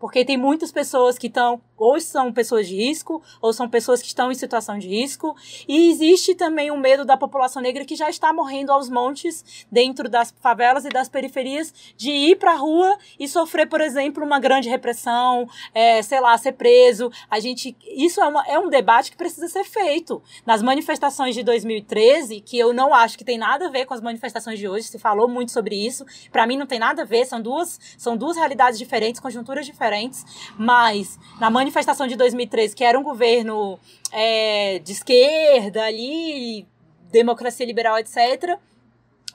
Porque 0.00 0.24
tem 0.24 0.38
muitas 0.38 0.72
pessoas 0.72 1.18
que 1.18 1.26
estão, 1.26 1.60
ou 1.80 1.98
são 2.00 2.32
pessoas 2.32 2.68
de 2.68 2.76
risco, 2.76 3.22
ou 3.40 3.52
são 3.52 3.68
pessoas 3.68 4.00
que 4.00 4.08
estão 4.08 4.30
em 4.30 4.34
situação 4.34 4.78
de 4.78 4.86
risco. 4.86 5.34
E 5.66 5.90
existe 5.90 6.34
também 6.34 6.70
o 6.70 6.76
medo 6.76 7.04
da 7.04 7.16
população 7.16 7.62
negra 7.62 7.84
que 7.84 7.96
já 7.96 8.08
está 8.08 8.32
morrendo 8.32 8.70
aos 8.70 8.88
montes 8.88 9.66
dentro 9.72 10.08
das 10.08 10.32
favelas 10.40 10.84
e 10.84 10.88
das 10.88 11.08
periferias 11.08 11.72
de 11.96 12.10
ir 12.10 12.36
para 12.36 12.52
a 12.52 12.56
rua 12.56 12.96
e 13.18 13.26
sofrer, 13.26 13.66
por 13.66 13.80
exemplo, 13.80 14.24
uma 14.24 14.38
grande 14.38 14.68
repressão, 14.68 15.48
é, 15.74 16.02
sei 16.02 16.20
lá, 16.20 16.36
ser 16.36 16.52
preso. 16.52 17.10
A 17.30 17.40
gente, 17.40 17.76
isso 17.96 18.20
é, 18.20 18.26
uma, 18.26 18.46
é 18.46 18.58
um 18.58 18.68
debate 18.68 19.10
que 19.10 19.16
precisa 19.16 19.48
ser 19.48 19.64
feito. 19.64 20.22
Nas 20.44 20.62
manifestações 20.62 21.34
de 21.34 21.42
2013, 21.42 22.40
que 22.40 22.58
eu 22.58 22.72
não 22.72 22.94
acho 22.94 23.16
que 23.16 23.24
tem 23.24 23.38
nada 23.38 23.66
a 23.66 23.70
ver 23.70 23.86
com 23.86 23.94
as 23.94 24.00
manifestações 24.00 24.58
de 24.58 24.68
hoje, 24.68 24.84
se 24.84 24.98
falou 24.98 25.28
muito 25.28 25.50
sobre 25.50 25.74
isso. 25.74 26.04
Para 26.30 26.46
mim 26.46 26.56
não 26.56 26.66
tem 26.66 26.78
nada 26.78 27.02
a 27.02 27.04
ver, 27.04 27.24
são 27.24 27.40
duas, 27.40 27.80
são 27.96 28.16
duas 28.16 28.36
realidades 28.36 28.78
diferentes, 28.78 29.20
conjunturas 29.20 29.66
diferentes 29.66 30.24
mas 30.56 31.18
na 31.38 31.50
manifestação 31.50 31.69
de 32.08 32.16
2013, 32.16 32.74
que 32.74 32.84
era 32.84 32.98
um 32.98 33.02
governo 33.02 33.78
é, 34.12 34.78
de 34.80 34.92
esquerda 34.92 35.84
ali, 35.84 36.66
democracia 37.10 37.66
liberal, 37.66 37.98
etc., 37.98 38.58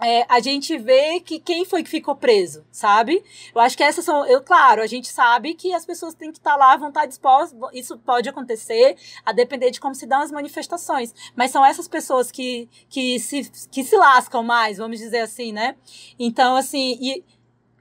é, 0.01 0.25
a 0.27 0.39
gente 0.39 0.77
vê 0.77 1.19
que 1.21 1.39
quem 1.39 1.63
foi 1.63 1.81
que 1.81 1.89
ficou 1.89 2.15
preso, 2.15 2.65
sabe? 2.69 3.23
Eu 3.53 3.61
acho 3.61 3.77
que 3.77 3.83
essas 3.83 4.03
são. 4.03 4.25
Eu, 4.25 4.41
claro, 4.41 4.81
a 4.81 4.87
gente 4.87 5.07
sabe 5.07 5.53
que 5.53 5.73
as 5.73 5.85
pessoas 5.85 6.13
têm 6.13 6.31
que 6.31 6.37
estar 6.37 6.55
lá, 6.55 6.75
vão 6.75 6.89
estar 6.89 7.05
dispostas, 7.05 7.57
isso 7.73 7.97
pode 7.99 8.27
acontecer, 8.27 8.97
a 9.25 9.31
depender 9.31 9.71
de 9.71 9.79
como 9.79 9.95
se 9.95 10.05
dão 10.05 10.21
as 10.21 10.31
manifestações. 10.31 11.13
Mas 11.35 11.51
são 11.51 11.65
essas 11.65 11.87
pessoas 11.87 12.29
que, 12.29 12.69
que, 12.89 13.19
se, 13.19 13.49
que 13.71 13.83
se 13.83 13.95
lascam 13.95 14.43
mais, 14.43 14.77
vamos 14.77 14.99
dizer 14.99 15.19
assim, 15.19 15.53
né? 15.53 15.75
Então, 16.19 16.57
assim, 16.57 16.97
e, 16.99 17.23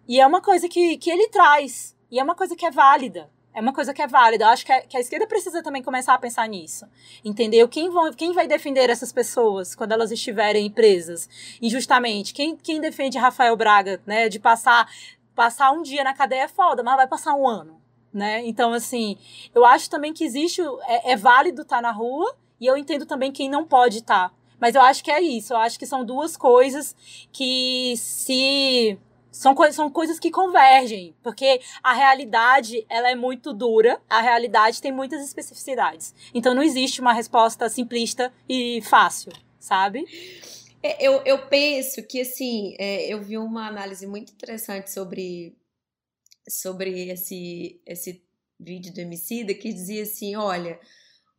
e 0.07 0.21
é 0.21 0.27
uma 0.27 0.41
coisa 0.41 0.69
que, 0.69 0.97
que 0.97 1.11
ele 1.11 1.29
traz, 1.29 1.97
e 2.11 2.21
é 2.21 2.23
uma 2.23 2.37
coisa 2.37 2.55
que 2.55 2.65
é 2.65 2.71
válida. 2.71 3.29
É 3.55 3.61
uma 3.61 3.73
coisa 3.73 3.95
que 3.95 4.03
é 4.03 4.07
válida. 4.07 4.45
Eu 4.45 4.49
acho 4.49 4.67
que 4.67 4.73
a, 4.73 4.83
que 4.83 4.97
a 4.97 5.01
esquerda 5.01 5.27
precisa 5.27 5.63
também 5.63 5.83
começar 5.83 6.13
a 6.15 6.19
pensar 6.19 6.49
nisso. 6.49 6.87
Entendeu? 7.25 7.69
Quem, 7.69 7.89
vão, 7.89 8.13
quem 8.13 8.33
vai 8.33 8.49
defender 8.49 8.91
essas 8.91 9.13
pessoas 9.13 9.75
quando 9.75 9.93
elas 9.93 10.11
estiverem 10.11 10.69
presas 10.69 11.29
injustamente? 11.63 12.35
Quem, 12.35 12.57
quem 12.57 12.81
defende 12.81 13.17
Rafael 13.17 13.57
Braga, 13.57 14.01
né? 14.05 14.29
De 14.29 14.41
passar, 14.41 14.91
passar 15.35 15.71
um 15.71 15.83
dia 15.83 16.03
na 16.03 16.13
cadeia 16.13 16.43
é 16.43 16.49
foda, 16.49 16.83
mas 16.83 16.97
vai 16.97 17.07
passar 17.07 17.35
um 17.35 17.47
ano. 17.47 17.81
Né? 18.13 18.47
Então, 18.47 18.73
assim, 18.73 19.17
eu 19.55 19.65
acho 19.65 19.89
também 19.89 20.13
que 20.13 20.25
existe. 20.25 20.61
É, 20.87 21.13
é 21.13 21.17
válido 21.17 21.63
estar 21.63 21.77
tá 21.77 21.83
na 21.83 21.91
rua, 21.93 22.37
e 22.61 22.67
eu 22.67 22.77
entendo 22.77 23.07
também 23.07 23.33
quem 23.33 23.49
não 23.49 23.65
pode 23.65 23.99
estar. 23.99 24.29
Tá. 24.31 24.35
Mas 24.61 24.75
eu 24.75 24.83
acho 24.83 25.05
que 25.05 25.11
é 25.11 25.21
isso. 25.21 25.53
Eu 25.53 25.59
acho 25.59 25.79
que 25.79 25.87
são 25.87 26.05
duas 26.05 26.37
coisas 26.37 26.95
que 27.33 27.95
se 27.97 28.99
são, 29.35 29.53
co 29.55 29.71
são 29.73 29.91
coisas 29.91 30.19
que 30.21 30.31
convergem, 30.31 31.15
porque 31.23 31.61
a 31.83 31.93
realidade 31.93 32.87
ela 32.89 33.11
é 33.11 33.17
muito 33.17 33.53
dura, 33.53 34.01
a 34.09 34.21
realidade 34.21 34.81
tem 34.81 34.93
muitas 34.93 35.25
especificidades. 35.25 36.15
Então 36.33 36.55
não 36.55 36.63
existe 36.63 37.01
uma 37.01 37.13
resposta 37.13 37.69
simplista 37.69 38.33
e 38.49 38.81
fácil, 38.83 39.33
sabe? 39.59 40.05
É, 40.81 41.05
eu, 41.05 41.21
eu 41.25 41.47
penso 41.49 42.03
que, 42.07 42.21
assim, 42.21 42.77
é, 42.79 43.13
eu 43.13 43.21
vi 43.21 43.37
uma 43.37 43.67
análise 43.67 44.07
muito 44.07 44.33
interessante 44.33 44.93
sobre, 44.93 45.57
sobre 46.49 47.11
esse, 47.11 47.81
esse 47.85 48.23
vídeo 48.61 48.93
do 48.95 49.01
Emicida 49.01 49.53
que 49.53 49.73
dizia 49.73 50.05
assim, 50.05 50.37
olha, 50.37 50.79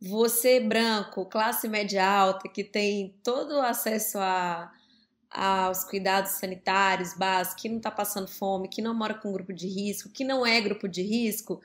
você 0.00 0.60
branco, 0.60 1.24
classe 1.24 1.66
média 1.66 2.06
alta, 2.06 2.46
que 2.48 2.62
tem 2.62 3.18
todo 3.24 3.54
o 3.54 3.62
acesso 3.62 4.18
a 4.18 4.70
aos 5.30 5.84
cuidados 5.84 6.32
sanitários 6.32 7.14
básicos, 7.14 7.62
que 7.62 7.68
não 7.68 7.78
está 7.78 7.90
passando 7.90 8.28
fome, 8.28 8.68
que 8.68 8.82
não 8.82 8.94
mora 8.94 9.14
com 9.14 9.32
grupo 9.32 9.52
de 9.52 9.68
risco, 9.68 10.10
que 10.10 10.24
não 10.24 10.46
é 10.46 10.60
grupo 10.60 10.88
de 10.88 11.02
risco, 11.02 11.60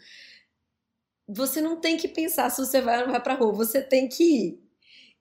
você 1.27 1.61
não 1.61 1.79
tem 1.79 1.97
que 1.97 2.07
pensar 2.07 2.49
se 2.49 2.65
você 2.65 2.81
vai 2.81 2.99
ou 2.99 3.05
não 3.05 3.11
vai 3.11 3.21
para 3.23 3.33
a 3.33 3.37
rua, 3.37 3.53
você 3.53 3.81
tem 3.81 4.07
que 4.09 4.23
ir. 4.23 4.71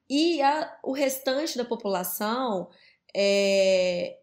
E 0.09 0.43
a, 0.43 0.81
o 0.83 0.93
restante 0.93 1.57
da 1.57 1.65
população 1.65 2.69
é, 3.15 4.19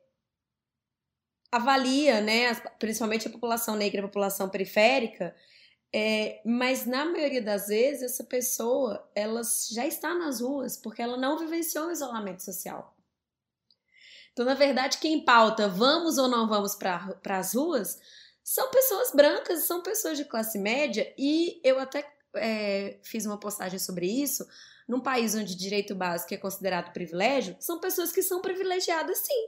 avalia, 1.51 2.19
né, 2.21 2.53
principalmente 2.79 3.27
a 3.27 3.31
população 3.31 3.75
negra, 3.75 4.01
a 4.01 4.07
população 4.07 4.49
periférica, 4.49 5.35
é, 5.93 6.41
mas 6.45 6.85
na 6.85 7.05
maioria 7.05 7.41
das 7.41 7.67
vezes 7.67 8.03
essa 8.03 8.23
pessoa 8.23 9.09
ela 9.15 9.41
já 9.71 9.85
está 9.87 10.13
nas 10.13 10.41
ruas 10.41 10.75
porque 10.77 11.01
ela 11.01 11.15
não 11.15 11.39
vivenciou 11.39 11.87
o 11.87 11.91
isolamento 11.91 12.43
social. 12.43 12.96
Então, 14.37 14.45
na 14.45 14.53
verdade, 14.53 14.99
quem 14.99 15.25
pauta 15.25 15.67
vamos 15.67 16.19
ou 16.19 16.27
não 16.27 16.47
vamos 16.47 16.75
para 16.75 17.17
as 17.27 17.55
ruas 17.55 17.99
são 18.43 18.69
pessoas 18.69 19.11
brancas, 19.11 19.63
são 19.63 19.81
pessoas 19.81 20.15
de 20.15 20.25
classe 20.25 20.59
média, 20.59 21.11
e 21.17 21.59
eu 21.63 21.79
até 21.79 22.07
é, 22.35 22.99
fiz 23.01 23.25
uma 23.25 23.39
postagem 23.39 23.79
sobre 23.79 24.05
isso. 24.05 24.47
Num 24.87 24.99
país 24.99 25.33
onde 25.33 25.55
direito 25.55 25.95
básico 25.95 26.35
é 26.35 26.37
considerado 26.37 26.93
privilégio, 26.93 27.55
são 27.59 27.79
pessoas 27.79 28.11
que 28.11 28.21
são 28.21 28.39
privilegiadas 28.39 29.17
sim. 29.17 29.47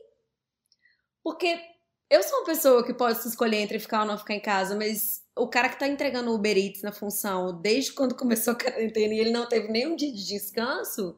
Porque 1.23 1.61
eu 2.09 2.23
sou 2.23 2.39
uma 2.39 2.45
pessoa 2.47 2.83
que 2.83 2.91
pode 2.95 3.21
se 3.21 3.27
escolher 3.27 3.57
entre 3.57 3.77
ficar 3.77 3.99
ou 3.99 4.07
não 4.07 4.17
ficar 4.17 4.33
em 4.33 4.41
casa, 4.41 4.75
mas 4.75 5.23
o 5.37 5.47
cara 5.47 5.69
que 5.69 5.75
está 5.75 5.87
entregando 5.87 6.33
Uber 6.33 6.57
Eats 6.57 6.81
na 6.81 6.91
função 6.91 7.61
desde 7.61 7.93
quando 7.93 8.15
começou 8.15 8.53
a 8.53 8.57
quarentena 8.57 9.13
e 9.13 9.19
ele 9.19 9.29
não 9.29 9.47
teve 9.47 9.67
nenhum 9.67 9.95
dia 9.95 10.11
de 10.11 10.25
descanso, 10.25 11.15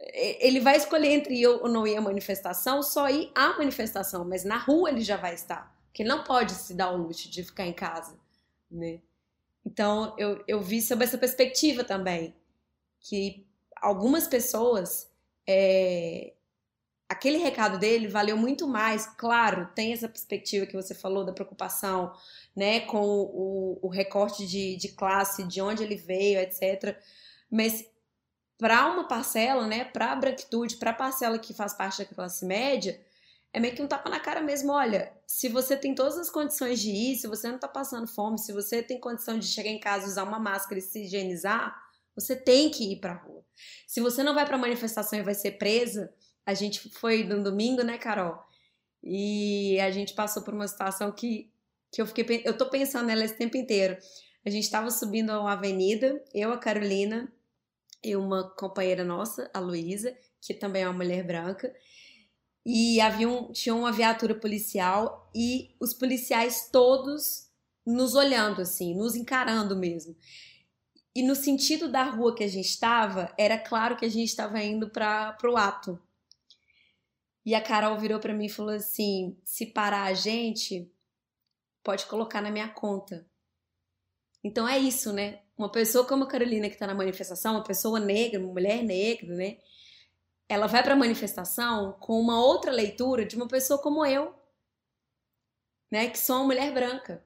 ele 0.00 0.60
vai 0.60 0.76
escolher 0.76 1.08
entre 1.08 1.34
ir 1.34 1.46
ou 1.46 1.68
não 1.68 1.86
ir 1.86 1.96
à 1.96 2.00
manifestação, 2.00 2.82
só 2.82 3.08
ir 3.08 3.30
à 3.34 3.58
manifestação, 3.58 4.24
mas 4.24 4.44
na 4.44 4.56
rua 4.56 4.90
ele 4.90 5.02
já 5.02 5.16
vai 5.16 5.34
estar, 5.34 5.74
porque 5.86 6.02
ele 6.02 6.08
não 6.08 6.24
pode 6.24 6.52
se 6.52 6.74
dar 6.74 6.90
o 6.90 6.96
luxo 6.96 7.30
de 7.30 7.44
ficar 7.44 7.66
em 7.66 7.72
casa, 7.72 8.18
né? 8.70 9.00
Então 9.64 10.14
eu, 10.18 10.42
eu 10.48 10.60
vi 10.60 10.80
sobre 10.80 11.04
essa 11.04 11.18
perspectiva 11.18 11.84
também, 11.84 12.34
que 12.98 13.46
algumas 13.76 14.26
pessoas, 14.26 15.10
é, 15.46 16.32
aquele 17.06 17.36
recado 17.36 17.78
dele 17.78 18.08
valeu 18.08 18.38
muito 18.38 18.66
mais, 18.66 19.06
claro, 19.06 19.68
tem 19.74 19.92
essa 19.92 20.08
perspectiva 20.08 20.64
que 20.64 20.76
você 20.76 20.94
falou 20.94 21.24
da 21.24 21.32
preocupação, 21.32 22.12
né, 22.56 22.80
com 22.80 23.04
o, 23.04 23.78
o 23.82 23.88
recorte 23.88 24.46
de, 24.46 24.76
de 24.76 24.88
classe, 24.88 25.46
de 25.46 25.60
onde 25.60 25.82
ele 25.82 25.96
veio, 25.96 26.40
etc. 26.40 26.98
Mas 27.50 27.84
para 28.60 28.86
uma 28.92 29.08
parcela, 29.08 29.66
né, 29.66 29.84
para 29.86 30.12
a 30.12 30.16
branquitude, 30.16 30.76
para 30.76 30.90
a 30.90 30.94
parcela 30.94 31.38
que 31.38 31.54
faz 31.54 31.72
parte 31.72 31.98
da 31.98 32.04
classe 32.04 32.44
média, 32.44 33.00
é 33.54 33.58
meio 33.58 33.74
que 33.74 33.82
um 33.82 33.88
tapa 33.88 34.10
na 34.10 34.20
cara 34.20 34.42
mesmo. 34.42 34.70
Olha, 34.70 35.10
se 35.26 35.48
você 35.48 35.74
tem 35.74 35.94
todas 35.94 36.18
as 36.18 36.30
condições 36.30 36.78
de 36.78 36.90
ir, 36.90 37.16
se 37.16 37.26
você 37.26 37.48
não 37.48 37.56
está 37.56 37.66
passando 37.66 38.06
fome, 38.06 38.38
se 38.38 38.52
você 38.52 38.82
tem 38.82 39.00
condição 39.00 39.38
de 39.38 39.46
chegar 39.46 39.70
em 39.70 39.80
casa, 39.80 40.06
usar 40.06 40.24
uma 40.24 40.38
máscara 40.38 40.78
e 40.78 40.82
se 40.82 41.04
higienizar, 41.04 41.74
você 42.14 42.36
tem 42.36 42.70
que 42.70 42.92
ir 42.92 43.00
para 43.00 43.12
a 43.12 43.16
rua. 43.16 43.42
Se 43.86 44.00
você 44.00 44.22
não 44.22 44.34
vai 44.34 44.44
para 44.44 44.56
a 44.56 44.58
manifestação 44.58 45.18
e 45.18 45.22
vai 45.22 45.34
ser 45.34 45.52
presa, 45.52 46.12
a 46.44 46.52
gente 46.52 46.90
foi 46.90 47.24
no 47.24 47.42
domingo, 47.42 47.82
né, 47.82 47.96
Carol? 47.96 48.38
E 49.02 49.80
a 49.80 49.90
gente 49.90 50.12
passou 50.12 50.42
por 50.42 50.52
uma 50.52 50.68
situação 50.68 51.10
que, 51.10 51.50
que 51.90 52.02
eu 52.02 52.06
fiquei, 52.06 52.42
eu 52.44 52.56
tô 52.56 52.66
pensando 52.66 53.06
nela 53.06 53.24
esse 53.24 53.36
tempo 53.36 53.56
inteiro. 53.56 53.96
A 54.44 54.50
gente 54.50 54.64
estava 54.64 54.90
subindo 54.90 55.30
uma 55.30 55.52
avenida, 55.52 56.22
eu, 56.34 56.52
a 56.52 56.58
Carolina, 56.58 57.32
e 58.02 58.16
uma 58.16 58.48
companheira 58.50 59.04
nossa, 59.04 59.50
a 59.52 59.60
Luísa, 59.60 60.16
que 60.40 60.54
também 60.54 60.82
é 60.82 60.88
uma 60.88 60.96
mulher 60.96 61.26
branca, 61.26 61.74
e 62.64 63.00
havia 63.00 63.28
um, 63.28 63.52
tinha 63.52 63.74
uma 63.74 63.92
viatura 63.92 64.34
policial 64.34 65.30
e 65.34 65.74
os 65.80 65.94
policiais 65.94 66.68
todos 66.70 67.48
nos 67.86 68.14
olhando 68.14 68.60
assim, 68.60 68.94
nos 68.94 69.16
encarando 69.16 69.76
mesmo. 69.76 70.14
E 71.14 71.22
no 71.22 71.34
sentido 71.34 71.90
da 71.90 72.04
rua 72.04 72.34
que 72.34 72.44
a 72.44 72.48
gente 72.48 72.68
estava, 72.68 73.34
era 73.36 73.58
claro 73.58 73.96
que 73.96 74.04
a 74.04 74.08
gente 74.08 74.28
estava 74.28 74.62
indo 74.62 74.90
para 74.90 75.36
o 75.44 75.56
ato. 75.56 76.00
E 77.44 77.54
a 77.54 77.60
Carol 77.60 77.98
virou 77.98 78.20
para 78.20 78.34
mim 78.34 78.46
e 78.46 78.50
falou 78.50 78.74
assim: 78.74 79.36
se 79.44 79.66
parar 79.66 80.04
a 80.04 80.14
gente, 80.14 80.92
pode 81.82 82.06
colocar 82.06 82.40
na 82.40 82.50
minha 82.50 82.68
conta. 82.68 83.26
Então 84.44 84.68
é 84.68 84.78
isso, 84.78 85.12
né? 85.12 85.40
Uma 85.60 85.68
pessoa 85.68 86.06
como 86.06 86.24
a 86.24 86.26
Carolina 86.26 86.68
que 86.68 86.74
está 86.74 86.86
na 86.86 86.94
manifestação, 86.94 87.52
uma 87.52 87.62
pessoa 87.62 88.00
negra, 88.00 88.40
uma 88.40 88.50
mulher 88.50 88.82
negra, 88.82 89.34
né? 89.34 89.58
Ela 90.48 90.66
vai 90.66 90.82
para 90.82 90.94
a 90.94 90.96
manifestação 90.96 91.92
com 92.00 92.18
uma 92.18 92.42
outra 92.42 92.72
leitura 92.72 93.26
de 93.26 93.36
uma 93.36 93.46
pessoa 93.46 93.78
como 93.78 94.06
eu, 94.06 94.34
né? 95.90 96.08
Que 96.08 96.18
sou 96.18 96.36
uma 96.36 96.46
mulher 96.46 96.72
branca. 96.72 97.22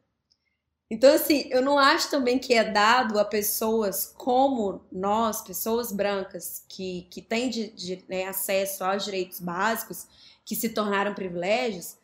Então, 0.91 1.15
assim, 1.15 1.47
eu 1.49 1.63
não 1.63 1.79
acho 1.79 2.11
também 2.11 2.41
que 2.41 2.55
é 2.55 2.65
dado 2.65 3.21
a 3.21 3.25
pessoas 3.25 4.13
como 4.19 4.85
nós, 4.91 5.41
pessoas 5.41 5.93
brancas, 5.93 6.65
que, 6.69 7.07
que 7.13 7.23
têm 7.23 7.49
de, 7.49 7.69
de, 7.71 8.05
né, 8.09 8.25
acesso 8.25 8.83
aos 8.83 9.05
direitos 9.05 9.39
básicos, 9.39 10.09
que 10.45 10.57
se 10.57 10.71
tornaram 10.71 11.15
privilégios, 11.15 11.97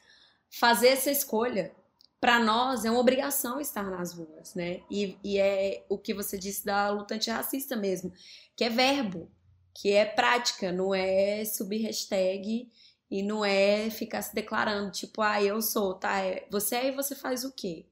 fazer 0.48 0.90
essa 0.90 1.10
escolha 1.10 1.72
para 2.20 2.38
nós 2.38 2.84
é 2.84 2.90
uma 2.90 3.00
obrigação 3.00 3.58
estar 3.60 3.90
nas 3.90 4.12
ruas, 4.12 4.54
né? 4.54 4.82
E, 4.90 5.18
e, 5.24 5.38
é 5.38 5.86
o 5.88 5.96
que 5.96 6.12
você 6.12 6.38
disse 6.38 6.64
da 6.64 6.90
luta 6.90 7.14
antirracista 7.14 7.74
mesmo, 7.74 8.12
que 8.54 8.62
é 8.62 8.68
verbo, 8.68 9.30
que 9.74 9.92
é 9.92 10.04
prática, 10.04 10.70
não 10.70 10.94
é 10.94 11.44
subir 11.44 11.78
hashtag 11.78 12.70
E 13.10 13.22
não 13.22 13.44
é 13.44 13.90
ficar 13.90 14.22
se 14.22 14.34
declarando, 14.34 14.92
tipo, 14.92 15.22
ah, 15.22 15.42
eu 15.42 15.60
sou, 15.62 15.94
tá? 15.94 16.20
É, 16.20 16.46
você 16.50 16.76
é 16.76 16.88
e 16.88 16.92
você 16.92 17.14
faz 17.14 17.44
o 17.44 17.52
quê? 17.52 17.86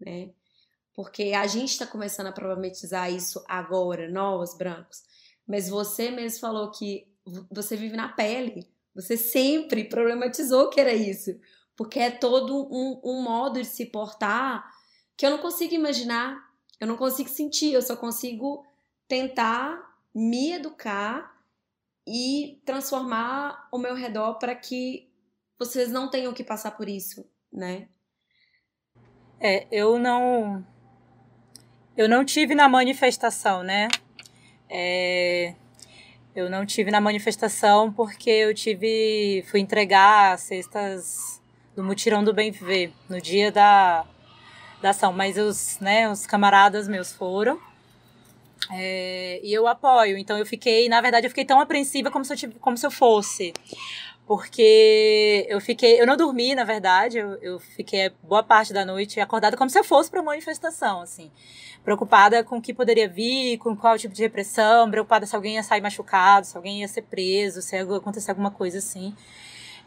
Né? 0.00 0.30
Porque 0.94 1.32
a 1.34 1.46
gente 1.46 1.72
está 1.72 1.86
começando 1.86 2.28
a 2.28 2.32
problematizar 2.32 3.12
isso 3.12 3.44
agora, 3.48 4.08
nós, 4.10 4.56
brancos. 4.56 5.02
Mas 5.46 5.68
você 5.68 6.10
mesmo 6.10 6.40
falou 6.40 6.70
que 6.70 7.06
você 7.50 7.76
vive 7.76 7.96
na 7.96 8.08
pele. 8.08 8.66
Você 8.94 9.16
sempre 9.16 9.84
problematizou 9.84 10.70
que 10.70 10.80
era 10.80 10.92
isso. 10.94 11.38
Porque 11.82 11.98
é 11.98 12.12
todo 12.12 12.68
um, 12.72 13.00
um 13.02 13.22
modo 13.22 13.60
de 13.60 13.66
se 13.66 13.86
portar 13.86 14.72
que 15.16 15.26
eu 15.26 15.30
não 15.30 15.38
consigo 15.38 15.74
imaginar, 15.74 16.48
eu 16.78 16.86
não 16.86 16.96
consigo 16.96 17.28
sentir, 17.28 17.72
eu 17.72 17.82
só 17.82 17.96
consigo 17.96 18.64
tentar 19.08 19.82
me 20.14 20.52
educar 20.52 21.36
e 22.06 22.62
transformar 22.64 23.68
o 23.72 23.78
meu 23.78 23.96
redor 23.96 24.34
para 24.38 24.54
que 24.54 25.10
vocês 25.58 25.90
não 25.90 26.08
tenham 26.08 26.32
que 26.32 26.44
passar 26.44 26.70
por 26.70 26.88
isso, 26.88 27.28
né? 27.52 27.88
É, 29.40 29.66
eu 29.72 29.98
não 29.98 30.64
eu 31.96 32.08
não 32.08 32.24
tive 32.24 32.54
na 32.54 32.68
manifestação, 32.68 33.64
né? 33.64 33.88
É, 34.70 35.56
eu 36.32 36.48
não 36.48 36.64
tive 36.64 36.92
na 36.92 37.00
manifestação 37.00 37.92
porque 37.92 38.30
eu 38.30 38.54
tive 38.54 39.44
fui 39.48 39.58
entregar 39.58 40.38
cestas 40.38 41.41
do 41.74 41.82
mutirão 41.82 42.22
do 42.22 42.32
bem 42.32 42.50
viver 42.50 42.92
no 43.08 43.20
dia 43.20 43.50
da, 43.50 44.04
da 44.80 44.90
ação, 44.90 45.12
mas 45.12 45.36
os 45.38 45.78
né 45.80 46.08
os 46.08 46.26
camaradas 46.26 46.86
meus 46.88 47.12
foram 47.12 47.58
é, 48.70 49.40
e 49.42 49.52
eu 49.52 49.66
apoio. 49.66 50.16
Então 50.18 50.38
eu 50.38 50.46
fiquei, 50.46 50.88
na 50.88 51.00
verdade, 51.00 51.26
eu 51.26 51.30
fiquei 51.30 51.44
tão 51.44 51.60
apreensiva 51.60 52.10
como 52.10 52.24
se 52.24 52.32
eu, 52.32 52.36
tive, 52.36 52.54
como 52.54 52.76
se 52.76 52.86
eu 52.86 52.90
fosse. 52.90 53.52
Porque 54.26 55.46
eu 55.48 55.60
fiquei, 55.60 56.00
eu 56.00 56.06
não 56.06 56.16
dormi, 56.16 56.54
na 56.54 56.64
verdade, 56.64 57.18
eu, 57.18 57.34
eu 57.42 57.58
fiquei 57.58 58.10
boa 58.22 58.42
parte 58.42 58.72
da 58.72 58.84
noite 58.84 59.20
acordada 59.20 59.56
como 59.56 59.68
se 59.68 59.78
eu 59.78 59.84
fosse 59.84 60.10
para 60.10 60.20
uma 60.20 60.30
manifestação, 60.30 61.00
assim. 61.00 61.30
Preocupada 61.82 62.44
com 62.44 62.58
o 62.58 62.62
que 62.62 62.72
poderia 62.72 63.08
vir, 63.08 63.58
com 63.58 63.76
qual 63.76 63.98
tipo 63.98 64.14
de 64.14 64.22
repressão, 64.22 64.88
preocupada 64.90 65.26
se 65.26 65.34
alguém 65.34 65.56
ia 65.56 65.62
sair 65.64 65.80
machucado, 65.80 66.46
se 66.46 66.56
alguém 66.56 66.80
ia 66.80 66.88
ser 66.88 67.02
preso, 67.02 67.60
se 67.60 67.74
ia 67.74 67.82
acontecer 67.82 68.30
alguma 68.30 68.52
coisa 68.52 68.78
assim. 68.78 69.14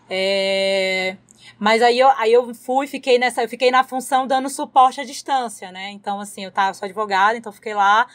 É... 0.10 1.18
Mas 1.58 1.82
aí 1.82 2.00
eu, 2.00 2.10
aí 2.18 2.34
eu 2.34 2.54
fui, 2.54 2.86
fiquei 2.86 3.18
nessa, 3.18 3.44
eu 3.44 3.50
fiquei 3.50 3.72
na 3.72 3.84
função 3.84 4.28
dando 4.28 4.50
suporte 4.50 5.00
à 5.00 5.06
distância, 5.06 5.72
né? 5.72 5.92
Então, 5.92 6.20
assim, 6.20 6.44
eu 6.44 6.52
tava, 6.52 6.74
sou 6.74 6.86
advogada, 6.86 7.38
então 7.38 7.52
fiquei 7.52 7.74
lá 7.74 8.08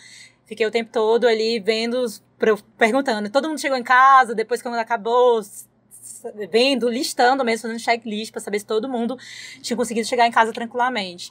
Fiquei 0.50 0.66
o 0.66 0.70
tempo 0.72 0.90
todo 0.92 1.28
ali 1.28 1.60
vendo, 1.60 2.04
perguntando. 2.76 3.30
Todo 3.30 3.48
mundo 3.48 3.60
chegou 3.60 3.78
em 3.78 3.84
casa, 3.84 4.34
depois 4.34 4.60
que 4.60 4.68
quando 4.68 4.80
acabou, 4.80 5.40
vendo, 6.50 6.88
listando 6.88 7.44
mesmo, 7.44 7.68
fazendo 7.68 7.78
checklist 7.78 8.32
para 8.32 8.40
saber 8.40 8.58
se 8.58 8.66
todo 8.66 8.88
mundo 8.88 9.16
tinha 9.62 9.76
conseguido 9.76 10.08
chegar 10.08 10.26
em 10.26 10.32
casa 10.32 10.52
tranquilamente. 10.52 11.30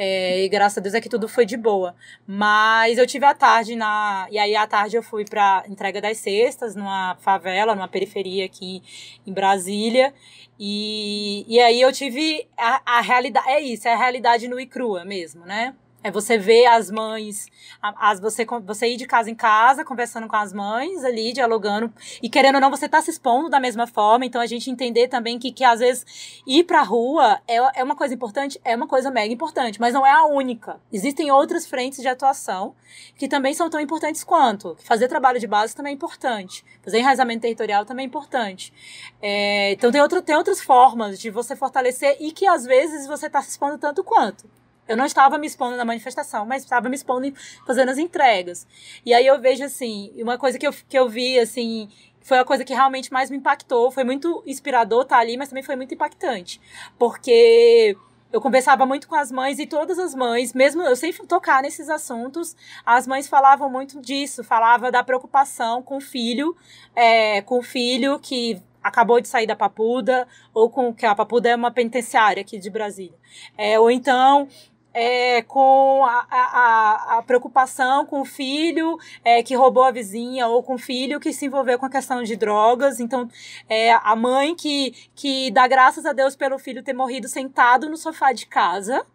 É, 0.00 0.44
e 0.44 0.48
graças 0.48 0.78
a 0.78 0.80
Deus 0.80 0.94
é 0.94 1.00
que 1.00 1.08
tudo 1.08 1.28
foi 1.28 1.44
de 1.44 1.56
boa. 1.56 1.92
Mas 2.24 2.98
eu 2.98 3.06
tive 3.06 3.24
a 3.24 3.34
tarde 3.34 3.74
na. 3.74 4.28
E 4.30 4.38
aí 4.38 4.54
à 4.54 4.64
tarde 4.64 4.96
eu 4.96 5.02
fui 5.02 5.24
para 5.24 5.64
entrega 5.68 6.00
das 6.00 6.18
cestas 6.18 6.76
numa 6.76 7.16
favela, 7.16 7.74
numa 7.74 7.88
periferia 7.88 8.44
aqui 8.44 8.80
em 9.26 9.32
Brasília. 9.32 10.14
E, 10.56 11.44
e 11.48 11.60
aí 11.60 11.80
eu 11.80 11.92
tive 11.92 12.46
a, 12.56 12.98
a 12.98 13.00
realidade. 13.00 13.48
É 13.48 13.60
isso, 13.60 13.88
é 13.88 13.92
a 13.92 13.96
realidade 13.96 14.46
no 14.46 14.60
e 14.60 14.66
crua 14.66 15.04
mesmo, 15.04 15.44
né? 15.44 15.74
É 16.00 16.12
você 16.12 16.38
ver 16.38 16.66
as 16.66 16.92
mães, 16.92 17.48
as, 17.82 18.20
você, 18.20 18.46
você 18.64 18.86
ir 18.86 18.96
de 18.96 19.04
casa 19.04 19.28
em 19.28 19.34
casa, 19.34 19.84
conversando 19.84 20.28
com 20.28 20.36
as 20.36 20.52
mães 20.52 21.04
ali, 21.04 21.32
dialogando, 21.32 21.92
e 22.22 22.30
querendo 22.30 22.54
ou 22.54 22.60
não, 22.60 22.70
você 22.70 22.88
tá 22.88 23.02
se 23.02 23.10
expondo 23.10 23.50
da 23.50 23.58
mesma 23.58 23.84
forma, 23.84 24.24
então 24.24 24.40
a 24.40 24.46
gente 24.46 24.70
entender 24.70 25.08
também 25.08 25.40
que, 25.40 25.50
que 25.50 25.64
às 25.64 25.80
vezes 25.80 26.40
ir 26.46 26.62
pra 26.62 26.82
rua 26.82 27.40
é, 27.48 27.80
é 27.80 27.82
uma 27.82 27.96
coisa 27.96 28.14
importante, 28.14 28.60
é 28.64 28.76
uma 28.76 28.86
coisa 28.86 29.10
mega 29.10 29.34
importante, 29.34 29.80
mas 29.80 29.92
não 29.92 30.06
é 30.06 30.12
a 30.12 30.24
única. 30.24 30.80
Existem 30.92 31.32
outras 31.32 31.66
frentes 31.66 32.00
de 32.00 32.06
atuação 32.06 32.76
que 33.16 33.26
também 33.26 33.52
são 33.52 33.68
tão 33.68 33.80
importantes 33.80 34.22
quanto. 34.22 34.76
Fazer 34.84 35.08
trabalho 35.08 35.40
de 35.40 35.48
base 35.48 35.74
também 35.74 35.90
é 35.90 35.94
importante. 35.96 36.64
Fazer 36.80 36.98
enraizamento 37.00 37.42
territorial 37.42 37.84
também 37.84 38.04
é 38.04 38.06
importante. 38.06 38.72
É, 39.20 39.72
então 39.72 39.90
tem, 39.90 40.00
outro, 40.00 40.22
tem 40.22 40.36
outras 40.36 40.60
formas 40.60 41.18
de 41.18 41.28
você 41.28 41.56
fortalecer 41.56 42.16
e 42.20 42.30
que 42.30 42.46
às 42.46 42.64
vezes 42.64 43.08
você 43.08 43.28
tá 43.28 43.42
se 43.42 43.50
expondo 43.50 43.76
tanto 43.78 44.04
quanto. 44.04 44.48
Eu 44.88 44.96
não 44.96 45.04
estava 45.04 45.36
me 45.38 45.46
expondo 45.46 45.76
na 45.76 45.84
manifestação, 45.84 46.46
mas 46.46 46.62
estava 46.62 46.88
me 46.88 46.96
expondo 46.96 47.32
fazendo 47.66 47.90
as 47.90 47.98
entregas. 47.98 48.66
E 49.04 49.12
aí 49.12 49.26
eu 49.26 49.38
vejo, 49.40 49.62
assim, 49.62 50.10
uma 50.16 50.38
coisa 50.38 50.58
que 50.58 50.66
eu, 50.66 50.72
que 50.72 50.98
eu 50.98 51.08
vi, 51.08 51.38
assim, 51.38 51.88
foi 52.22 52.38
a 52.38 52.44
coisa 52.44 52.64
que 52.64 52.72
realmente 52.72 53.12
mais 53.12 53.30
me 53.30 53.36
impactou. 53.36 53.90
Foi 53.90 54.04
muito 54.04 54.42
inspirador 54.46 55.02
estar 55.02 55.18
ali, 55.18 55.36
mas 55.36 55.48
também 55.48 55.62
foi 55.62 55.76
muito 55.76 55.94
impactante. 55.94 56.60
Porque 56.98 57.96
eu 58.32 58.40
conversava 58.40 58.84
muito 58.84 59.08
com 59.08 59.14
as 59.14 59.32
mães 59.32 59.58
e 59.58 59.66
todas 59.66 59.98
as 59.98 60.14
mães, 60.14 60.52
mesmo 60.52 60.82
eu 60.82 60.94
sem 60.94 61.12
tocar 61.12 61.62
nesses 61.62 61.88
assuntos, 61.88 62.54
as 62.84 63.06
mães 63.06 63.26
falavam 63.26 63.70
muito 63.70 64.00
disso, 64.00 64.44
falava 64.44 64.90
da 64.90 65.02
preocupação 65.02 65.82
com 65.82 65.96
o 65.96 66.00
filho, 66.00 66.54
é, 66.94 67.40
com 67.42 67.58
o 67.58 67.62
filho 67.62 68.18
que 68.18 68.60
acabou 68.82 69.20
de 69.20 69.28
sair 69.28 69.46
da 69.46 69.56
Papuda, 69.56 70.28
ou 70.52 70.68
com 70.68 70.92
que 70.94 71.06
a 71.06 71.14
Papuda 71.14 71.48
é 71.48 71.56
uma 71.56 71.70
penitenciária 71.70 72.40
aqui 72.40 72.58
de 72.58 72.70
Brasília. 72.70 73.18
É, 73.56 73.78
ou 73.78 73.90
então 73.90 74.48
é, 74.92 75.42
com 75.42 76.04
a, 76.04 76.26
a, 76.30 77.18
a, 77.18 77.22
preocupação 77.22 78.06
com 78.06 78.20
o 78.20 78.24
filho 78.24 78.98
é, 79.24 79.42
que 79.42 79.54
roubou 79.54 79.84
a 79.84 79.90
vizinha 79.90 80.46
ou 80.46 80.62
com 80.62 80.74
o 80.74 80.78
filho 80.78 81.20
que 81.20 81.32
se 81.32 81.46
envolveu 81.46 81.78
com 81.78 81.86
a 81.86 81.90
questão 81.90 82.22
de 82.22 82.36
drogas. 82.36 82.98
Então, 82.98 83.28
é, 83.68 83.92
a 83.92 84.16
mãe 84.16 84.54
que, 84.54 84.92
que 85.14 85.50
dá 85.50 85.66
graças 85.68 86.06
a 86.06 86.12
Deus 86.12 86.34
pelo 86.34 86.58
filho 86.58 86.82
ter 86.82 86.92
morrido 86.92 87.28
sentado 87.28 87.88
no 87.88 87.96
sofá 87.96 88.32
de 88.32 88.46
casa, 88.46 89.06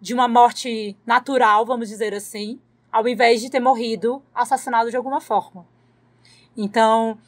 de 0.00 0.14
uma 0.14 0.28
morte 0.28 0.96
natural, 1.04 1.66
vamos 1.66 1.88
dizer 1.88 2.14
assim, 2.14 2.60
ao 2.90 3.06
invés 3.06 3.40
de 3.40 3.50
ter 3.50 3.60
morrido 3.60 4.22
assassinado 4.34 4.90
de 4.90 4.96
alguma 4.96 5.20
forma. 5.20 5.66
Então, 6.56 7.18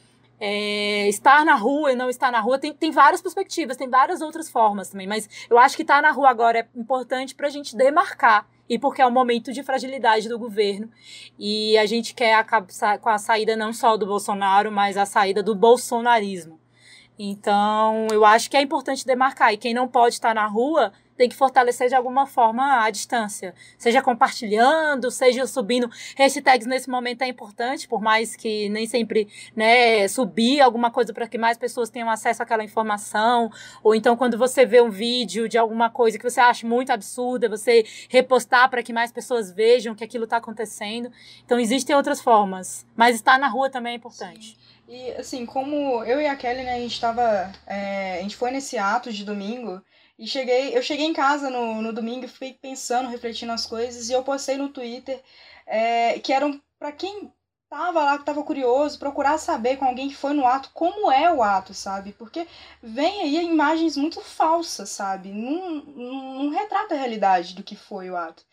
é, 0.41 1.07
estar 1.09 1.45
na 1.45 1.55
rua 1.55 1.93
e 1.93 1.95
não 1.95 2.09
estar 2.09 2.33
na 2.33 2.41
rua 2.41 2.59
tem, 2.59 2.73
tem 2.73 2.91
várias 2.91 3.21
perspectivas, 3.21 3.77
tem 3.77 3.89
várias 3.89 4.23
outras 4.23 4.51
formas 4.51 4.89
também, 4.89 5.07
mas 5.07 5.29
eu 5.51 5.59
acho 5.59 5.77
que 5.77 5.83
estar 5.83 6.01
na 6.01 6.11
rua 6.11 6.31
agora 6.31 6.61
é 6.61 6.69
importante 6.75 7.35
para 7.35 7.47
a 7.47 7.51
gente 7.51 7.77
demarcar 7.77 8.49
e 8.69 8.79
porque 8.79 9.03
é 9.03 9.07
um 9.07 9.11
momento 9.11 9.53
de 9.53 9.63
fragilidade 9.63 10.29
do 10.29 10.39
governo 10.39 10.89
e 11.39 11.77
a 11.77 11.85
gente 11.85 12.15
quer 12.15 12.35
acabar 12.35 12.99
com 12.99 13.09
a 13.09 13.19
saída 13.19 13.55
não 13.55 13.73
só 13.73 13.97
do 13.97 14.07
Bolsonaro, 14.07 14.73
mas 14.73 14.97
a 14.97 15.05
saída 15.05 15.43
do 15.43 15.55
bolsonarismo. 15.55 16.59
Então, 17.19 18.07
eu 18.11 18.25
acho 18.25 18.49
que 18.49 18.57
é 18.57 18.63
importante 18.63 19.05
demarcar 19.05 19.53
e 19.53 19.59
quem 19.59 19.75
não 19.75 19.87
pode 19.87 20.15
estar 20.15 20.35
na 20.35 20.47
rua 20.47 20.91
tem 21.21 21.29
que 21.29 21.37
fortalecer 21.37 21.91
de 21.91 21.95
alguma 21.95 22.25
forma 22.25 22.83
a 22.83 22.89
distância. 22.89 23.55
Seja 23.77 24.01
compartilhando, 24.01 25.11
seja 25.11 25.47
subindo. 25.47 25.91
Hashtags 26.17 26.67
nesse 26.67 26.89
momento 26.89 27.21
é 27.21 27.29
importante, 27.29 27.87
por 27.87 28.01
mais 28.01 28.35
que 28.35 28.71
nem 28.71 28.87
sempre 28.87 29.29
né, 29.55 30.09
subir 30.09 30.63
alguma 30.63 30.91
coisa 30.91 31.13
para 31.13 31.29
que 31.29 31.37
mais 31.37 31.59
pessoas 31.59 31.91
tenham 31.91 32.09
acesso 32.09 32.43
àquela 32.43 32.65
informação. 32.65 33.53
Ou 33.83 33.95
então, 33.95 34.17
quando 34.17 34.39
você 34.39 34.65
vê 34.65 34.81
um 34.81 34.89
vídeo 34.89 35.47
de 35.47 35.59
alguma 35.59 35.91
coisa 35.91 36.17
que 36.19 36.25
você 36.25 36.41
acha 36.41 36.67
muito 36.67 36.91
absurda, 36.91 37.51
você 37.51 37.85
repostar 38.09 38.71
para 38.71 38.83
que 38.83 38.91
mais 38.91 39.13
pessoas 39.13 39.53
vejam 39.53 39.95
que 39.95 40.03
aquilo 40.03 40.25
está 40.25 40.39
acontecendo. 40.39 41.13
Então, 41.45 41.61
existem 41.61 41.95
outras 41.95 42.23
formas. 42.23 42.87
Mas 42.97 43.17
estar 43.17 43.39
na 43.39 43.49
rua 43.49 43.69
também 43.69 43.93
é 43.93 43.97
importante. 43.97 44.57
Sim. 44.57 44.71
E 44.89 45.11
assim, 45.13 45.45
como 45.45 46.03
eu 46.03 46.19
e 46.19 46.27
a 46.27 46.35
Kelly, 46.35 46.63
né, 46.63 46.77
a 46.77 46.81
gente 46.81 46.99
tava. 46.99 47.53
É, 47.67 48.21
a 48.21 48.23
gente 48.23 48.37
foi 48.37 48.51
nesse 48.51 48.79
ato 48.79 49.13
de 49.13 49.23
domingo 49.23 49.83
e 50.21 50.27
cheguei, 50.27 50.77
eu 50.77 50.83
cheguei 50.83 51.07
em 51.07 51.15
casa 51.15 51.49
no, 51.49 51.81
no 51.81 51.95
domingo 51.95 52.27
e 52.27 52.29
fiquei 52.29 52.53
pensando, 52.53 53.09
refletindo 53.09 53.53
as 53.53 53.65
coisas, 53.65 54.11
e 54.11 54.13
eu 54.13 54.23
postei 54.23 54.59
no 54.59 54.69
Twitter 54.69 55.19
é, 55.67 56.19
que 56.19 56.31
eram 56.31 56.61
para 56.79 56.93
quem 56.93 57.33
tava 57.71 58.05
lá, 58.05 58.19
que 58.19 58.25
tava 58.27 58.43
curioso, 58.43 58.99
procurar 58.99 59.39
saber 59.39 59.79
com 59.79 59.87
alguém 59.87 60.11
que 60.11 60.17
foi 60.17 60.35
no 60.35 60.47
ato 60.47 60.73
como 60.75 61.11
é 61.11 61.33
o 61.33 61.43
ato, 61.43 61.73
sabe? 61.73 62.13
Porque 62.13 62.47
vem 62.83 63.23
aí 63.23 63.37
imagens 63.47 63.97
muito 63.97 64.21
falsas, 64.21 64.91
sabe? 64.91 65.31
Não, 65.31 65.77
não, 65.87 66.45
não 66.45 66.51
retrata 66.51 66.95
a 66.95 66.99
realidade 66.99 67.55
do 67.55 67.63
que 67.63 67.75
foi 67.75 68.11
o 68.11 68.17
ato. 68.17 68.45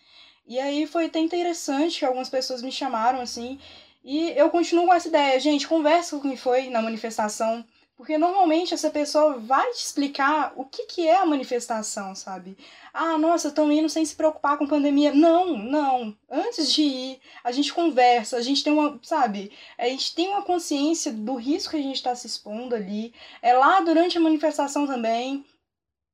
E 0.45 0.57
aí 0.59 0.88
foi 0.88 1.07
até 1.07 1.20
interessante 1.20 1.99
que 1.99 2.05
algumas 2.05 2.30
pessoas 2.30 2.61
me 2.61 2.72
chamaram 2.72 3.20
assim, 3.20 3.59
e 4.05 4.30
eu 4.38 4.49
continuo 4.49 4.88
com 4.88 4.93
essa 4.93 5.09
ideia, 5.09 5.38
gente, 5.38 5.68
conversa 5.68 6.15
com 6.15 6.22
quem 6.22 6.38
foi 6.38 6.70
na 6.70 6.82
manifestação, 6.82 7.65
porque 7.98 8.16
normalmente 8.16 8.76
essa 8.76 8.91
pessoa 8.91 9.39
vai 9.39 9.72
te 9.72 9.84
explicar 9.84 10.54
o 10.56 10.64
que, 10.64 10.86
que 10.86 11.08
é 11.08 11.18
a 11.18 11.26
manifestação, 11.26 12.14
sabe? 12.14 12.56
Ah, 12.93 13.18
nossa, 13.18 13.48
estão 13.48 13.72
indo 13.72 13.89
sem 13.89 14.06
se 14.06 14.16
preocupar 14.16 14.56
com 14.56 14.68
pandemia. 14.68 15.12
Não, 15.12 15.58
não. 15.58 16.16
Antes 16.30 16.72
de 16.72 16.84
ir, 16.84 17.20
a 17.43 17.52
gente 17.52 17.74
conversa, 17.74 18.38
a 18.38 18.41
gente 18.41 18.64
tem 18.64 18.72
uma, 18.72 19.00
sabe? 19.02 19.52
A 19.80 19.88
gente 19.88 20.14
tem 20.14 20.28
uma 20.28 20.43
consciência 20.43 21.12
do 21.12 21.36
risco 21.36 21.72
que 21.72 21.78
a 21.78 21.82
gente 21.82 21.95
está 21.95 22.14
se 22.16 22.28
expondo 22.28 22.76
ali. 22.76 23.14
É 23.41 23.54
lá 23.54 23.82
durante 23.82 24.16
a 24.18 24.22
manifestação 24.22 24.86
também. 24.86 25.43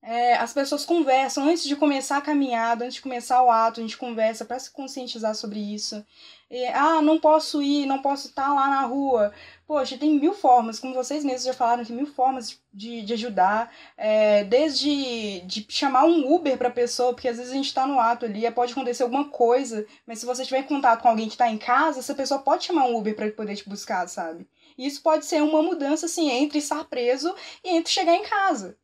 É, 0.06 0.36
as 0.36 0.52
pessoas 0.54 0.86
conversam 0.86 1.48
antes 1.48 1.64
de 1.64 1.78
começar 1.78 2.18
a 2.18 2.22
caminhada, 2.22 2.84
antes 2.84 2.96
de 2.96 3.02
começar 3.02 3.42
o 3.42 3.50
ato, 3.50 3.80
a 3.80 3.84
gente 3.84 3.98
conversa 3.98 4.44
para 4.44 4.60
se 4.60 4.70
conscientizar 4.70 5.34
sobre 5.34 5.60
isso. 5.60 6.06
E, 6.52 6.66
ah, 6.68 7.02
não 7.02 7.18
posso 7.18 7.64
ir, 7.64 7.86
não 7.86 8.02
posso 8.02 8.28
estar 8.28 8.48
tá 8.48 8.54
lá 8.54 8.68
na 8.70 8.82
rua. 8.82 9.34
Poxa, 9.66 9.98
tem 9.98 10.20
mil 10.20 10.34
formas, 10.34 10.78
como 10.78 10.94
vocês 10.94 11.24
mesmos 11.24 11.46
já 11.46 11.54
falaram, 11.54 11.86
tem 11.86 11.96
mil 11.96 12.06
formas 12.06 12.60
de, 12.74 13.02
de 13.02 13.14
ajudar. 13.14 13.74
É, 13.98 14.44
desde 14.44 15.40
de 15.46 15.66
chamar 15.70 16.04
um 16.04 16.34
Uber 16.34 16.58
para 16.58 16.68
a 16.68 16.72
pessoa, 16.72 17.14
porque 17.14 17.30
às 17.30 17.38
vezes 17.38 17.54
a 17.54 17.56
gente 17.56 17.68
está 17.68 17.88
no 17.88 17.98
ato 17.98 18.26
ali, 18.26 18.50
pode 18.52 18.74
acontecer 18.74 19.04
alguma 19.04 19.30
coisa, 19.30 19.86
mas 20.06 20.20
se 20.20 20.26
você 20.26 20.44
tiver 20.44 20.60
em 20.60 20.64
contato 20.64 21.02
com 21.02 21.08
alguém 21.08 21.28
que 21.28 21.36
está 21.36 21.50
em 21.50 21.58
casa, 21.58 22.00
essa 22.00 22.14
pessoa 22.14 22.42
pode 22.42 22.66
chamar 22.66 22.86
um 22.88 22.98
Uber 22.98 23.16
para 23.16 23.32
poder 23.32 23.56
te 23.56 23.68
buscar, 23.70 24.06
sabe? 24.10 24.46
Isso 24.78 25.02
pode 25.02 25.26
ser 25.26 25.42
uma 25.42 25.62
mudança, 25.64 26.08
assim, 26.08 26.30
entre 26.30 26.60
estar 26.60 26.84
preso 26.86 27.34
e 27.64 27.70
entre 27.70 27.92
chegar 27.92 28.16
em 28.16 28.24
casa. 28.24 28.78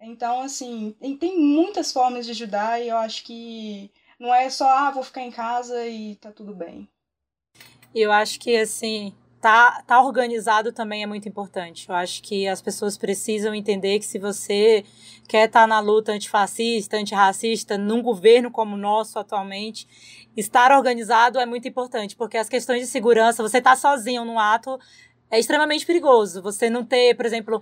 Então, 0.00 0.42
assim, 0.42 0.94
tem, 1.18 1.38
muitas 1.38 1.92
formas 1.92 2.26
de 2.26 2.32
ajudar 2.32 2.80
e 2.80 2.88
eu 2.88 2.96
acho 2.96 3.24
que 3.24 3.90
não 4.18 4.34
é 4.34 4.48
só, 4.50 4.68
ah, 4.68 4.90
vou 4.90 5.02
ficar 5.02 5.22
em 5.22 5.30
casa 5.30 5.86
e 5.86 6.16
tá 6.16 6.30
tudo 6.30 6.54
bem. 6.54 6.88
Eu 7.94 8.12
acho 8.12 8.38
que, 8.38 8.56
assim, 8.56 9.14
tá, 9.40 9.82
tá 9.86 10.02
organizado 10.02 10.72
também 10.72 11.02
é 11.02 11.06
muito 11.06 11.28
importante. 11.28 11.88
Eu 11.88 11.94
acho 11.94 12.22
que 12.22 12.46
as 12.46 12.60
pessoas 12.60 12.98
precisam 12.98 13.54
entender 13.54 13.98
que 13.98 14.04
se 14.04 14.18
você 14.18 14.84
quer 15.28 15.46
estar 15.46 15.62
tá 15.62 15.66
na 15.66 15.80
luta 15.80 16.12
antifascista, 16.12 16.96
antirracista, 16.96 17.78
num 17.78 18.02
governo 18.02 18.50
como 18.50 18.74
o 18.74 18.78
nosso 18.78 19.18
atualmente, 19.18 19.86
estar 20.36 20.72
organizado 20.72 21.38
é 21.38 21.46
muito 21.46 21.66
importante, 21.66 22.16
porque 22.16 22.36
as 22.36 22.48
questões 22.48 22.80
de 22.80 22.86
segurança, 22.86 23.42
você 23.42 23.60
tá 23.60 23.74
sozinho 23.76 24.24
no 24.24 24.38
ato, 24.38 24.78
é 25.30 25.38
extremamente 25.38 25.86
perigoso. 25.86 26.42
Você 26.42 26.70
não 26.70 26.84
ter, 26.84 27.14
por 27.16 27.26
exemplo, 27.26 27.60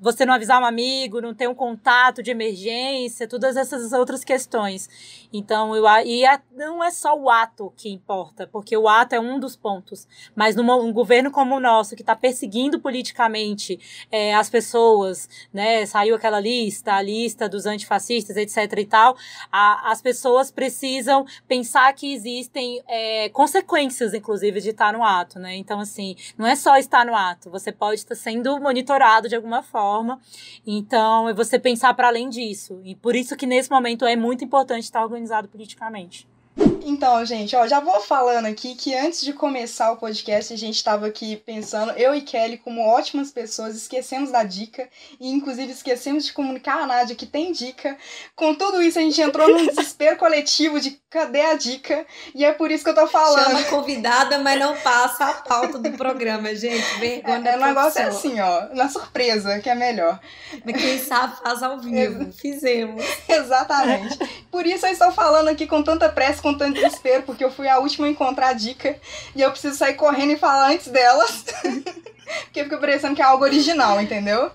você 0.00 0.24
não 0.24 0.32
avisar 0.32 0.60
um 0.60 0.64
amigo, 0.64 1.20
não 1.20 1.34
ter 1.34 1.46
um 1.46 1.54
contato 1.54 2.22
de 2.22 2.30
emergência, 2.30 3.28
todas 3.28 3.56
essas 3.56 3.92
outras 3.92 4.24
questões. 4.24 4.88
Então, 5.30 5.76
eu, 5.76 5.84
e 6.06 6.24
a, 6.24 6.40
não 6.56 6.82
é 6.82 6.90
só 6.90 7.14
o 7.14 7.28
ato 7.28 7.72
que 7.76 7.90
importa, 7.90 8.46
porque 8.46 8.74
o 8.76 8.88
ato 8.88 9.14
é 9.14 9.20
um 9.20 9.38
dos 9.38 9.54
pontos. 9.54 10.08
Mas 10.34 10.56
num 10.56 10.70
um 10.70 10.92
governo 10.92 11.30
como 11.30 11.56
o 11.56 11.60
nosso, 11.60 11.94
que 11.94 12.02
está 12.02 12.16
perseguindo 12.16 12.80
politicamente 12.80 14.06
é, 14.10 14.34
as 14.34 14.48
pessoas, 14.48 15.28
né? 15.52 15.84
Saiu 15.84 16.14
aquela 16.14 16.40
lista, 16.40 16.94
a 16.94 17.02
lista 17.02 17.48
dos 17.48 17.66
antifascistas, 17.66 18.36
etc. 18.36 18.78
e 18.78 18.86
tal, 18.86 19.16
a, 19.52 19.90
as 19.90 20.00
pessoas 20.00 20.50
precisam 20.50 21.26
pensar 21.46 21.92
que 21.92 22.14
existem 22.14 22.82
é, 22.88 23.28
consequências, 23.28 24.14
inclusive, 24.14 24.60
de 24.60 24.70
estar 24.70 24.92
no 24.92 25.04
ato, 25.04 25.38
né? 25.38 25.56
Então, 25.56 25.78
assim, 25.78 26.16
não 26.38 26.46
é 26.46 26.56
só 26.56 26.76
estar 26.76 27.04
no 27.04 27.14
ato, 27.14 27.50
você 27.50 27.70
pode 27.70 28.00
estar 28.00 28.14
sendo 28.14 28.58
monitorado 28.60 29.28
de 29.28 29.36
alguma 29.36 29.62
forma 29.62 29.89
forma. 29.90 30.20
Então, 30.64 31.28
é 31.28 31.34
você 31.34 31.58
pensar 31.58 31.92
para 31.94 32.08
além 32.08 32.28
disso. 32.28 32.80
E 32.84 32.94
por 32.94 33.16
isso 33.16 33.36
que 33.36 33.46
nesse 33.46 33.70
momento 33.70 34.04
é 34.04 34.14
muito 34.14 34.44
importante 34.44 34.84
estar 34.84 35.02
organizado 35.02 35.48
politicamente. 35.48 36.28
Então, 36.84 37.24
gente, 37.24 37.56
ó, 37.56 37.66
já 37.66 37.80
vou 37.80 38.00
falando 38.00 38.46
aqui 38.46 38.74
que 38.74 38.94
antes 38.94 39.22
de 39.22 39.32
começar 39.32 39.92
o 39.92 39.96
podcast, 39.96 40.52
a 40.52 40.56
gente 40.56 40.76
estava 40.76 41.06
aqui 41.06 41.36
pensando, 41.36 41.92
eu 41.92 42.14
e 42.14 42.20
Kelly, 42.20 42.58
como 42.58 42.86
ótimas 42.86 43.30
pessoas, 43.30 43.74
esquecemos 43.74 44.30
da 44.30 44.44
dica 44.44 44.88
e, 45.18 45.30
inclusive, 45.30 45.72
esquecemos 45.72 46.24
de 46.24 46.32
comunicar 46.32 46.82
a 46.82 46.86
Nádia 46.86 47.16
que 47.16 47.26
tem 47.26 47.52
dica. 47.52 47.96
Com 48.36 48.54
tudo 48.54 48.82
isso, 48.82 48.98
a 48.98 49.02
gente 49.02 49.20
entrou 49.20 49.48
num 49.48 49.64
desespero 49.68 50.16
coletivo 50.16 50.80
de 50.80 51.00
cadê 51.10 51.42
a 51.42 51.54
dica? 51.54 52.06
E 52.34 52.44
é 52.44 52.52
por 52.52 52.70
isso 52.70 52.84
que 52.84 52.90
eu 52.90 52.94
tô 52.94 53.06
falando. 53.06 53.44
Chama 53.44 53.62
convidada, 53.64 54.38
mas 54.38 54.58
não 54.58 54.76
passa 54.76 55.26
a 55.26 55.32
pauta 55.32 55.78
do 55.78 55.90
programa, 55.92 56.54
gente. 56.54 56.98
Vergonha. 56.98 57.50
É, 57.50 57.56
o 57.56 57.60
negócio 57.60 58.00
é 58.00 58.04
assim, 58.04 58.40
ó, 58.40 58.74
na 58.74 58.88
surpresa, 58.88 59.58
que 59.58 59.68
é 59.68 59.74
melhor. 59.74 60.20
Mas 60.64 60.80
quem 60.80 60.98
sabe 60.98 61.36
faz 61.42 61.62
ao 61.62 61.78
vivo. 61.78 62.32
Fizemos. 62.32 63.04
Exatamente. 63.28 64.18
Por 64.50 64.66
isso 64.66 64.86
eu 64.86 64.92
estou 64.92 65.12
falando 65.12 65.48
aqui 65.48 65.66
com 65.66 65.82
tanta 65.82 66.08
pressa, 66.08 66.42
com 66.42 66.54
tanto 66.54 66.74
desespero, 66.74 67.22
porque 67.22 67.44
eu 67.44 67.50
fui 67.50 67.68
a 67.68 67.78
última 67.78 68.06
a 68.06 68.10
encontrar 68.10 68.48
a 68.48 68.52
dica 68.52 68.98
e 69.34 69.40
eu 69.40 69.50
preciso 69.50 69.76
sair 69.76 69.94
correndo 69.94 70.32
e 70.32 70.36
falar 70.36 70.70
antes 70.70 70.88
delas. 70.88 71.44
porque 72.44 72.64
fica 72.64 72.78
parecendo 72.78 73.14
que 73.14 73.22
é 73.22 73.24
algo 73.24 73.44
original, 73.44 74.00
entendeu? 74.00 74.50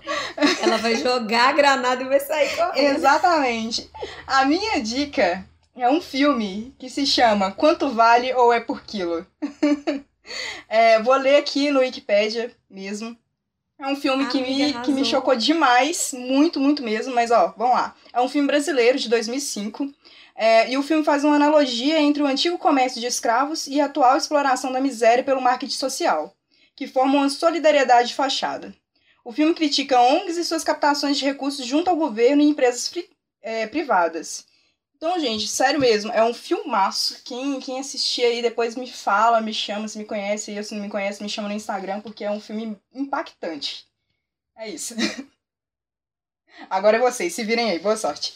Ela 0.62 0.76
vai 0.78 0.96
jogar 0.96 1.48
a 1.48 1.52
granada 1.52 2.02
e 2.02 2.08
vai 2.08 2.20
sair 2.20 2.54
correndo. 2.56 2.96
Exatamente. 2.96 3.90
A 4.26 4.44
minha 4.44 4.80
dica 4.82 5.44
é 5.74 5.88
um 5.88 6.00
filme 6.00 6.74
que 6.78 6.88
se 6.88 7.06
chama 7.06 7.52
Quanto 7.52 7.90
Vale 7.90 8.32
ou 8.34 8.52
é 8.52 8.60
por 8.60 8.82
Quilo. 8.82 9.26
é, 10.68 11.00
vou 11.02 11.14
ler 11.14 11.36
aqui 11.36 11.70
no 11.70 11.80
Wikipedia 11.80 12.50
mesmo. 12.68 13.16
É 13.78 13.86
um 13.86 13.96
filme 13.96 14.26
que 14.26 14.40
me, 14.40 14.72
que 14.82 14.90
me 14.90 15.04
chocou 15.04 15.36
demais, 15.36 16.14
muito, 16.14 16.58
muito 16.58 16.82
mesmo, 16.82 17.14
mas 17.14 17.30
ó, 17.30 17.52
vamos 17.56 17.74
lá. 17.74 17.94
É 18.12 18.20
um 18.20 18.28
filme 18.28 18.46
brasileiro 18.46 18.98
de 18.98 19.08
2005 19.08 19.92
é, 20.34 20.70
e 20.70 20.78
o 20.78 20.82
filme 20.82 21.04
faz 21.04 21.24
uma 21.24 21.36
analogia 21.36 22.00
entre 22.00 22.22
o 22.22 22.26
antigo 22.26 22.56
comércio 22.58 23.00
de 23.00 23.06
escravos 23.06 23.66
e 23.66 23.80
a 23.80 23.84
atual 23.84 24.16
exploração 24.16 24.72
da 24.72 24.80
miséria 24.80 25.22
pelo 25.22 25.42
marketing 25.42 25.74
social, 25.74 26.34
que 26.74 26.86
formam 26.86 27.18
uma 27.18 27.28
solidariedade 27.28 28.08
de 28.08 28.14
fachada. 28.14 28.74
O 29.22 29.32
filme 29.32 29.54
critica 29.54 30.00
ONGs 30.00 30.36
e 30.36 30.44
suas 30.44 30.64
captações 30.64 31.18
de 31.18 31.24
recursos 31.24 31.66
junto 31.66 31.90
ao 31.90 31.96
governo 31.96 32.42
e 32.42 32.48
empresas 32.48 32.92
é, 33.42 33.66
privadas. 33.66 34.46
Então, 35.06 35.20
gente, 35.20 35.46
sério 35.46 35.78
mesmo, 35.78 36.10
é 36.10 36.24
um 36.24 36.34
filmaço. 36.34 37.22
Quem, 37.24 37.60
quem 37.60 37.78
assistir 37.78 38.24
aí 38.24 38.42
depois 38.42 38.74
me 38.74 38.90
fala, 38.90 39.40
me 39.40 39.54
chama, 39.54 39.86
se 39.86 39.96
me 39.96 40.04
conhece, 40.04 40.50
e 40.50 40.64
se 40.64 40.74
não 40.74 40.82
me 40.82 40.88
conhece, 40.88 41.22
me 41.22 41.28
chama 41.28 41.46
no 41.46 41.54
Instagram, 41.54 42.00
porque 42.00 42.24
é 42.24 42.30
um 42.30 42.40
filme 42.40 42.76
impactante. 42.92 43.86
É 44.56 44.68
isso. 44.68 44.96
Agora 46.68 46.96
é 46.96 47.00
vocês, 47.00 47.32
se 47.32 47.44
virem 47.44 47.70
aí, 47.70 47.78
boa 47.78 47.96
sorte. 47.96 48.34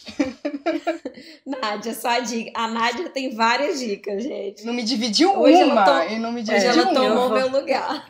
Nádia, 1.45 1.93
só 1.93 2.07
a 2.07 2.19
dica. 2.21 2.51
A 2.55 2.69
Nádia 2.69 3.09
tem 3.09 3.35
várias 3.35 3.77
dicas, 3.77 4.23
gente. 4.23 4.63
Não 4.63 4.73
me 4.73 4.83
dividiu 4.83 5.37
Hoje 5.37 5.61
uma 5.65 5.83
tom... 5.83 6.03
e 6.03 6.19
não 6.19 6.31
me 6.31 6.41
dividiu 6.41 6.69
Hoje 6.69 6.79
ela 6.79 6.93
tomou 6.93 7.29
meu 7.31 7.49
lugar. 7.49 8.09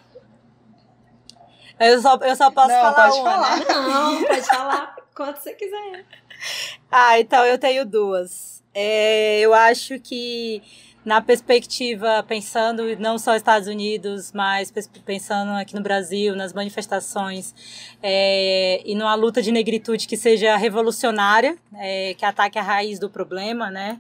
Eu 1.80 2.00
só, 2.00 2.16
eu 2.18 2.36
só 2.36 2.52
posso 2.52 2.68
não, 2.68 2.82
falar 2.82 2.94
pode 2.94 3.20
uma, 3.22 3.32
falar. 3.32 3.58
Né? 3.58 3.66
Não, 3.70 4.24
pode 4.24 4.42
falar 4.44 4.96
quanto 5.16 5.38
você 5.42 5.54
quiser. 5.56 6.06
Ah, 6.94 7.18
então 7.20 7.46
eu 7.46 7.58
tenho 7.58 7.86
duas. 7.86 8.62
É, 8.74 9.40
eu 9.40 9.54
acho 9.54 9.98
que 10.00 10.62
na 11.04 11.20
perspectiva, 11.20 12.24
pensando 12.28 12.84
não 13.00 13.18
só 13.18 13.36
Estados 13.36 13.68
Unidos, 13.68 14.32
mas 14.34 14.72
pensando 15.04 15.52
aqui 15.52 15.74
no 15.74 15.82
Brasil, 15.82 16.36
nas 16.36 16.54
manifestações, 16.54 17.56
é, 18.04 18.82
e 18.86 18.94
numa 18.94 19.16
luta 19.16 19.42
de 19.42 19.52
negritude 19.52 20.08
que 20.08 20.16
seja 20.16 20.56
revolucionária, 20.58 21.58
é, 21.76 22.14
que 22.14 22.24
ataque 22.24 22.60
a 22.60 22.62
raiz 22.62 23.00
do 23.00 23.10
problema, 23.10 23.72
né? 23.72 24.00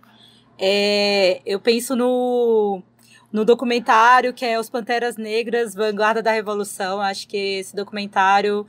É, 0.60 1.42
eu 1.44 1.60
penso 1.60 1.96
no, 1.96 2.84
no 3.32 3.44
documentário 3.44 4.32
que 4.32 4.46
é 4.46 4.60
Os 4.60 4.70
Panteras 4.70 5.18
Negras, 5.18 5.74
Vanguarda 5.74 6.22
da 6.22 6.32
Revolução. 6.32 7.02
Acho 7.02 7.28
que 7.28 7.60
esse 7.60 7.76
documentário 7.76 8.68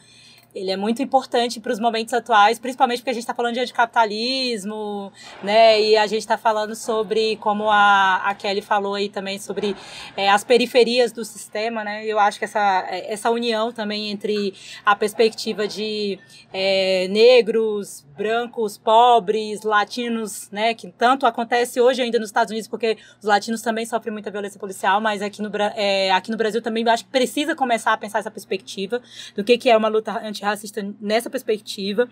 ele 0.55 0.71
é 0.71 0.77
muito 0.77 1.03
importante 1.03 1.61
para 1.61 1.73
os 1.73 1.81
momentos 1.81 2.13
atuais, 2.13 2.59
principalmente 2.59 2.99
porque 2.99 3.11
a 3.11 3.15
gente 3.15 3.23
está 3.23 3.35
falando 3.35 3.55
de 3.55 3.61
anticapitalismo, 3.61 5.11
né? 5.43 5.81
E 5.81 5.97
a 5.97 6.07
gente 6.07 6.21
está 6.21 6.37
falando 6.37 6.75
sobre, 6.75 7.37
como 7.37 7.71
a, 7.71 8.17
a 8.25 8.35
Kelly 8.35 8.61
falou 8.61 8.95
aí 8.95 9.09
também, 9.09 9.39
sobre 9.39 9.75
é, 10.17 10.29
as 10.29 10.45
periferias 10.45 11.11
do 11.11 11.25
sistema, 11.25 11.83
né? 11.83 12.05
Eu 12.05 12.19
acho 12.19 12.39
que 12.39 12.45
essa, 12.45 12.87
essa 12.91 13.31
união 13.31 13.73
também 13.73 14.11
entre 14.11 14.53
a 14.85 14.95
perspectiva 14.95 15.67
de 15.67 16.19
é, 16.53 17.09
negros, 17.09 18.05
brancos, 18.17 18.79
pobres, 18.79 19.63
latinos, 19.63 20.51
né? 20.51 20.75
Que 20.75 20.91
tanto 20.91 21.27
acontece 21.27 21.81
hoje 21.81 22.03
ainda 22.03 22.19
nos 22.19 22.29
Estados 22.29 22.51
Unidos, 22.51 22.69
porque 22.69 22.97
os 23.19 23.25
latinos 23.25 23.63
também 23.63 23.87
sofrem 23.87 24.13
muita 24.13 24.31
violência 24.31 24.59
policial, 24.59 25.01
mas 25.01 25.23
aqui 25.23 25.43
no, 25.43 25.51
é, 25.75 26.11
aqui 26.11 26.31
no 26.31 26.37
Brasil 26.37 26.61
também 26.63 26.87
acho 26.89 27.05
que 27.05 27.11
precisa 27.11 27.55
começar 27.55 27.93
a 27.93 27.97
pensar 27.97 28.19
essa 28.19 28.31
perspectiva 28.31 29.01
do 29.35 29.43
que, 29.43 29.59
que 29.59 29.71
é 29.71 29.77
uma 29.77 29.89
luta 29.89 30.13
antirracista 30.25 30.87
nessa 31.01 31.31
perspectiva. 31.31 32.09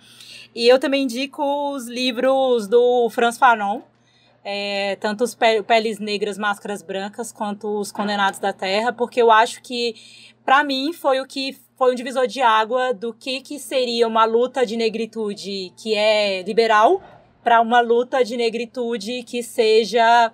E 0.54 0.66
eu 0.66 0.78
também 0.78 1.04
indico 1.04 1.42
os 1.72 1.86
livros 1.86 2.66
do 2.66 3.08
Franz 3.10 3.38
Fanon, 3.38 3.82
é, 4.44 4.96
tanto 4.96 5.22
os 5.24 5.34
Peles 5.34 5.98
Negras, 5.98 6.38
Máscaras 6.38 6.82
Brancas, 6.82 7.30
quanto 7.30 7.78
os 7.78 7.92
Condenados 7.92 8.40
da 8.40 8.52
Terra, 8.52 8.92
porque 8.92 9.20
eu 9.20 9.30
acho 9.30 9.62
que, 9.62 9.94
para 10.50 10.64
mim, 10.64 10.92
foi 10.92 11.20
o 11.20 11.26
que 11.28 11.56
foi 11.76 11.92
um 11.92 11.94
divisor 11.94 12.26
de 12.26 12.42
água 12.42 12.92
do 12.92 13.14
que, 13.14 13.40
que 13.40 13.56
seria 13.56 14.08
uma 14.08 14.24
luta 14.24 14.66
de 14.66 14.76
negritude 14.76 15.72
que 15.76 15.94
é 15.94 16.42
liberal 16.42 17.00
para 17.40 17.60
uma 17.60 17.80
luta 17.80 18.24
de 18.24 18.36
negritude 18.36 19.22
que 19.22 19.44
seja 19.44 20.32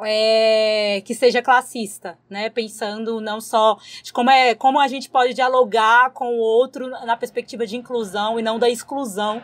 é, 0.00 1.00
que 1.04 1.14
seja 1.14 1.40
classista, 1.40 2.18
né? 2.28 2.50
Pensando 2.50 3.20
não 3.20 3.40
só 3.40 3.78
de 4.02 4.12
como 4.12 4.32
é 4.32 4.56
como 4.56 4.80
a 4.80 4.88
gente 4.88 5.08
pode 5.08 5.32
dialogar 5.32 6.10
com 6.10 6.34
o 6.34 6.38
outro 6.40 6.88
na 6.88 7.16
perspectiva 7.16 7.64
de 7.64 7.76
inclusão 7.76 8.36
e 8.36 8.42
não 8.42 8.58
da 8.58 8.68
exclusão 8.68 9.40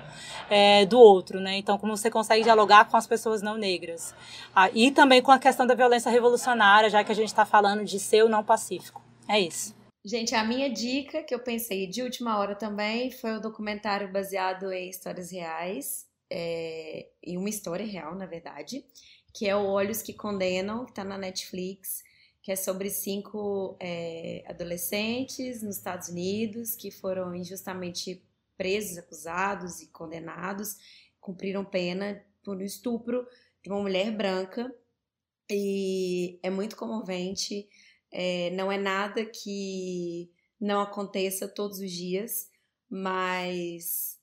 é, 0.51 0.85
do 0.85 0.99
outro, 0.99 1.39
né? 1.39 1.59
Então, 1.59 1.79
como 1.79 1.97
você 1.97 2.11
consegue 2.11 2.43
dialogar 2.43 2.87
com 2.87 2.97
as 2.97 3.07
pessoas 3.07 3.41
não 3.41 3.57
negras 3.57 4.13
ah, 4.53 4.69
e 4.75 4.91
também 4.91 5.23
com 5.23 5.31
a 5.31 5.39
questão 5.39 5.65
da 5.65 5.77
violência 5.77 6.11
revolucionária, 6.11 6.91
já 6.91 7.05
que 7.05 7.13
a 7.13 7.15
gente 7.15 7.29
está 7.29 7.47
falando 7.47 7.85
de 7.85 8.01
ser 8.01 8.25
ou 8.25 8.29
não 8.29 8.43
pacífico. 8.43 9.01
É 9.29 9.39
isso. 9.39 9.76
Gente, 10.09 10.37
a 10.37 10.45
minha 10.45 10.71
dica 10.71 11.25
que 11.25 11.35
eu 11.35 11.41
pensei 11.41 11.85
de 11.89 12.01
última 12.01 12.39
hora 12.39 12.55
também 12.55 13.11
foi 13.11 13.33
o 13.33 13.41
documentário 13.41 14.09
baseado 14.13 14.71
em 14.71 14.89
histórias 14.89 15.33
reais, 15.33 16.07
é, 16.31 17.09
em 17.21 17.37
uma 17.37 17.49
história 17.49 17.85
real, 17.85 18.15
na 18.15 18.25
verdade, 18.25 18.85
que 19.35 19.49
é 19.49 19.57
o 19.57 19.67
Olhos 19.67 20.03
que 20.03 20.13
Condenam, 20.15 20.85
que 20.85 20.93
está 20.93 21.03
na 21.03 21.19
Netflix, 21.19 22.05
que 22.41 22.53
é 22.53 22.55
sobre 22.55 22.89
cinco 22.89 23.77
é, 23.81 24.45
adolescentes 24.47 25.61
nos 25.61 25.77
Estados 25.77 26.09
Unidos 26.09 26.77
que 26.77 26.93
foram 26.93 27.35
injustamente 27.35 28.25
presos, 28.57 28.99
acusados 28.99 29.83
e 29.83 29.89
condenados, 29.89 30.77
cumpriram 31.21 31.65
pena 31.65 32.25
por 32.45 32.59
um 32.59 32.63
estupro 32.65 33.27
de 33.61 33.71
uma 33.71 33.81
mulher 33.81 34.13
branca 34.13 34.73
e 35.51 36.39
é 36.45 36.49
muito 36.49 36.77
comovente. 36.77 37.69
É, 38.19 38.49
não 38.53 38.73
é 38.73 38.79
nada 38.79 39.27
que 39.27 40.33
não 40.59 40.81
aconteça 40.81 41.47
todos 41.47 41.81
os 41.81 41.93
dias, 41.93 42.51
mas 42.89 44.19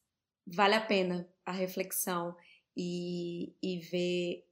vale 0.48 0.74
a 0.74 0.82
pena 0.82 1.32
a 1.46 1.52
reflexão 1.52 2.36
e, 2.76 3.56
e 3.62 3.78
ver 3.78 4.50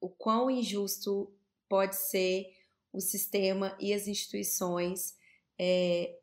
o 0.00 0.08
quão 0.08 0.50
injusto 0.50 1.30
pode 1.68 1.94
ser 1.94 2.56
o 2.90 3.02
sistema 3.02 3.76
e 3.78 3.92
as 3.92 4.08
instituições, 4.08 5.14
é, 5.58 6.18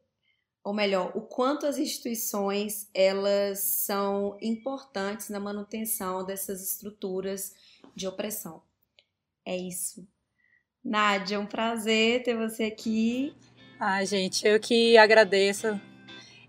ou 0.63 0.73
melhor, 0.73 1.15
o 1.15 1.21
quanto 1.21 1.67
as 1.67 1.77
instituições 1.77 2.89
elas 2.91 3.59
são 3.59 4.35
importantes 4.41 5.29
na 5.29 5.39
manutenção 5.39 6.25
dessas 6.25 6.63
estruturas 6.63 7.53
de 7.95 8.07
opressão. 8.07 8.63
É 9.45 9.55
isso. 9.55 10.07
Nádia, 10.83 11.39
um 11.39 11.45
prazer 11.45 12.23
ter 12.23 12.35
você 12.35 12.63
aqui. 12.63 13.33
Ah, 13.79 14.03
gente, 14.03 14.45
eu 14.45 14.59
que 14.59 14.97
agradeço. 14.97 15.79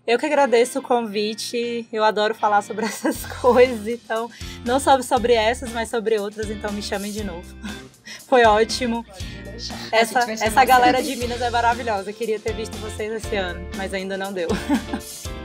Eu 0.05 0.19
que 0.19 0.25
agradeço 0.25 0.79
o 0.79 0.81
convite. 0.81 1.87
Eu 1.91 2.03
adoro 2.03 2.33
falar 2.33 2.61
sobre 2.61 2.85
essas 2.85 3.25
coisas, 3.25 3.87
então, 3.87 4.29
não 4.65 4.79
só 4.79 5.01
sobre 5.01 5.33
essas, 5.33 5.71
mas 5.71 5.89
sobre 5.89 6.17
outras, 6.19 6.49
então 6.49 6.71
me 6.71 6.81
chamem 6.81 7.11
de 7.11 7.23
novo. 7.23 7.55
Foi 8.27 8.43
ótimo. 8.43 9.05
Essa, 9.91 10.31
essa 10.31 10.65
galera 10.65 11.01
de 11.01 11.15
Minas 11.15 11.41
é 11.41 11.49
maravilhosa. 11.49 12.09
Eu 12.09 12.13
queria 12.13 12.39
ter 12.39 12.53
visto 12.53 12.75
vocês 12.77 13.11
esse 13.13 13.35
ano, 13.35 13.69
mas 13.77 13.93
ainda 13.93 14.17
não 14.17 14.33
deu. 14.33 14.49